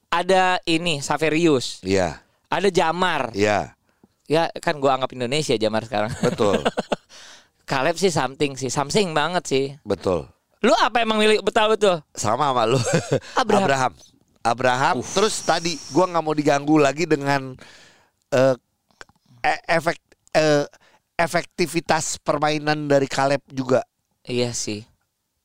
Ada 0.10 0.60
ini 0.66 1.00
Saverius, 1.00 1.80
Iya. 1.86 2.20
ada 2.52 2.68
Jamar. 2.68 3.32
Iya, 3.32 3.72
Ya 4.28 4.48
kan 4.60 4.80
gua 4.80 5.00
anggap 5.00 5.12
Indonesia 5.14 5.56
Jamar 5.56 5.88
sekarang. 5.88 6.12
betul. 6.20 6.60
Kaleb 7.72 7.96
sih 7.96 8.12
something 8.12 8.60
sih, 8.60 8.68
something 8.68 9.16
banget 9.16 9.44
sih. 9.48 9.66
betul. 9.88 10.28
Lu 10.62 10.76
apa 10.78 11.02
emang 11.02 11.18
milik 11.18 11.40
betul 11.42 11.72
betul? 11.72 11.96
Sama 12.14 12.52
sama 12.52 12.68
lu. 12.68 12.78
Abraham. 13.42 13.64
Abraham. 13.66 13.94
Abraham. 14.44 14.96
Terus 15.02 15.42
tadi 15.42 15.74
gua 15.96 16.06
nggak 16.12 16.24
mau 16.28 16.36
diganggu 16.36 16.76
lagi 16.78 17.08
dengan 17.08 17.56
eh, 18.30 18.56
e- 19.42 19.64
efek 19.72 19.98
eh, 20.36 20.68
efektivitas 21.18 22.20
permainan 22.22 22.92
dari 22.92 23.08
Kaleb 23.10 23.42
juga 23.50 23.82
Iya 24.22 24.54
sih. 24.54 24.86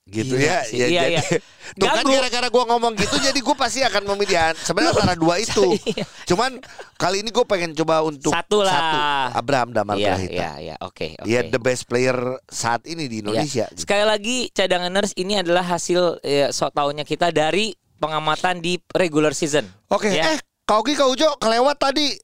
Gitu 0.06 0.38
Gila 0.38 0.46
ya. 0.46 0.58
sih. 0.62 0.78
ya 0.78 0.86
Iya, 0.86 1.02
jadi, 1.02 1.12
iya. 1.12 1.22
Tuh 1.82 1.88
kan 1.90 2.04
gara-gara 2.06 2.46
gua 2.46 2.64
ngomong 2.70 2.94
gitu 2.94 3.18
jadi 3.18 3.34
gue 3.34 3.56
pasti 3.58 3.82
akan 3.82 4.06
memilih 4.06 4.54
sebenarnya 4.56 4.94
antara 4.94 5.14
dua 5.14 5.34
itu. 5.36 5.74
Iya. 5.90 6.06
Cuman 6.24 6.62
kali 6.94 7.20
ini 7.20 7.30
gue 7.30 7.42
pengen 7.42 7.74
coba 7.74 8.00
untuk 8.00 8.30
Satu 8.30 8.62
lah. 8.62 9.34
Abraham 9.34 9.74
Damar 9.74 9.98
Iya, 9.98 10.14
Grahita. 10.14 10.32
iya, 10.32 10.50
iya. 10.62 10.74
Oke, 10.78 11.18
oke. 11.18 11.26
Dia 11.26 11.42
the 11.44 11.58
best 11.58 11.84
player 11.84 12.14
saat 12.46 12.86
ini 12.86 13.10
di 13.10 13.18
Indonesia. 13.18 13.66
Ya. 13.66 13.74
Sekali 13.74 14.06
lagi 14.06 14.36
cadanganers 14.50 15.10
ini 15.14 15.36
adalah 15.36 15.66
hasil 15.66 16.22
ya, 16.22 16.54
sok 16.54 16.70
taunya 16.72 17.02
kita 17.02 17.28
dari 17.28 17.74
pengamatan 17.98 18.62
di 18.62 18.78
regular 18.92 19.34
season. 19.34 19.66
Oke, 19.88 20.12
Ya. 20.12 20.32
eh 20.32 20.38
Kaugi 20.62 20.94
Kaujo 20.94 21.34
kelewat 21.36 21.78
tadi. 21.78 22.14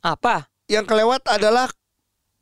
Apa? 0.00 0.44
Yang 0.66 0.88
kelewat 0.88 1.24
adalah 1.26 1.72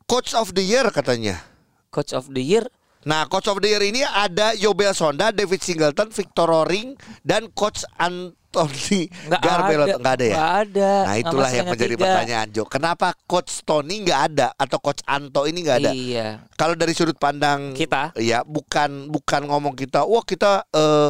Coach 0.05 0.31
of 0.33 0.51
the 0.51 0.63
Year 0.63 0.87
katanya. 0.89 1.39
Coach 1.87 2.11
of 2.11 2.27
the 2.29 2.39
year? 2.39 2.63
Nah, 3.07 3.23
Coach 3.31 3.47
of 3.47 3.63
the 3.63 3.71
Year 3.71 3.83
ini 3.83 4.03
ada 4.03 4.51
Yobel 4.59 4.91
Sonda, 4.91 5.31
David 5.31 5.63
Singleton, 5.63 6.11
Victor 6.11 6.51
Roring, 6.51 6.99
dan 7.23 7.47
Coach 7.55 7.87
Anthony 7.95 9.07
Nggak 9.31 9.39
Garbelot. 9.39 9.87
ada. 9.87 9.95
Nggak 10.03 10.13
ada 10.19 10.25
ya? 10.25 10.35
Nggak 10.35 10.53
ada. 10.67 10.91
Nah, 11.07 11.15
itulah 11.15 11.49
yang 11.55 11.67
menjadi 11.71 11.95
ketiga. 11.95 12.03
pertanyaan 12.03 12.47
Jo. 12.51 12.63
Kenapa 12.67 13.07
Coach 13.23 13.63
Tony 13.63 14.03
nggak 14.03 14.21
ada 14.33 14.47
atau 14.59 14.77
Coach 14.83 14.99
Anto 15.07 15.47
ini 15.47 15.63
nggak 15.63 15.77
ada? 15.79 15.91
Iya. 15.95 16.27
Kalau 16.59 16.75
dari 16.75 16.91
sudut 16.91 17.15
pandang 17.15 17.71
Kita? 17.71 18.11
ya 18.19 18.43
bukan 18.43 19.07
bukan 19.07 19.47
ngomong 19.47 19.79
kita, 19.79 20.03
wah 20.03 20.25
kita 20.27 20.67
eh, 20.75 21.09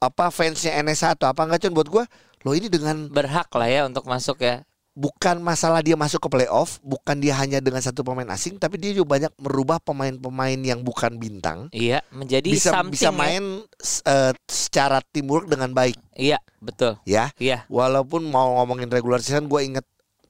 apa 0.00 0.32
fansnya 0.32 0.80
NSA 0.80 1.20
atau 1.20 1.28
apa 1.28 1.44
enggak 1.44 1.68
Con 1.68 1.76
buat 1.76 1.88
gua 1.92 2.04
Loh 2.40 2.56
ini 2.56 2.72
dengan 2.72 3.12
Berhak 3.12 3.52
lah 3.52 3.68
ya 3.68 3.84
untuk 3.84 4.08
masuk 4.08 4.40
ya. 4.40 4.64
Bukan 5.00 5.40
masalah 5.40 5.80
dia 5.80 5.96
masuk 5.96 6.20
ke 6.20 6.28
playoff, 6.28 6.76
bukan 6.84 7.16
dia 7.16 7.32
hanya 7.40 7.56
dengan 7.56 7.80
satu 7.80 8.04
pemain 8.04 8.28
asing, 8.28 8.60
tapi 8.60 8.76
dia 8.76 8.92
juga 8.92 9.16
banyak 9.16 9.32
merubah 9.40 9.80
pemain-pemain 9.80 10.60
yang 10.60 10.84
bukan 10.84 11.16
bintang 11.16 11.72
Iya, 11.72 12.04
menjadi 12.12 12.44
bisa 12.44 12.76
bisa 12.84 13.08
ya. 13.08 13.16
main 13.16 13.64
s- 13.80 14.04
eh, 14.04 14.36
secara 14.44 15.00
teamwork 15.00 15.48
dengan 15.48 15.72
baik 15.72 15.96
Iya, 16.12 16.36
betul. 16.60 17.00
ya. 17.08 17.32
Iya. 17.40 17.64
Walaupun 17.72 18.28
mau 18.28 18.60
ngomongin 18.60 18.92
regular 18.92 19.24
season, 19.24 19.48
gue 19.48 19.60
inget 19.64 19.86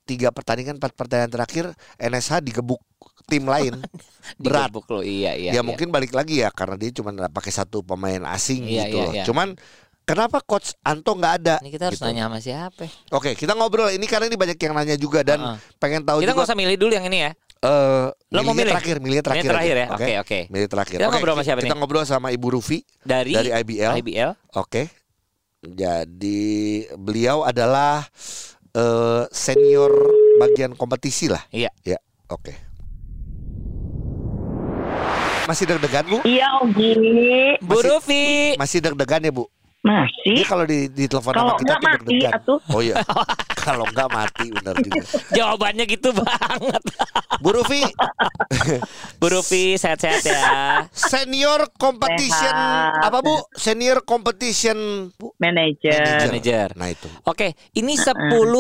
tiga 0.07 0.31
pertandingan, 0.31 0.79
empat 0.79 0.95
pertandingan 0.95 1.35
terakhir 1.35 1.65
NSH 1.99 2.39
digebuk 2.41 2.79
tim 3.27 3.47
lain 3.47 3.75
berat. 4.43 4.71
Digebuk 4.71 4.87
lo. 4.87 5.01
Iya, 5.03 5.35
iya. 5.35 5.51
ya 5.51 5.59
iya. 5.59 5.63
mungkin 5.67 5.91
balik 5.91 6.15
lagi 6.15 6.47
ya 6.47 6.51
karena 6.55 6.79
dia 6.79 6.95
cuma 6.95 7.11
pakai 7.27 7.51
satu 7.51 7.83
pemain 7.83 8.23
asing 8.31 8.63
Iya, 8.67 8.87
gitu 8.87 8.97
iya, 8.97 9.03
loh. 9.03 9.13
iya. 9.19 9.25
Cuman 9.27 9.49
kenapa 10.11 10.39
coach 10.43 10.75
Anto 10.83 11.13
nggak 11.15 11.35
ada? 11.41 11.55
Ini 11.63 11.71
kita 11.71 11.85
harus 11.89 11.99
gitu. 11.99 12.07
nanya 12.11 12.27
sama 12.27 12.39
siapa? 12.39 12.85
Oke, 13.15 13.39
kita 13.39 13.53
ngobrol 13.55 13.89
ini 13.91 14.05
karena 14.05 14.27
ini 14.27 14.35
banyak 14.35 14.59
yang 14.59 14.75
nanya 14.75 14.97
juga 14.99 15.23
dan 15.23 15.39
Heeh. 15.39 15.57
pengen 15.79 16.03
tahu 16.03 16.21
Kita 16.21 16.35
nggak 16.35 16.49
usah 16.51 16.59
milih 16.59 16.77
dulu 16.77 16.93
yang 16.95 17.07
ini 17.07 17.19
ya. 17.27 17.33
Eh, 17.61 18.09
Lo 18.33 18.41
mau 18.41 18.57
milih? 18.57 18.73
terakhir, 18.73 18.97
milihnya 19.05 19.21
terakhir. 19.21 19.45
Milih 19.45 19.53
terakhir 19.53 19.77
ya? 19.77 19.87
Oke, 19.93 20.13
oke. 20.25 20.39
Milih 20.49 20.69
terakhir. 20.69 20.97
Kita 20.97 21.07
Oke, 21.07 21.15
ngobrol 21.21 21.35
sama 21.37 21.45
siapa 21.45 21.61
Kita 21.61 21.75
nih? 21.75 21.79
ngobrol 21.79 22.05
sama 22.09 22.29
Ibu 22.33 22.49
Rufi 22.57 22.79
Dari 23.05 23.33
dari 23.37 23.51
IBL. 23.53 23.93
IBL. 24.01 24.31
Oke. 24.57 24.83
Jadi 25.61 26.41
beliau 26.97 27.45
adalah 27.45 28.01
eh, 28.73 29.23
senior 29.29 29.93
bagian 30.41 30.73
kompetisi 30.73 31.29
lah. 31.29 31.45
Iya. 31.53 31.69
Ya, 31.85 32.01
oke. 32.33 32.57
Masih 35.45 35.67
deg-degan 35.67 36.07
Bu? 36.07 36.19
Iya 36.23 36.47
Ogi, 36.63 36.95
Bu 37.61 37.77
Rufi. 37.83 38.55
Masih 38.55 38.79
deg-degan 38.79 39.21
ya 39.21 39.33
Bu? 39.35 39.51
Masih. 39.81 40.37
Dia 40.37 40.47
kalau 40.47 40.65
di 40.69 40.93
di 40.93 41.05
telepon 41.09 41.33
Kalau 41.33 41.57
sama 41.57 41.61
kita 41.61 41.75
nggak 41.77 41.81
tuh 41.81 42.13
mati, 42.13 42.17
atuh. 42.29 42.59
Oh 42.73 42.81
iya. 42.85 42.95
kalau 43.65 43.85
enggak 43.89 44.09
mati 44.13 44.47
benar 44.53 44.75
juga. 44.81 45.03
Jawabannya 45.39 45.85
gitu 45.89 46.11
banget. 46.13 46.83
Bu 47.41 47.51
Rufi, 47.57 47.83
Bu 49.21 49.27
Rufi 49.33 49.81
sehat-sehat 49.81 50.23
ya. 50.25 50.43
senior 50.93 51.73
competition 51.81 52.53
Sehat. 52.53 53.09
apa 53.09 53.19
Bu? 53.25 53.35
Senior 53.57 54.05
competition 54.05 55.09
Bu. 55.17 55.33
Manajer. 55.41 56.29
Manager. 56.29 56.69
Nah 56.77 56.89
itu. 56.93 57.09
Oke, 57.25 57.57
ini 57.77 57.97
10 57.97 58.17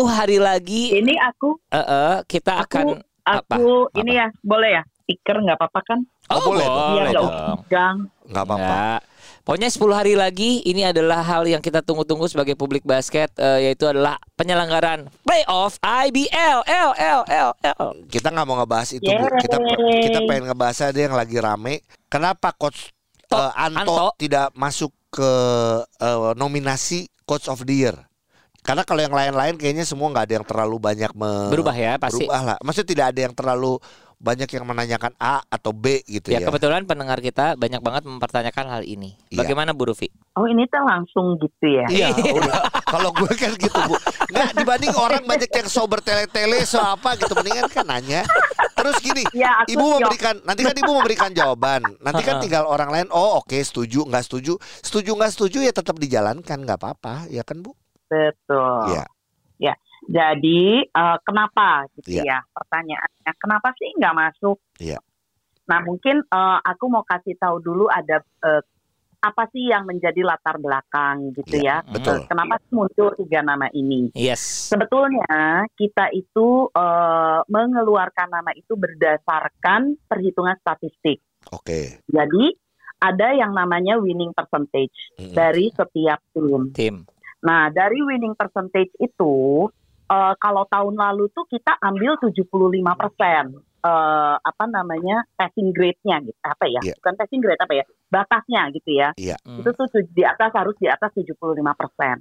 hari 0.08 0.40
lagi 0.40 0.96
Ini 0.96 1.14
aku, 1.20 1.60
eh, 1.68 1.80
eh, 1.80 2.16
kita 2.24 2.64
akan 2.64 3.00
aku, 3.24 3.92
apa? 3.92 4.00
ini 4.00 4.16
ya 4.16 4.28
boleh 4.40 4.80
ya? 4.80 4.82
Stiker 5.04 5.42
nggak 5.42 5.58
apa-apa 5.58 5.80
kan? 5.84 5.98
Oh, 6.30 6.38
boleh 6.54 6.62
dong. 6.64 6.78
Iya 6.78 6.86
boleh 6.86 7.10
nggak 7.10 7.16
dong. 7.18 7.96
Enggak 8.30 8.44
apa-apa. 8.46 9.09
Pokoknya 9.50 9.66
10 9.66 9.82
hari 9.90 10.14
lagi 10.14 10.62
ini 10.62 10.86
adalah 10.86 11.26
hal 11.26 11.42
yang 11.42 11.58
kita 11.58 11.82
tunggu-tunggu 11.82 12.30
sebagai 12.30 12.54
publik 12.54 12.86
basket 12.86 13.34
eh, 13.34 13.66
yaitu 13.66 13.82
adalah 13.82 14.14
penyelenggaraan 14.38 15.10
playoff 15.26 15.74
IBL 15.82 16.62
L 16.62 16.90
L 16.94 17.20
L 17.26 17.50
L. 17.58 17.90
Kita 18.06 18.30
nggak 18.30 18.46
mau 18.46 18.62
ngebahas 18.62 18.94
itu 18.94 19.10
Bu. 19.10 19.26
Kita 19.42 19.58
kita 20.06 20.18
pengen 20.30 20.54
ngebahas 20.54 20.94
ada 20.94 21.00
yang 21.02 21.18
lagi 21.18 21.34
rame. 21.42 21.82
Kenapa 22.06 22.54
coach 22.54 22.94
To- 23.26 23.42
eh, 23.42 23.50
Anto, 23.58 23.90
Anto. 23.90 24.06
tidak 24.22 24.54
masuk 24.54 24.94
ke 25.10 25.30
eh, 25.98 26.30
nominasi 26.38 27.10
coach 27.26 27.50
of 27.50 27.66
the 27.66 27.74
year? 27.74 27.98
Karena 28.62 28.86
kalau 28.86 29.02
yang 29.02 29.10
lain-lain 29.10 29.58
kayaknya 29.58 29.82
semua 29.82 30.14
nggak 30.14 30.30
ada 30.30 30.34
yang 30.38 30.46
terlalu 30.46 30.78
banyak 30.78 31.10
me- 31.10 31.50
Berubah 31.50 31.74
ya 31.74 31.98
pasti. 31.98 32.22
berubah 32.22 32.54
lah. 32.54 32.58
Maksudnya 32.62 32.86
tidak 32.94 33.06
ada 33.10 33.20
yang 33.26 33.34
terlalu 33.34 33.82
banyak 34.20 34.52
yang 34.52 34.68
menanyakan 34.68 35.16
A 35.16 35.40
atau 35.48 35.72
B 35.72 36.04
gitu 36.04 36.28
Ya 36.28 36.44
ya. 36.44 36.46
kebetulan 36.46 36.84
pendengar 36.84 37.16
kita 37.18 37.56
banyak 37.56 37.80
banget 37.80 38.04
mempertanyakan 38.04 38.66
hal 38.68 38.82
ini. 38.84 39.16
Iya. 39.32 39.40
Bagaimana 39.40 39.72
Bu 39.72 39.88
Rufi? 39.88 40.12
Oh 40.36 40.44
ini 40.44 40.68
tuh 40.68 40.84
langsung 40.84 41.40
gitu 41.40 41.66
ya. 41.66 41.88
Iya, 42.04 42.12
udah. 42.12 42.68
kalau 42.84 43.16
gue 43.16 43.32
kan 43.32 43.56
gitu 43.56 43.80
bu. 43.80 43.96
Nggak 44.28 44.48
dibanding 44.54 44.92
orang 44.92 45.22
banyak 45.24 45.48
yang 45.48 45.66
so 45.66 45.88
bertele-tele 45.88 46.60
so 46.62 46.76
apa 46.78 47.16
gitu 47.16 47.32
mendingan 47.32 47.66
kan 47.66 47.88
nanya. 47.88 48.22
Terus 48.76 48.96
gini, 49.00 49.24
Ya, 49.32 49.64
ibu 49.66 49.80
jawab. 49.80 50.04
memberikan 50.04 50.34
nanti 50.44 50.62
kan 50.62 50.76
ibu 50.76 50.90
memberikan 50.92 51.30
jawaban. 51.32 51.80
Nanti 51.98 52.22
kan 52.22 52.36
tinggal 52.38 52.64
orang 52.64 52.88
lain. 52.88 53.08
Oh 53.08 53.40
oke 53.40 53.56
setuju 53.56 54.04
nggak 54.04 54.24
setuju, 54.24 54.56
setuju 54.80 55.10
nggak 55.16 55.32
setuju 55.32 55.58
ya 55.64 55.72
tetap 55.72 55.96
dijalankan 55.96 56.58
nggak 56.60 56.76
apa-apa 56.76 57.24
ya 57.28 57.40
kan 57.40 57.60
bu? 57.60 57.72
Betul. 58.08 58.92
Iya. 58.92 59.00
Ya. 59.00 59.04
Jadi 60.08 60.86
eh, 60.86 61.18
kenapa 61.26 61.84
gitu 61.98 62.16
Iya. 62.16 62.22
ya 62.24 62.38
pertanyaannya? 62.52 63.32
Kenapa 63.36 63.68
sih 63.76 63.88
nggak 63.98 64.16
masuk? 64.16 64.56
Iya. 64.80 64.98
Nah 65.68 65.78
mungkin 65.84 66.24
eh, 66.24 66.58
aku 66.64 66.84
mau 66.88 67.04
kasih 67.04 67.36
tahu 67.36 67.60
dulu 67.60 67.84
ada 67.86 68.20
eh, 68.44 68.62
apa 69.20 69.44
sih 69.52 69.68
yang 69.68 69.84
menjadi 69.84 70.24
latar 70.24 70.56
belakang 70.56 71.36
gitu 71.36 71.60
Iya, 71.60 71.84
ya? 71.84 71.92
betul. 71.92 72.24
Kenapa 72.24 72.56
sih 72.56 72.72
muncul 72.72 73.12
tiga 73.20 73.44
nama 73.44 73.68
ini? 73.76 74.08
Yes. 74.16 74.72
Sebetulnya 74.72 75.68
kita 75.76 76.08
itu 76.16 76.72
eh, 76.72 77.40
mengeluarkan 77.44 78.28
nama 78.32 78.50
itu 78.56 78.72
berdasarkan 78.74 80.00
perhitungan 80.08 80.56
statistik. 80.64 81.20
Oke. 81.52 82.00
Jadi 82.08 82.44
ada 83.00 83.32
yang 83.32 83.52
namanya 83.52 83.96
winning 83.96 84.32
percentage 84.32 84.92
Mm-mm. 85.16 85.32
dari 85.32 85.72
setiap 85.72 86.20
tim. 86.32 86.72
Tim. 86.72 86.96
Nah, 87.40 87.72
dari 87.72 87.96
winning 88.04 88.36
percentage 88.36 88.92
itu 89.00 89.64
eh, 90.10 90.34
kalau 90.36 90.66
tahun 90.66 90.94
lalu 90.94 91.30
tuh 91.30 91.46
kita 91.46 91.78
ambil 91.80 92.18
75 92.18 92.50
persen 92.98 93.44
eh, 93.80 94.36
apa 94.36 94.64
namanya 94.68 95.24
passing 95.34 95.72
grade-nya 95.72 96.20
gitu 96.20 96.36
apa 96.42 96.64
ya? 96.66 96.80
Iya. 96.84 96.94
Bukan 97.00 97.14
passing 97.16 97.40
grade 97.40 97.62
apa 97.62 97.72
ya? 97.72 97.84
Batasnya 98.10 98.62
gitu 98.74 98.90
ya. 98.92 99.08
Hmm. 99.16 99.62
Itu 99.62 99.70
tuh 99.72 99.86
tu- 99.88 100.10
di 100.10 100.20
atas 100.20 100.50
harus 100.52 100.76
di 100.76 100.90
atas 100.90 101.08
75 101.14 101.72
persen. 101.72 102.20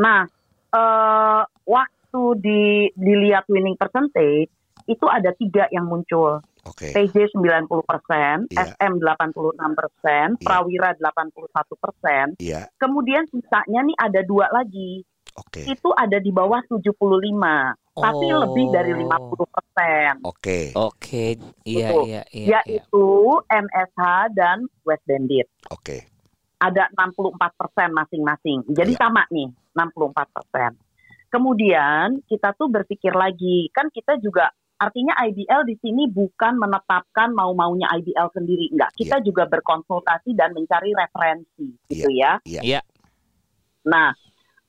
Nah, 0.00 0.26
eh, 0.72 1.42
waktu 1.68 2.22
di 2.40 2.62
dilihat 2.92 3.46
winning 3.46 3.76
percentage 3.76 4.50
itu 4.84 5.06
ada 5.06 5.30
tiga 5.32 5.70
yang 5.70 5.86
muncul. 5.86 6.42
Oke. 6.62 6.94
PJ 6.94 7.34
90 7.34 7.82
persen, 7.82 8.46
Iya. 8.46 8.74
SM 8.74 8.98
86 8.98 9.74
persen, 9.74 10.26
Iya. 10.38 10.42
Prawira 10.42 10.90
81 10.94 11.74
persen. 11.74 12.26
Iya. 12.38 12.70
Kemudian 12.78 13.26
sisanya 13.26 13.82
nih 13.82 13.96
ada 13.98 14.20
dua 14.22 14.46
lagi. 14.50 15.02
Oke. 15.36 15.64
Itu 15.64 15.90
ada 15.96 16.20
di 16.20 16.28
bawah 16.28 16.60
75, 16.68 17.72
tapi 17.92 18.26
Oh. 18.32 18.40
lebih 18.44 18.66
dari 18.72 18.92
50 18.96 19.48
persen. 19.48 20.12
Oke. 20.24 20.72
Oke. 20.76 21.36
Iya 21.64 21.88
iya 21.92 22.02
iya. 22.04 22.22
iya. 22.32 22.60
Yaitu 22.64 23.06
MSH 23.48 24.02
dan 24.36 24.64
West 24.84 25.04
Bandit. 25.08 25.48
Oke. 25.72 26.08
Ada 26.60 26.88
64 26.94 27.52
persen 27.58 27.90
masing-masing. 27.90 28.58
Jadi 28.70 28.92
Iya. 28.94 29.00
sama 29.00 29.26
nih, 29.32 29.48
64 29.74 30.28
persen. 30.30 30.76
Kemudian 31.32 32.20
kita 32.28 32.52
tuh 32.54 32.68
berpikir 32.68 33.16
lagi, 33.16 33.72
kan 33.72 33.88
kita 33.88 34.20
juga 34.20 34.52
artinya 34.76 35.16
IBL 35.24 35.62
di 35.64 35.78
sini 35.80 36.10
bukan 36.10 36.58
menetapkan 36.58 37.32
mau-maunya 37.32 37.88
IBL 37.96 38.28
sendiri, 38.36 38.68
enggak. 38.68 38.90
Kita 38.98 39.22
juga 39.24 39.48
berkonsultasi 39.48 40.34
dan 40.36 40.52
mencari 40.52 40.92
referensi, 40.92 41.72
gitu 41.88 42.10
ya. 42.12 42.36
Iya. 42.44 42.82
Nah, 43.86 44.14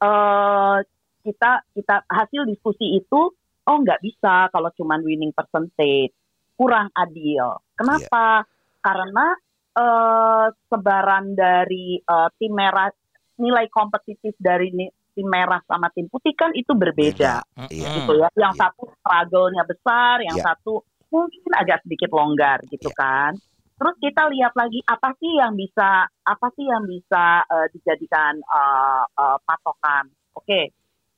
eh 0.03 0.77
kita 1.23 1.51
kita 1.71 1.95
hasil 2.05 2.43
diskusi 2.43 2.99
itu 2.99 3.31
oh 3.63 3.77
nggak 3.79 4.03
bisa 4.03 4.51
kalau 4.51 4.67
cuman 4.75 4.99
winning 5.01 5.31
percentage 5.31 6.11
kurang 6.53 6.91
adil. 6.93 7.63
Kenapa? 7.79 8.43
Karena 8.83 9.27
eh 9.73 10.47
sebaran 10.67 11.33
dari 11.33 11.97
eh, 11.97 12.29
tim 12.35 12.51
merah 12.51 12.91
nilai 13.39 13.65
kompetitif 13.71 14.35
dari 14.37 14.69
ni- 14.69 14.93
tim 15.13 15.29
merah 15.29 15.61
sama 15.65 15.89
tim 15.93 16.09
putih 16.09 16.33
kan 16.33 16.51
itu 16.53 16.73
berbeda. 16.73 17.41
Mm-mm. 17.55 17.69
gitu 17.69 18.13
ya. 18.17 18.27
Yang 18.33 18.53
Iya. 18.57 18.61
satu 18.65 18.83
struggle-nya 18.97 19.63
besar, 19.63 20.15
yang 20.25 20.37
Iya. 20.37 20.45
satu 20.53 20.81
mungkin 21.09 21.51
agak 21.53 21.85
sedikit 21.85 22.09
longgar 22.09 22.65
gitu 22.67 22.89
Iya. 22.89 22.97
kan. 22.97 23.31
Terus 23.73 23.95
kita 23.99 24.29
lihat 24.29 24.53
lagi 24.53 24.79
apa 24.85 25.09
sih 25.17 25.31
yang 25.37 25.53
bisa 25.57 26.07
apa 26.07 26.47
sih 26.53 26.65
yang 26.65 26.85
bisa 26.85 27.43
eh, 27.43 27.67
dijadikan 27.73 28.39
eh, 28.39 29.03
eh, 29.05 29.37
patokan. 29.43 30.05
Oke. 30.37 30.71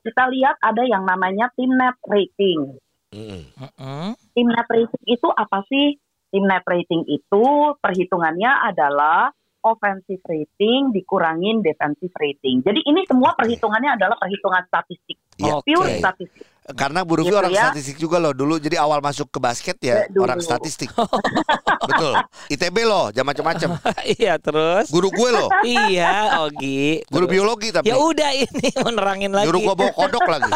Kita 0.05 0.29
lihat 0.29 0.61
ada 0.61 0.85
yang 0.85 1.01
namanya 1.01 1.49
tim 1.57 1.73
net 1.73 1.97
rating. 2.05 2.77
Mm-mm. 3.09 4.13
Tim 4.37 4.47
net 4.47 4.67
rating 4.69 5.03
itu 5.09 5.27
apa 5.33 5.65
sih? 5.65 5.97
Tim 6.29 6.45
net 6.45 6.61
rating 6.67 7.09
itu 7.09 7.45
perhitungannya 7.81 8.69
adalah 8.69 9.33
offensive 9.65 10.21
rating 10.29 10.93
dikurangin 10.93 11.65
defensive 11.65 12.13
rating. 12.21 12.61
Jadi 12.61 12.85
ini 12.85 13.01
semua 13.09 13.33
perhitungannya 13.33 13.97
adalah 13.97 14.15
perhitungan 14.21 14.61
statistik. 14.69 15.17
Iya. 15.41 15.57
Pure 15.65 15.89
statistik. 15.97 16.45
Karena 16.73 17.05
Bu 17.05 17.21
Rufi 17.21 17.29
Gitu 17.29 17.37
orang 17.37 17.53
ya. 17.53 17.69
statistik 17.69 18.01
juga 18.01 18.17
loh 18.17 18.33
dulu. 18.33 18.57
Jadi 18.57 18.73
awal 18.73 18.97
masuk 18.97 19.29
ke 19.29 19.37
basket 19.37 19.77
ya 19.77 20.09
dulu. 20.09 20.25
orang 20.25 20.41
statistik. 20.41 20.89
Betul. 21.89 22.17
ITB 22.49 22.77
loh, 22.81 23.13
jam 23.13 23.21
macam-macam. 23.21 23.77
Iya 24.17 24.41
terus. 24.41 24.89
Guru 24.89 25.13
gue 25.13 25.29
loh, 25.29 25.49
iya 25.65 26.41
Ogi. 26.41 27.05
guru 27.05 27.25
Terus. 27.25 27.33
biologi 27.37 27.69
tapi. 27.69 27.85
Ya 27.85 28.01
udah 28.01 28.31
ini 28.33 28.67
menerangin 28.81 29.29
lagi. 29.29 29.45
Nyuruh 29.45 29.61
gua 29.61 29.75
bawa 29.77 29.91
kodok 29.93 30.25
lagi. 30.25 30.51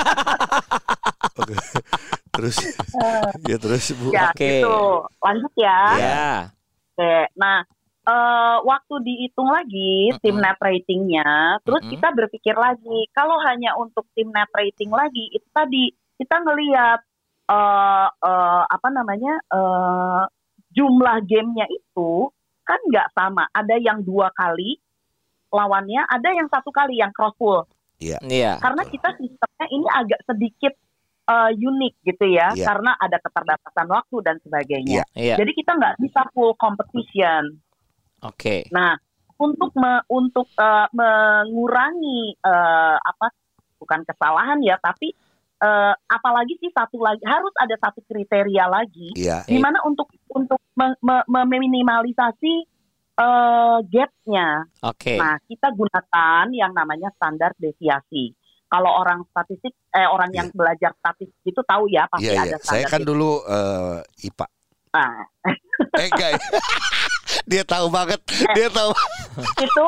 Oke. 1.37 1.55
terus 2.29 2.55
ya 3.45 3.57
terus 3.59 3.85
Bu. 3.93 4.09
Ya, 4.09 4.31
Oke. 4.33 4.65
gitu. 4.65 4.77
Lanjut 5.21 5.53
ya. 5.53 5.79
Ya. 5.93 6.27
Oke. 6.95 7.13
Nah, 7.35 7.61
eh, 8.09 8.57
waktu 8.65 8.95
dihitung 9.05 9.49
lagi 9.53 10.17
tim 10.25 10.41
Mm-mm. 10.41 10.45
net 10.49 10.57
ratingnya, 10.57 11.29
terus 11.61 11.85
Mm-mm. 11.85 11.93
kita 11.93 12.09
berpikir 12.17 12.55
lagi, 12.57 12.99
kalau 13.13 13.37
hanya 13.45 13.77
untuk 13.77 14.09
tim 14.17 14.33
net 14.33 14.49
rating 14.49 14.89
lagi, 14.89 15.29
itu 15.29 15.45
tadi 15.53 15.93
kita 16.17 16.41
ngelihat 16.41 16.99
eh 17.49 18.07
eh, 18.09 18.63
apa 18.65 18.87
namanya 18.89 19.33
eh 19.53 20.23
jumlah 20.73 21.17
gamenya 21.25 21.65
itu 21.69 22.29
kan 22.65 22.77
nggak 22.89 23.09
sama. 23.17 23.49
Ada 23.49 23.81
yang 23.81 24.05
dua 24.05 24.29
kali 24.33 24.77
lawannya, 25.49 26.05
ada 26.05 26.29
yang 26.29 26.45
satu 26.45 26.69
kali 26.69 27.01
yang 27.01 27.09
cross 27.09 27.33
pull. 27.37 27.65
Iya. 27.97 28.21
Karena 28.61 28.85
kita 28.85 29.09
sistemnya 29.17 29.65
ini 29.73 29.87
agak 29.89 30.21
sedikit 30.29 30.73
eh, 31.29 31.51
unik 31.57 31.93
gitu 32.05 32.25
ya, 32.29 32.53
Iya. 32.53 32.65
karena 32.69 32.93
ada 33.01 33.17
keterbatasan 33.17 33.87
waktu 33.89 34.17
dan 34.21 34.37
sebagainya. 34.45 35.01
Iya. 35.17 35.35
Jadi 35.41 35.51
kita 35.57 35.73
nggak 35.73 35.97
bisa 36.05 36.21
full 36.33 36.53
competition. 36.57 37.57
Oke. 38.21 38.67
Nah, 38.69 38.95
untuk 39.37 39.71
me- 39.73 40.03
untuk 40.07 40.47
eh, 40.51 40.87
mengurangi 40.91 42.35
eh, 42.35 42.97
apa 42.97 43.27
bukan 43.77 44.03
kesalahan 44.03 44.59
ya, 44.59 44.75
tapi 44.77 45.15
eh, 45.59 45.93
apalagi 46.05 46.55
sih 46.57 46.71
satu 46.71 46.99
lagi 46.99 47.23
harus 47.23 47.51
ada 47.55 47.75
satu 47.77 48.03
kriteria 48.03 48.65
lagi, 48.67 49.15
Iya. 49.15 49.43
Eh. 49.47 49.51
di 49.51 49.57
mana 49.57 49.79
untuk 49.83 50.07
untuk 50.29 50.59
me- 50.75 50.99
me- 50.99 51.27
meminimalisasi 51.27 52.53
eh, 53.15 53.77
gapnya. 53.85 54.63
Oke. 54.81 55.15
Nah, 55.15 55.35
kita 55.43 55.71
gunakan 55.71 56.45
yang 56.51 56.71
namanya 56.71 57.11
standar 57.13 57.51
deviasi. 57.55 58.31
Kalau 58.69 59.01
orang 59.01 59.25
statistik, 59.25 59.73
eh 59.89 60.05
orang 60.05 60.29
yang 60.29 60.47
belajar 60.53 60.93
statistik 60.93 61.41
itu 61.43 61.57
tahu 61.65 61.89
ya 61.89 62.05
pasti 62.05 62.29
Iya, 62.29 62.33
iya. 62.37 62.43
ada 62.53 62.57
Saya 62.61 62.85
standar 62.85 62.91
kan 62.93 63.01
dulu 63.01 63.29
eh, 63.43 63.97
IPA. 64.23 64.47
Nah, 64.89 65.13
Eh 65.95 66.07
enggak. 66.07 66.31
ya. 67.39 67.47
Dia 67.47 67.63
tahu 67.63 67.87
banget. 67.87 68.19
Dia 68.53 68.67
tahu. 68.69 68.91
itu 69.59 69.85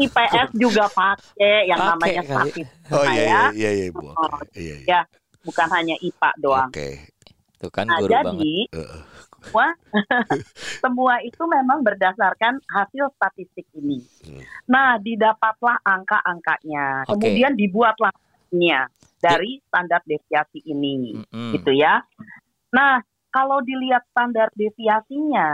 IPS 0.00 0.48
juga 0.54 0.88
pakai 0.88 1.68
yang 1.68 1.76
Pakai 1.76 1.90
namanya 1.92 2.22
kali. 2.24 2.50
statistik 2.50 2.66
Oh 2.90 3.04
Nah, 3.04 3.12
iya 3.12 3.22
ya. 3.22 3.28
iya 3.28 3.40
iya 3.52 3.70
iya 3.70 3.86
Bu. 3.92 4.08
Oh. 4.08 4.40
Iya 4.50 4.74
iya. 4.76 4.86
ya. 4.88 5.00
bukan 5.40 5.68
hanya 5.70 5.96
IPA 5.98 6.30
doang. 6.38 6.68
Oke. 6.68 6.88
Tuh 7.56 7.70
kan 7.70 7.84
Nah, 7.84 7.98
guru 7.98 8.08
banget. 8.10 8.24
jadi 8.24 8.54
Heeh. 8.72 9.02
semua 9.40 9.66
semua 10.84 11.14
itu 11.20 11.42
memang 11.42 11.80
berdasarkan 11.80 12.60
hasil 12.66 13.08
statistik 13.14 13.64
ini. 13.72 14.00
Hmm. 14.24 14.40
Nah, 14.66 14.96
didapatlah 14.96 15.80
angka-angkanya. 15.80 17.04
Oke. 17.06 17.20
Kemudian 17.20 17.52
dibuatlah 17.54 18.12
dari 19.16 19.60
standar 19.62 20.00
deviasi 20.04 20.60
ini. 20.66 21.12
Mm-mm. 21.16 21.52
gitu 21.54 21.72
ya. 21.72 22.00
Nah, 22.70 23.00
kalau 23.30 23.62
dilihat 23.62 24.02
standar 24.10 24.50
deviasinya 24.54 25.50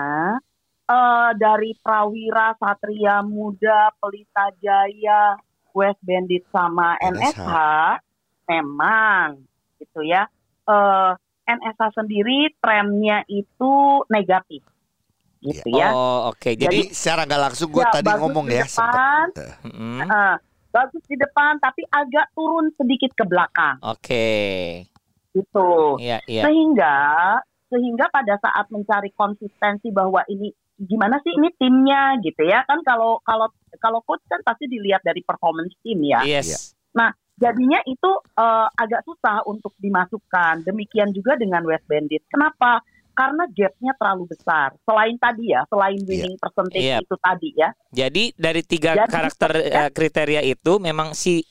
eh, 0.87 1.31
dari 1.37 1.77
Prawira, 1.79 2.57
Satria 2.57 3.21
Muda, 3.21 3.93
Pelita 3.97 4.51
Jaya, 4.59 5.37
West 5.73 6.01
Bandit 6.01 6.45
sama 6.49 6.97
NSH. 6.99 7.37
NSH, 7.37 7.53
memang 8.49 9.45
gitu 9.79 10.01
ya. 10.03 10.25
Eh, 10.67 11.13
NSH 11.47 11.95
sendiri 11.95 12.51
trennya 12.59 13.23
itu 13.31 14.03
negatif, 14.11 14.67
gitu 15.39 15.69
ya. 15.71 15.95
Oh 15.95 16.35
oke. 16.35 16.59
Jadi 16.59 16.91
Jadi 16.91 16.97
secara 16.97 17.23
nggak 17.23 17.43
langsung 17.47 17.71
gue 17.71 17.85
Ya, 17.87 17.93
tadi 17.95 18.09
bagus 18.11 18.21
ngomong 18.27 18.45
di 18.51 18.57
ya 18.59 18.67
depan. 18.67 19.27
mm, 19.63 20.01
Eh, 20.03 20.35
bagus 20.75 21.03
di 21.07 21.17
depan 21.17 21.53
tapi 21.63 21.87
agak 21.89 22.27
turun 22.35 22.67
sedikit 22.75 23.15
ke 23.15 23.25
belakang 23.25 23.79
Oke. 23.81 24.27
gitu. 25.33 26.01
Iya, 26.03 26.19
iya. 26.27 26.43
Sehingga 26.49 26.97
sehingga 27.67 28.09
pada 28.11 28.39
saat 28.39 28.67
mencari 28.71 29.11
konsistensi 29.15 29.91
bahwa 29.91 30.23
ini 30.31 30.51
gimana 30.77 31.19
sih 31.25 31.33
ini 31.33 31.49
timnya 31.57 32.21
gitu 32.21 32.45
ya 32.45 32.61
kan 32.69 32.85
kalau 32.85 33.19
kalau 33.25 33.49
kalau 33.81 34.05
coach 34.05 34.23
kan 34.29 34.45
pasti 34.45 34.69
dilihat 34.69 35.01
dari 35.03 35.25
performance 35.25 35.73
tim 35.81 36.01
ya. 36.05 36.21
Yes. 36.25 36.77
Jadinya 37.37 37.85
itu 37.85 38.11
eh, 38.33 38.69
agak 38.81 39.05
susah 39.05 39.45
untuk 39.45 39.77
dimasukkan. 39.77 40.65
Demikian 40.65 41.13
juga 41.13 41.37
dengan 41.37 41.61
West 41.69 41.85
Bandit. 41.85 42.25
Kenapa? 42.33 42.81
Karena 43.17 43.49
gapnya 43.49 43.93
terlalu 43.97 44.29
besar. 44.29 44.77
Selain 44.85 45.17
tadi 45.17 45.53
ya, 45.53 45.65
selain 45.73 46.01
winning 46.05 46.37
percentage 46.37 46.85
Iya. 46.85 47.01
itu 47.01 47.17
tadi 47.17 47.49
ya. 47.57 47.69
Jadi 47.93 48.25
dari 48.37 48.61
tiga 48.65 48.93
Jadi, 48.93 49.09
karakter 49.09 49.53
ya. 49.69 49.85
kriteria 49.89 50.43
itu 50.45 50.73
memang 50.81 51.17
si 51.17 51.45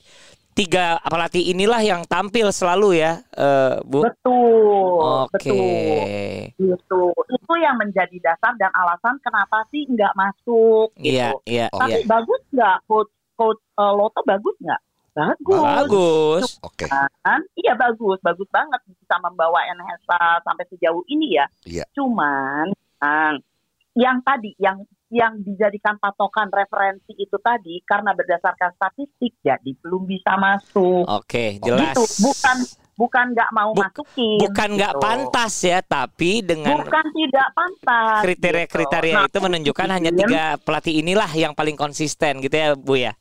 tiga 0.56 0.96
pelatih 1.04 1.52
inilah 1.52 1.84
yang 1.84 2.02
tampil 2.08 2.48
selalu 2.48 3.04
ya, 3.04 3.20
eh, 3.36 3.76
Bu. 3.84 4.00
Betul, 4.08 5.28
Oke. 5.28 5.36
betul. 5.36 6.72
Gitu. 6.72 7.02
Itu 7.12 7.52
yang 7.60 7.76
menjadi 7.76 8.16
dasar 8.24 8.56
dan 8.56 8.72
alasan 8.72 9.20
kenapa 9.20 9.68
sih 9.68 9.84
nggak 9.84 10.16
masuk 10.16 10.88
gitu. 10.96 11.12
Iya, 11.12 11.36
iya, 11.44 11.66
Tapi 11.68 12.00
iya. 12.00 12.08
bagus 12.08 12.40
nggak 12.56 12.76
coach 12.88 13.12
coach 13.36 13.60
eh, 13.60 13.92
Loto 13.92 14.24
bagus 14.24 14.56
nggak? 14.64 14.80
Bagus. 15.16 15.60
Bagus. 15.64 16.44
Oke. 16.60 16.84
Kan? 16.88 17.40
Iya 17.56 17.72
bagus, 17.76 18.20
bagus 18.20 18.48
banget 18.52 18.80
bisa 18.84 19.16
membawa 19.20 19.64
NHSA 19.64 20.44
sampai 20.44 20.64
sejauh 20.68 21.04
ini 21.08 21.40
ya. 21.40 21.46
Iya. 21.64 21.84
Cuman 21.96 22.72
Kang, 23.00 23.40
yang 23.96 24.20
tadi 24.24 24.52
yang 24.60 24.84
yang 25.08 25.38
dijadikan 25.38 25.94
patokan 25.96 26.50
referensi 26.50 27.14
itu 27.14 27.38
tadi 27.38 27.78
karena 27.82 28.10
berdasarkan 28.10 28.74
statistik 28.74 29.38
jadi 29.38 29.70
belum 29.78 30.02
bisa 30.04 30.34
masuk. 30.34 31.06
Oke, 31.06 31.56
Gitu. 31.56 31.66
jelas. 31.68 31.94
Bukan 32.18 32.56
bukan 32.96 33.24
nggak 33.30 33.50
mau 33.52 33.70
Buk- 33.70 33.86
masukin. 33.86 34.38
Bukan 34.40 34.68
nggak 34.74 34.92
gitu. 34.92 35.02
pantas 35.02 35.54
ya, 35.62 35.78
tapi 35.80 36.42
dengan 36.42 36.82
Bukan 36.82 37.06
tidak 37.12 37.48
pantas. 37.52 38.20
kriteria-kriteria 38.20 39.14
gitu. 39.16 39.28
itu 39.28 39.38
Nah, 39.38 39.44
menunjukkan 39.46 39.88
hanya 39.88 40.10
tiga 40.10 40.42
pelatih 40.58 40.94
inilah 40.96 41.30
yang 41.30 41.52
paling 41.52 41.76
konsisten 41.76 42.40
gitu 42.40 42.56
ya, 42.56 42.74
Bu 42.74 42.96
ya. 42.96 43.14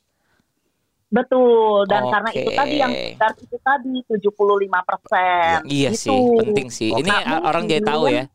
Betul, 1.06 1.86
dan 1.86 2.10
karena 2.10 2.28
Oke. 2.28 2.40
itu 2.40 2.50
tadi 2.52 2.76
yang 2.76 2.92
standar 2.92 3.32
itu 3.38 3.58
tadi 3.62 3.94
75 4.10 4.82
persen. 4.84 5.58
Iya 5.64 5.90
Gitu. 5.94 6.02
sih, 6.02 6.20
penting 6.36 6.68
sih. 6.68 6.90
Ini 6.92 7.06
Nah, 7.06 7.46
orang 7.46 7.70
jadi 7.70 7.86
tahu 7.86 8.10
ya. 8.10 8.26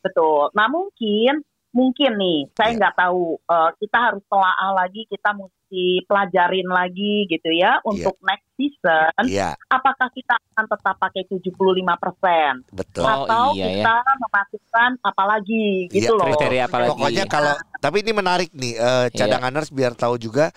Betul. 0.00 0.52
Nah 0.52 0.68
mungkin 0.68 1.42
mungkin 1.74 2.14
nih, 2.14 2.38
saya 2.54 2.70
Iya. 2.70 2.78
nggak 2.78 2.94
tahu. 2.96 3.24
eh, 3.44 3.70
kita 3.76 3.98
harus 4.00 4.22
telaah 4.24 4.70
lagi, 4.72 5.02
kita 5.04 5.30
mesti 5.34 5.62
pelajarin 6.04 6.68
lagi 6.70 7.26
gitu 7.26 7.50
ya 7.50 7.82
untuk 7.82 8.14
next 8.22 8.46
season. 8.54 9.22
Iya, 9.26 9.58
Apakah 9.66 10.06
kita 10.08 10.38
akan 10.38 10.64
tetap 10.70 10.94
pakai 10.96 11.26
75 11.26 11.50
persen 11.98 12.62
betul. 12.70 13.02
Oh, 13.02 13.26
atau 13.26 13.52
iya 13.52 13.66
ya. 13.66 13.74
kita 13.74 13.94
memasukkan 14.16 14.90
apa 15.02 15.24
lagi 15.26 15.64
gitu 15.90 15.98
Iya, 15.98 16.10
loh. 16.14 16.24
kriteria 16.24 16.62
apa 16.64 16.76
lagi? 16.78 16.90
Pokoknya 16.94 17.24
kalau 17.26 17.54
tapi 17.76 17.96
ini 18.00 18.12
menarik 18.14 18.50
nih 18.54 18.74
eh, 18.74 19.04
Iya. 19.04 19.16
cadanganers 19.18 19.68
biar 19.68 19.92
tahu 19.92 20.14
juga 20.16 20.54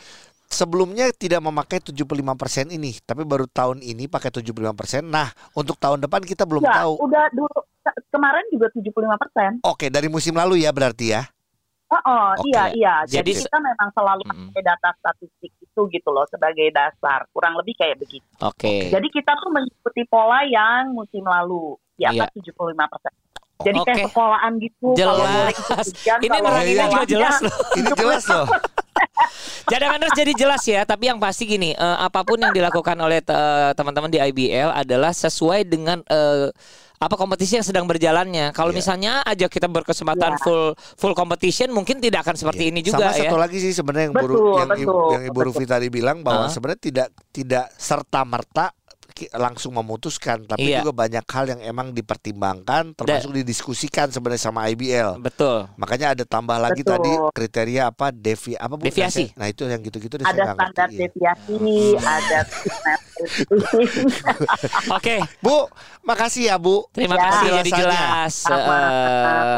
sebelumnya 0.47 1.11
tidak 1.11 1.41
memakai 1.41 1.79
75% 1.81 2.23
ini, 2.69 2.95
tapi 3.01 3.21
baru 3.21 3.47
tahun 3.47 3.81
ini 3.81 4.07
pakai 4.07 4.31
75%. 4.31 5.03
Nah, 5.03 5.27
untuk 5.51 5.75
tahun 5.75 5.99
depan 5.99 6.23
kita 6.23 6.47
belum 6.47 6.63
Ya, 6.63 6.83
tahu. 6.83 7.03
udah 7.03 7.25
dulu 7.31 7.57
kemarin 8.11 8.45
juga 8.53 8.67
75 8.73 9.21
persen. 9.21 9.51
Oke, 9.63 9.87
dari 9.87 10.07
musim 10.07 10.35
lalu 10.35 10.63
ya 10.63 10.71
berarti 10.71 11.15
ya. 11.15 11.23
Oh, 11.87 11.95
oh, 12.03 12.27
Oke. 12.35 12.51
iya 12.51 12.63
iya. 12.75 12.95
Jadi 13.07 13.31
Jadi, 13.31 13.47
kita 13.47 13.63
memang 13.63 13.89
selalu 13.95 14.27
pakai 14.27 14.59
data 14.59 14.89
statistik 14.99 15.51
itu 15.55 15.81
gitu 15.87 16.09
loh 16.11 16.27
sebagai 16.27 16.67
dasar. 16.75 17.23
Kurang 17.31 17.55
lebih 17.55 17.79
kayak 17.79 17.95
begitu. 17.95 18.27
Oke. 18.43 18.91
Jadi 18.91 19.07
kita 19.07 19.31
tuh 19.39 19.55
mengikuti 19.55 20.03
pola 20.11 20.43
yang 20.43 20.91
musim 20.91 21.23
lalu 21.23 21.79
di 21.95 22.03
atas 22.03 22.27
75 22.35 22.75
persen. 22.91 23.13
Jadi 23.57 23.79
kayak 23.87 23.97
Oke. 24.03 24.11
sekolahan 24.11 24.51
gitu. 24.59 24.87
Jelas. 24.99 25.15
Kalau 25.15 25.25
boleh 25.31 25.53
Ini 26.27 26.37
neranginnya 26.43 26.85
juga 26.91 27.07
jelas 27.07 27.35
loh. 27.39 27.55
Ini 27.79 27.89
jelas 27.95 28.23
loh. 28.27 28.47
Cadanganers 29.71 30.15
jadi 30.15 30.31
jelas 30.31 30.63
ya, 30.63 30.81
tapi 30.87 31.11
yang 31.11 31.19
pasti 31.19 31.43
gini, 31.43 31.75
eh, 31.75 31.97
apa 31.99 32.23
pun 32.23 32.39
yang 32.39 32.55
dilakukan 32.55 32.95
oleh 32.95 33.19
eh, 33.19 33.71
teman-teman 33.75 34.07
di 34.07 34.15
IBL 34.15 34.71
adalah 34.71 35.11
sesuai 35.11 35.67
dengan 35.67 35.99
eh, 36.07 36.47
apa 36.97 37.13
kompetisi 37.13 37.55
yang 37.55 37.65
sedang 37.65 37.85
berjalannya. 37.85 38.49
Kalau 38.51 38.73
Iya. 38.73 38.77
misalnya 38.81 39.11
aja 39.21 39.45
kita 39.45 39.69
berkesempatan 39.69 40.33
Iya. 40.33 40.41
full 40.41 40.63
full 40.97 41.13
competition, 41.13 41.69
mungkin 41.69 42.01
tidak 42.01 42.25
akan 42.25 42.33
seperti 42.33 42.67
Iya. 42.67 42.71
ini 42.73 42.79
juga 42.81 43.13
Sama 43.13 43.17
ya. 43.17 43.29
satu 43.29 43.37
lagi 43.37 43.57
sih 43.61 43.69
sebenarnya 43.71 44.05
yang, 44.09 44.15
Betul, 44.17 44.29
Buru, 44.33 44.45
yang, 44.57 44.69
Ibu- 44.69 44.81
betul, 44.81 45.13
yang 45.13 45.23
Ibu 45.29 45.39
Rufi 45.45 45.57
betul. 45.63 45.73
tadi 45.77 45.87
bilang 45.93 46.17
bahwa 46.25 46.45
Ah. 46.45 46.51
sebenarnya 46.51 46.81
tidak 46.81 47.07
tidak 47.29 47.65
serta 47.77 48.21
merta 48.25 48.73
langsung 49.31 49.73
memutuskan, 49.73 50.43
tapi 50.43 50.69
Iya. 50.69 50.79
juga 50.79 50.93
banyak 50.95 51.25
hal 51.25 51.45
yang 51.47 51.61
emang 51.61 51.89
dipertimbangkan, 51.91 52.93
termasuk 52.93 53.33
didiskusikan 53.33 54.07
sebenarnya 54.07 54.43
sama 54.43 54.67
IBL. 54.67 55.17
Betul. 55.17 55.65
Makanya 55.75 56.13
ada 56.13 56.23
tambah 56.23 56.55
lagi 56.55 56.81
Betul. 56.81 56.93
tadi 56.93 57.11
kriteria 57.33 57.89
apa 57.89 58.09
devi 58.09 58.53
apa 58.53 58.73
Bu? 58.73 58.83
Deviasi. 58.83 59.33
Nah 59.33 59.47
itu 59.47 59.63
yang 59.63 59.81
gitu-gitu 59.81 60.19
Ada 60.19 60.29
standar 60.53 60.55
ngerti, 60.67 60.93
iya. 60.93 60.99
deviasi, 61.03 61.57
ada 61.97 62.39
Oke, 64.93 65.15
Bu, 65.39 65.65
makasih 66.03 66.43
ya 66.45 66.57
Bu. 66.57 66.85
terima 66.91 67.15
Ya. 67.15 67.23
kasih 67.23 67.47
jadi 67.55 67.71
jelas. 67.75 68.33
Sama. 68.37 68.77
Eh, 68.77 69.57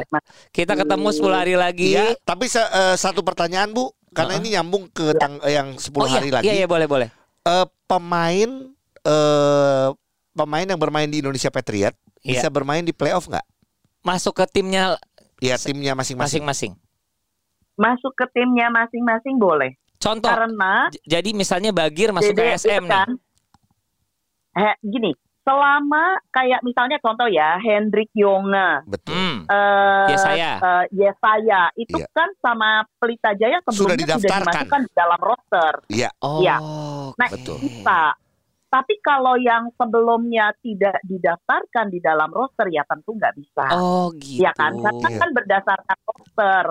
kita 0.52 0.74
ketemu 0.74 1.08
10 1.10 1.36
hari 1.36 1.56
lagi. 1.56 1.92
Iya, 1.92 2.16
tapi 2.24 2.48
se- 2.48 2.62
eh, 2.64 2.96
satu 2.96 3.20
pertanyaan 3.20 3.70
Bu, 3.70 3.92
karena 4.12 4.36
Uh-uh. 4.36 4.42
ini 4.42 4.56
nyambung 4.56 4.88
ke 4.88 5.12
tang- 5.16 5.42
eh, 5.42 5.54
yang 5.54 5.76
10 5.76 5.92
oh 6.00 6.08
iya, 6.08 6.18
hari 6.18 6.30
lagi. 6.32 6.46
iya, 6.46 6.54
iya 6.56 6.68
boleh 6.68 6.88
boleh. 6.88 7.08
Eh, 7.42 7.66
pemain 7.86 8.50
eh 9.10 9.88
pemain 10.32 10.64
yang 10.64 10.78
bermain 10.78 11.06
di 11.06 11.20
Indonesia 11.20 11.50
Patriot 11.50 11.98
Iya. 12.20 12.30
bisa 12.36 12.48
bermain 12.48 12.82
di 12.82 12.92
playoff 12.92 13.26
nggak? 13.26 13.44
Masuk 14.02 14.36
ke 14.36 14.46
timnya 14.46 14.96
Ya 15.40 15.56
timnya 15.56 15.96
masing-masing. 15.96 16.44
masing-masing. 16.44 16.72
Masuk 17.76 18.12
ke 18.14 18.28
timnya 18.30 18.68
masing-masing 18.68 19.36
boleh. 19.36 19.72
Contoh, 19.98 20.28
Karena 20.28 20.92
jadi 21.02 21.32
misalnya 21.32 21.72
Bagir 21.72 22.12
masuk 22.12 22.32
ke 22.34 22.44
Jadi, 22.46 22.56
SM 22.62 22.72
itu 22.78 22.84
nih. 22.84 22.92
kan, 22.92 23.10
eh, 24.56 24.76
gini, 24.82 25.12
selama 25.42 26.04
kayak 26.30 26.60
misalnya 26.62 27.00
contoh 27.00 27.26
ya 27.26 27.56
Hendrik 27.58 28.08
Yonga, 28.14 28.84
Betul. 28.86 29.16
Hmm. 29.16 29.38
eh 29.46 30.08
Yesaya. 30.12 30.52
eh, 30.56 30.86
Yesaya 30.94 31.62
itu 31.74 31.96
Iya. 31.96 32.08
kan 32.12 32.30
sama 32.38 32.84
Pelita 32.96 33.32
Jaya 33.34 33.60
Sudah 33.60 33.72
sebelumnya 33.72 33.96
sudah, 33.96 34.18
didaftarkan. 34.20 34.44
dimasukkan 34.56 34.82
di 34.84 34.92
dalam 34.94 35.20
roster. 35.20 35.74
Iya. 35.88 36.10
Oh, 36.20 36.40
Iya. 36.40 36.56
Nah, 37.16 37.28
Betul. 37.32 37.58
bisa. 37.60 38.02
Tapi 38.70 39.02
kalau 39.02 39.34
yang 39.36 39.74
sebelumnya 39.74 40.54
tidak 40.62 41.02
didaftarkan 41.04 41.90
di 41.90 41.98
dalam 41.98 42.30
roster 42.30 42.70
ya 42.70 42.86
tentu 42.86 43.18
nggak 43.18 43.34
bisa. 43.34 43.66
Oh 43.74 44.14
gitu. 44.14 44.46
ya 44.46 44.54
kan? 44.54 44.78
Karena 44.78 45.10
Iya. 45.10 45.18
kan 45.18 45.30
berdasarkan 45.34 45.98
roster. 46.06 46.66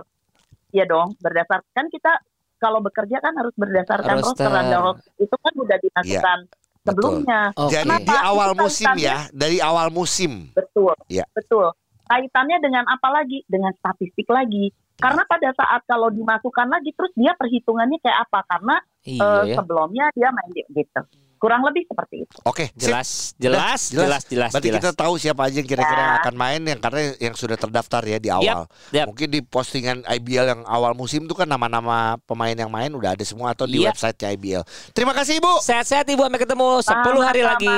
Ya 0.71 0.85
dong, 0.85 1.19
berdasarkan 1.19 1.87
kita 1.89 2.13
kalau 2.57 2.79
bekerja 2.79 3.19
kan 3.19 3.35
harus 3.35 3.55
berdasarkan 3.55 4.19
Roster. 4.19 4.47
roster. 4.47 4.51
Dan 4.53 4.79
roster 4.79 5.11
itu 5.17 5.37
kan 5.37 5.53
udah 5.57 5.77
dimasukkan 5.81 6.39
sebelumnya. 6.85 7.41
Oke. 7.57 7.71
Jadi 7.73 7.87
Kenapa? 7.89 8.07
di 8.07 8.17
awal 8.21 8.51
Itu 8.51 8.61
musim 8.61 8.87
kaitannya- 8.87 9.07
ya, 9.07 9.19
dari 9.33 9.59
awal 9.59 9.87
musim. 9.89 10.33
Betul. 10.53 10.95
Iya. 11.09 11.25
Betul. 11.33 11.67
Kaitannya 12.05 12.59
dengan 12.59 12.85
apa 12.87 13.09
lagi? 13.11 13.43
Dengan 13.45 13.73
statistik 13.75 14.29
lagi. 14.29 14.71
Karena 14.99 15.23
pada 15.25 15.51
saat 15.53 15.83
kalau 15.85 16.11
dimasukkan 16.11 16.67
lagi 16.67 16.91
terus 16.91 17.15
dia 17.15 17.31
perhitungannya 17.33 17.99
kayak 17.99 18.19
apa? 18.27 18.41
Karena 18.45 18.77
Iya 19.03 19.31
ya. 19.45 19.55
sebelumnya 19.57 20.05
dia 20.13 20.29
main 20.29 20.51
di 20.51 20.63
gitu. 20.75 21.01
Kurang 21.39 21.63
lebih 21.63 21.87
seperti 21.87 22.27
itu. 22.27 22.35
Oke, 22.43 22.69
sip. 22.75 22.91
Jelas, 22.91 23.33
jelas, 23.39 23.81
jelas, 23.89 24.23
jelas, 24.27 24.51
Berarti 24.51 24.69
jelas. 24.69 24.83
kita 24.83 24.91
tahu 24.93 25.15
siapa 25.17 25.47
aja 25.47 25.57
yang 25.57 25.69
kira-kira 25.69 25.97
yang 25.97 26.15
Ya. 26.15 26.21
akan 26.21 26.35
main 26.35 26.61
yang 26.61 26.79
karena 26.79 27.01
yang 27.17 27.35
sudah 27.35 27.55
terdaftar 27.55 28.03
ya 28.03 28.19
di 28.19 28.29
awal. 28.29 28.67
yap. 28.91 29.07
Mungkin 29.07 29.29
di 29.31 29.41
postingan 29.41 30.03
IBL 30.05 30.47
yang 30.49 30.63
awal 30.65 30.93
musim 30.93 31.25
itu 31.25 31.33
kan 31.33 31.47
nama-nama 31.47 32.19
pemain 32.23 32.53
yang 32.53 32.69
main 32.69 32.91
udah 32.91 33.15
ada 33.15 33.23
semua 33.23 33.55
atau 33.55 33.65
di 33.65 33.79
website 33.79 34.19
IBL. 34.19 34.67
Terima 34.91 35.15
kasih 35.15 35.39
Ibu. 35.39 35.63
Sehat-sehat 35.63 36.05
Ibu 36.05 36.27
sampai 36.27 36.41
ketemu 36.43 36.69
10 36.83 37.23
hari 37.23 37.43
lagi. 37.43 37.77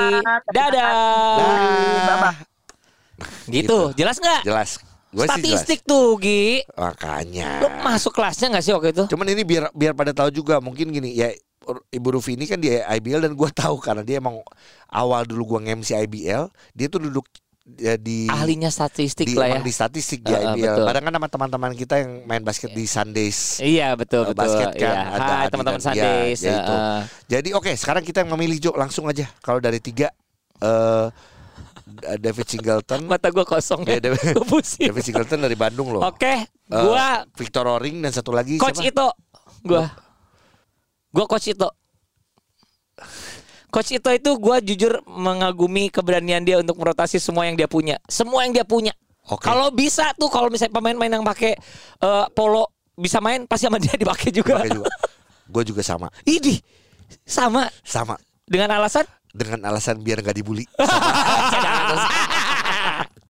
Dadah. 0.49 0.89
kasih. 1.37 2.07
Bye-bye. 2.07 2.37
Gitu. 3.47 3.79
Jelas 3.93 4.17
nggak? 4.17 4.41
Jelas. 4.41 4.69
Jelas. 5.11 5.27
Statistik 5.27 5.83
tuh, 5.83 6.15
Gi. 6.17 6.63
Makanya. 6.71 7.59
Lu 7.59 7.67
masuk 7.83 8.15
kelasnya 8.15 8.47
nggak 8.47 8.63
sih 8.63 8.71
waktu 8.71 8.95
itu? 8.95 9.03
Cuman 9.11 9.27
ini 9.27 9.43
biar 9.43 9.67
biar 9.71 9.91
pada 9.91 10.15
tahu 10.15 10.31
juga 10.31 10.63
mungkin 10.63 10.87
gini 10.87 11.11
ya 11.11 11.35
Ibu 11.87 12.07
Rufi 12.11 12.33
ini 12.33 12.43
kan 12.43 12.57
di 12.57 12.71
IBL 12.71 13.21
dan 13.21 13.33
gue 13.33 13.49
tahu 13.51 13.77
karena 13.77 14.01
dia 14.01 14.17
emang 14.17 14.39
awal 14.87 15.23
dulu 15.23 15.55
gue 15.55 15.59
nge-MC 15.65 15.95
IBL 16.01 16.43
dia 16.71 16.87
tuh 16.87 16.99
duduk 17.01 17.23
ya, 17.71 17.95
di 17.95 18.25
Ahlinya 18.25 18.67
statistik 18.67 19.23
di, 19.23 19.33
lah 19.33 19.47
ya. 19.47 19.59
di 19.59 19.69
statistik 19.69 20.19
di 20.19 20.29
Uh, 20.29 20.37
uh, 20.37 20.45
IBL. 20.51 20.83
Kadang 20.83 21.03
kan 21.03 21.13
sama 21.13 21.27
teman-teman 21.29 21.71
kita 21.73 21.95
yang 21.97 22.11
main 22.25 22.41
basket 22.41 22.69
di 22.69 22.83
Sundays. 22.83 23.57
Iya 23.57 23.93
betul 23.93 24.25
Uh, 24.25 24.33
betul. 24.33 24.41
basket 24.41 24.69
kan, 24.75 24.91
Iya. 24.91 25.01
ada 25.13 25.31
Hai 25.37 25.47
teman-teman 25.47 25.79
iya, 25.79 25.87
Sundays. 25.87 26.39
ya 26.41 26.51
itu. 26.57 26.73
Uh, 26.73 27.01
Jadi 27.27 27.49
oke, 27.53 27.71
sekarang 27.73 28.01
kita 28.01 28.21
yang 28.21 28.31
memilih 28.31 28.57
Jo 28.59 28.71
langsung 28.73 29.05
aja. 29.05 29.29
Kalau 29.39 29.57
dari 29.57 29.77
tiga 29.77 30.09
eh 30.57 31.07
David 32.17 32.47
Singleton, 32.47 33.03
mata 33.11 33.27
gua 33.29 33.43
kosong 33.43 33.83
Ya, 33.83 33.99
ya. 33.99 34.09
David-. 34.09 34.35
David 34.87 35.03
Singleton 35.03 35.39
dari 35.41 35.55
Bandung 35.55 35.91
loh. 35.91 36.01
Oke, 36.01 36.47
Eh, 36.47 36.47
gua 36.71 37.27
Victor 37.33 37.67
Roring 37.67 37.99
dan 37.99 38.09
satu 38.09 38.31
lagi 38.31 38.55
coach 38.55 38.79
siapa? 38.79 38.89
itu. 38.89 39.07
Gua. 39.63 39.85
Gua 41.11 41.27
coach 41.27 41.51
itu. 41.51 41.69
Coach 43.71 43.95
Ito 43.95 44.11
itu 44.11 44.35
gue 44.35 44.57
jujur 44.67 44.99
mengagumi 45.07 45.87
keberanian 45.87 46.43
dia 46.43 46.59
untuk 46.59 46.75
merotasi 46.75 47.23
semua 47.23 47.47
yang 47.47 47.55
dia 47.55 47.71
punya, 47.71 47.95
semua 48.03 48.43
yang 48.43 48.51
dia 48.51 48.67
punya. 48.67 48.91
Oke. 49.31 49.47
Kalau 49.47 49.71
bisa 49.71 50.11
tuh 50.19 50.27
kalau 50.27 50.51
misalnya 50.51 50.75
pemain-pemain 50.75 51.15
yang 51.15 51.23
pakai 51.23 51.55
eh, 52.03 52.25
polo 52.35 52.67
bisa 52.99 53.23
main 53.23 53.47
pasti 53.47 53.71
sama 53.71 53.79
dia 53.83 53.95
dipakai 53.95 54.27
juga. 54.35 54.59
Juga. 54.67 54.91
Gue 55.47 55.63
juga 55.63 55.79
sama, 55.87 56.11
Idih, 56.27 56.59
sama 57.23 57.71
sama 57.87 58.19
dengan 58.43 58.75
alasan 58.75 59.07
dengan 59.31 59.71
alasan 59.71 60.03
biar 60.03 60.19
nggak 60.19 60.35
dibully. 60.35 60.67
Terus. 61.87 62.05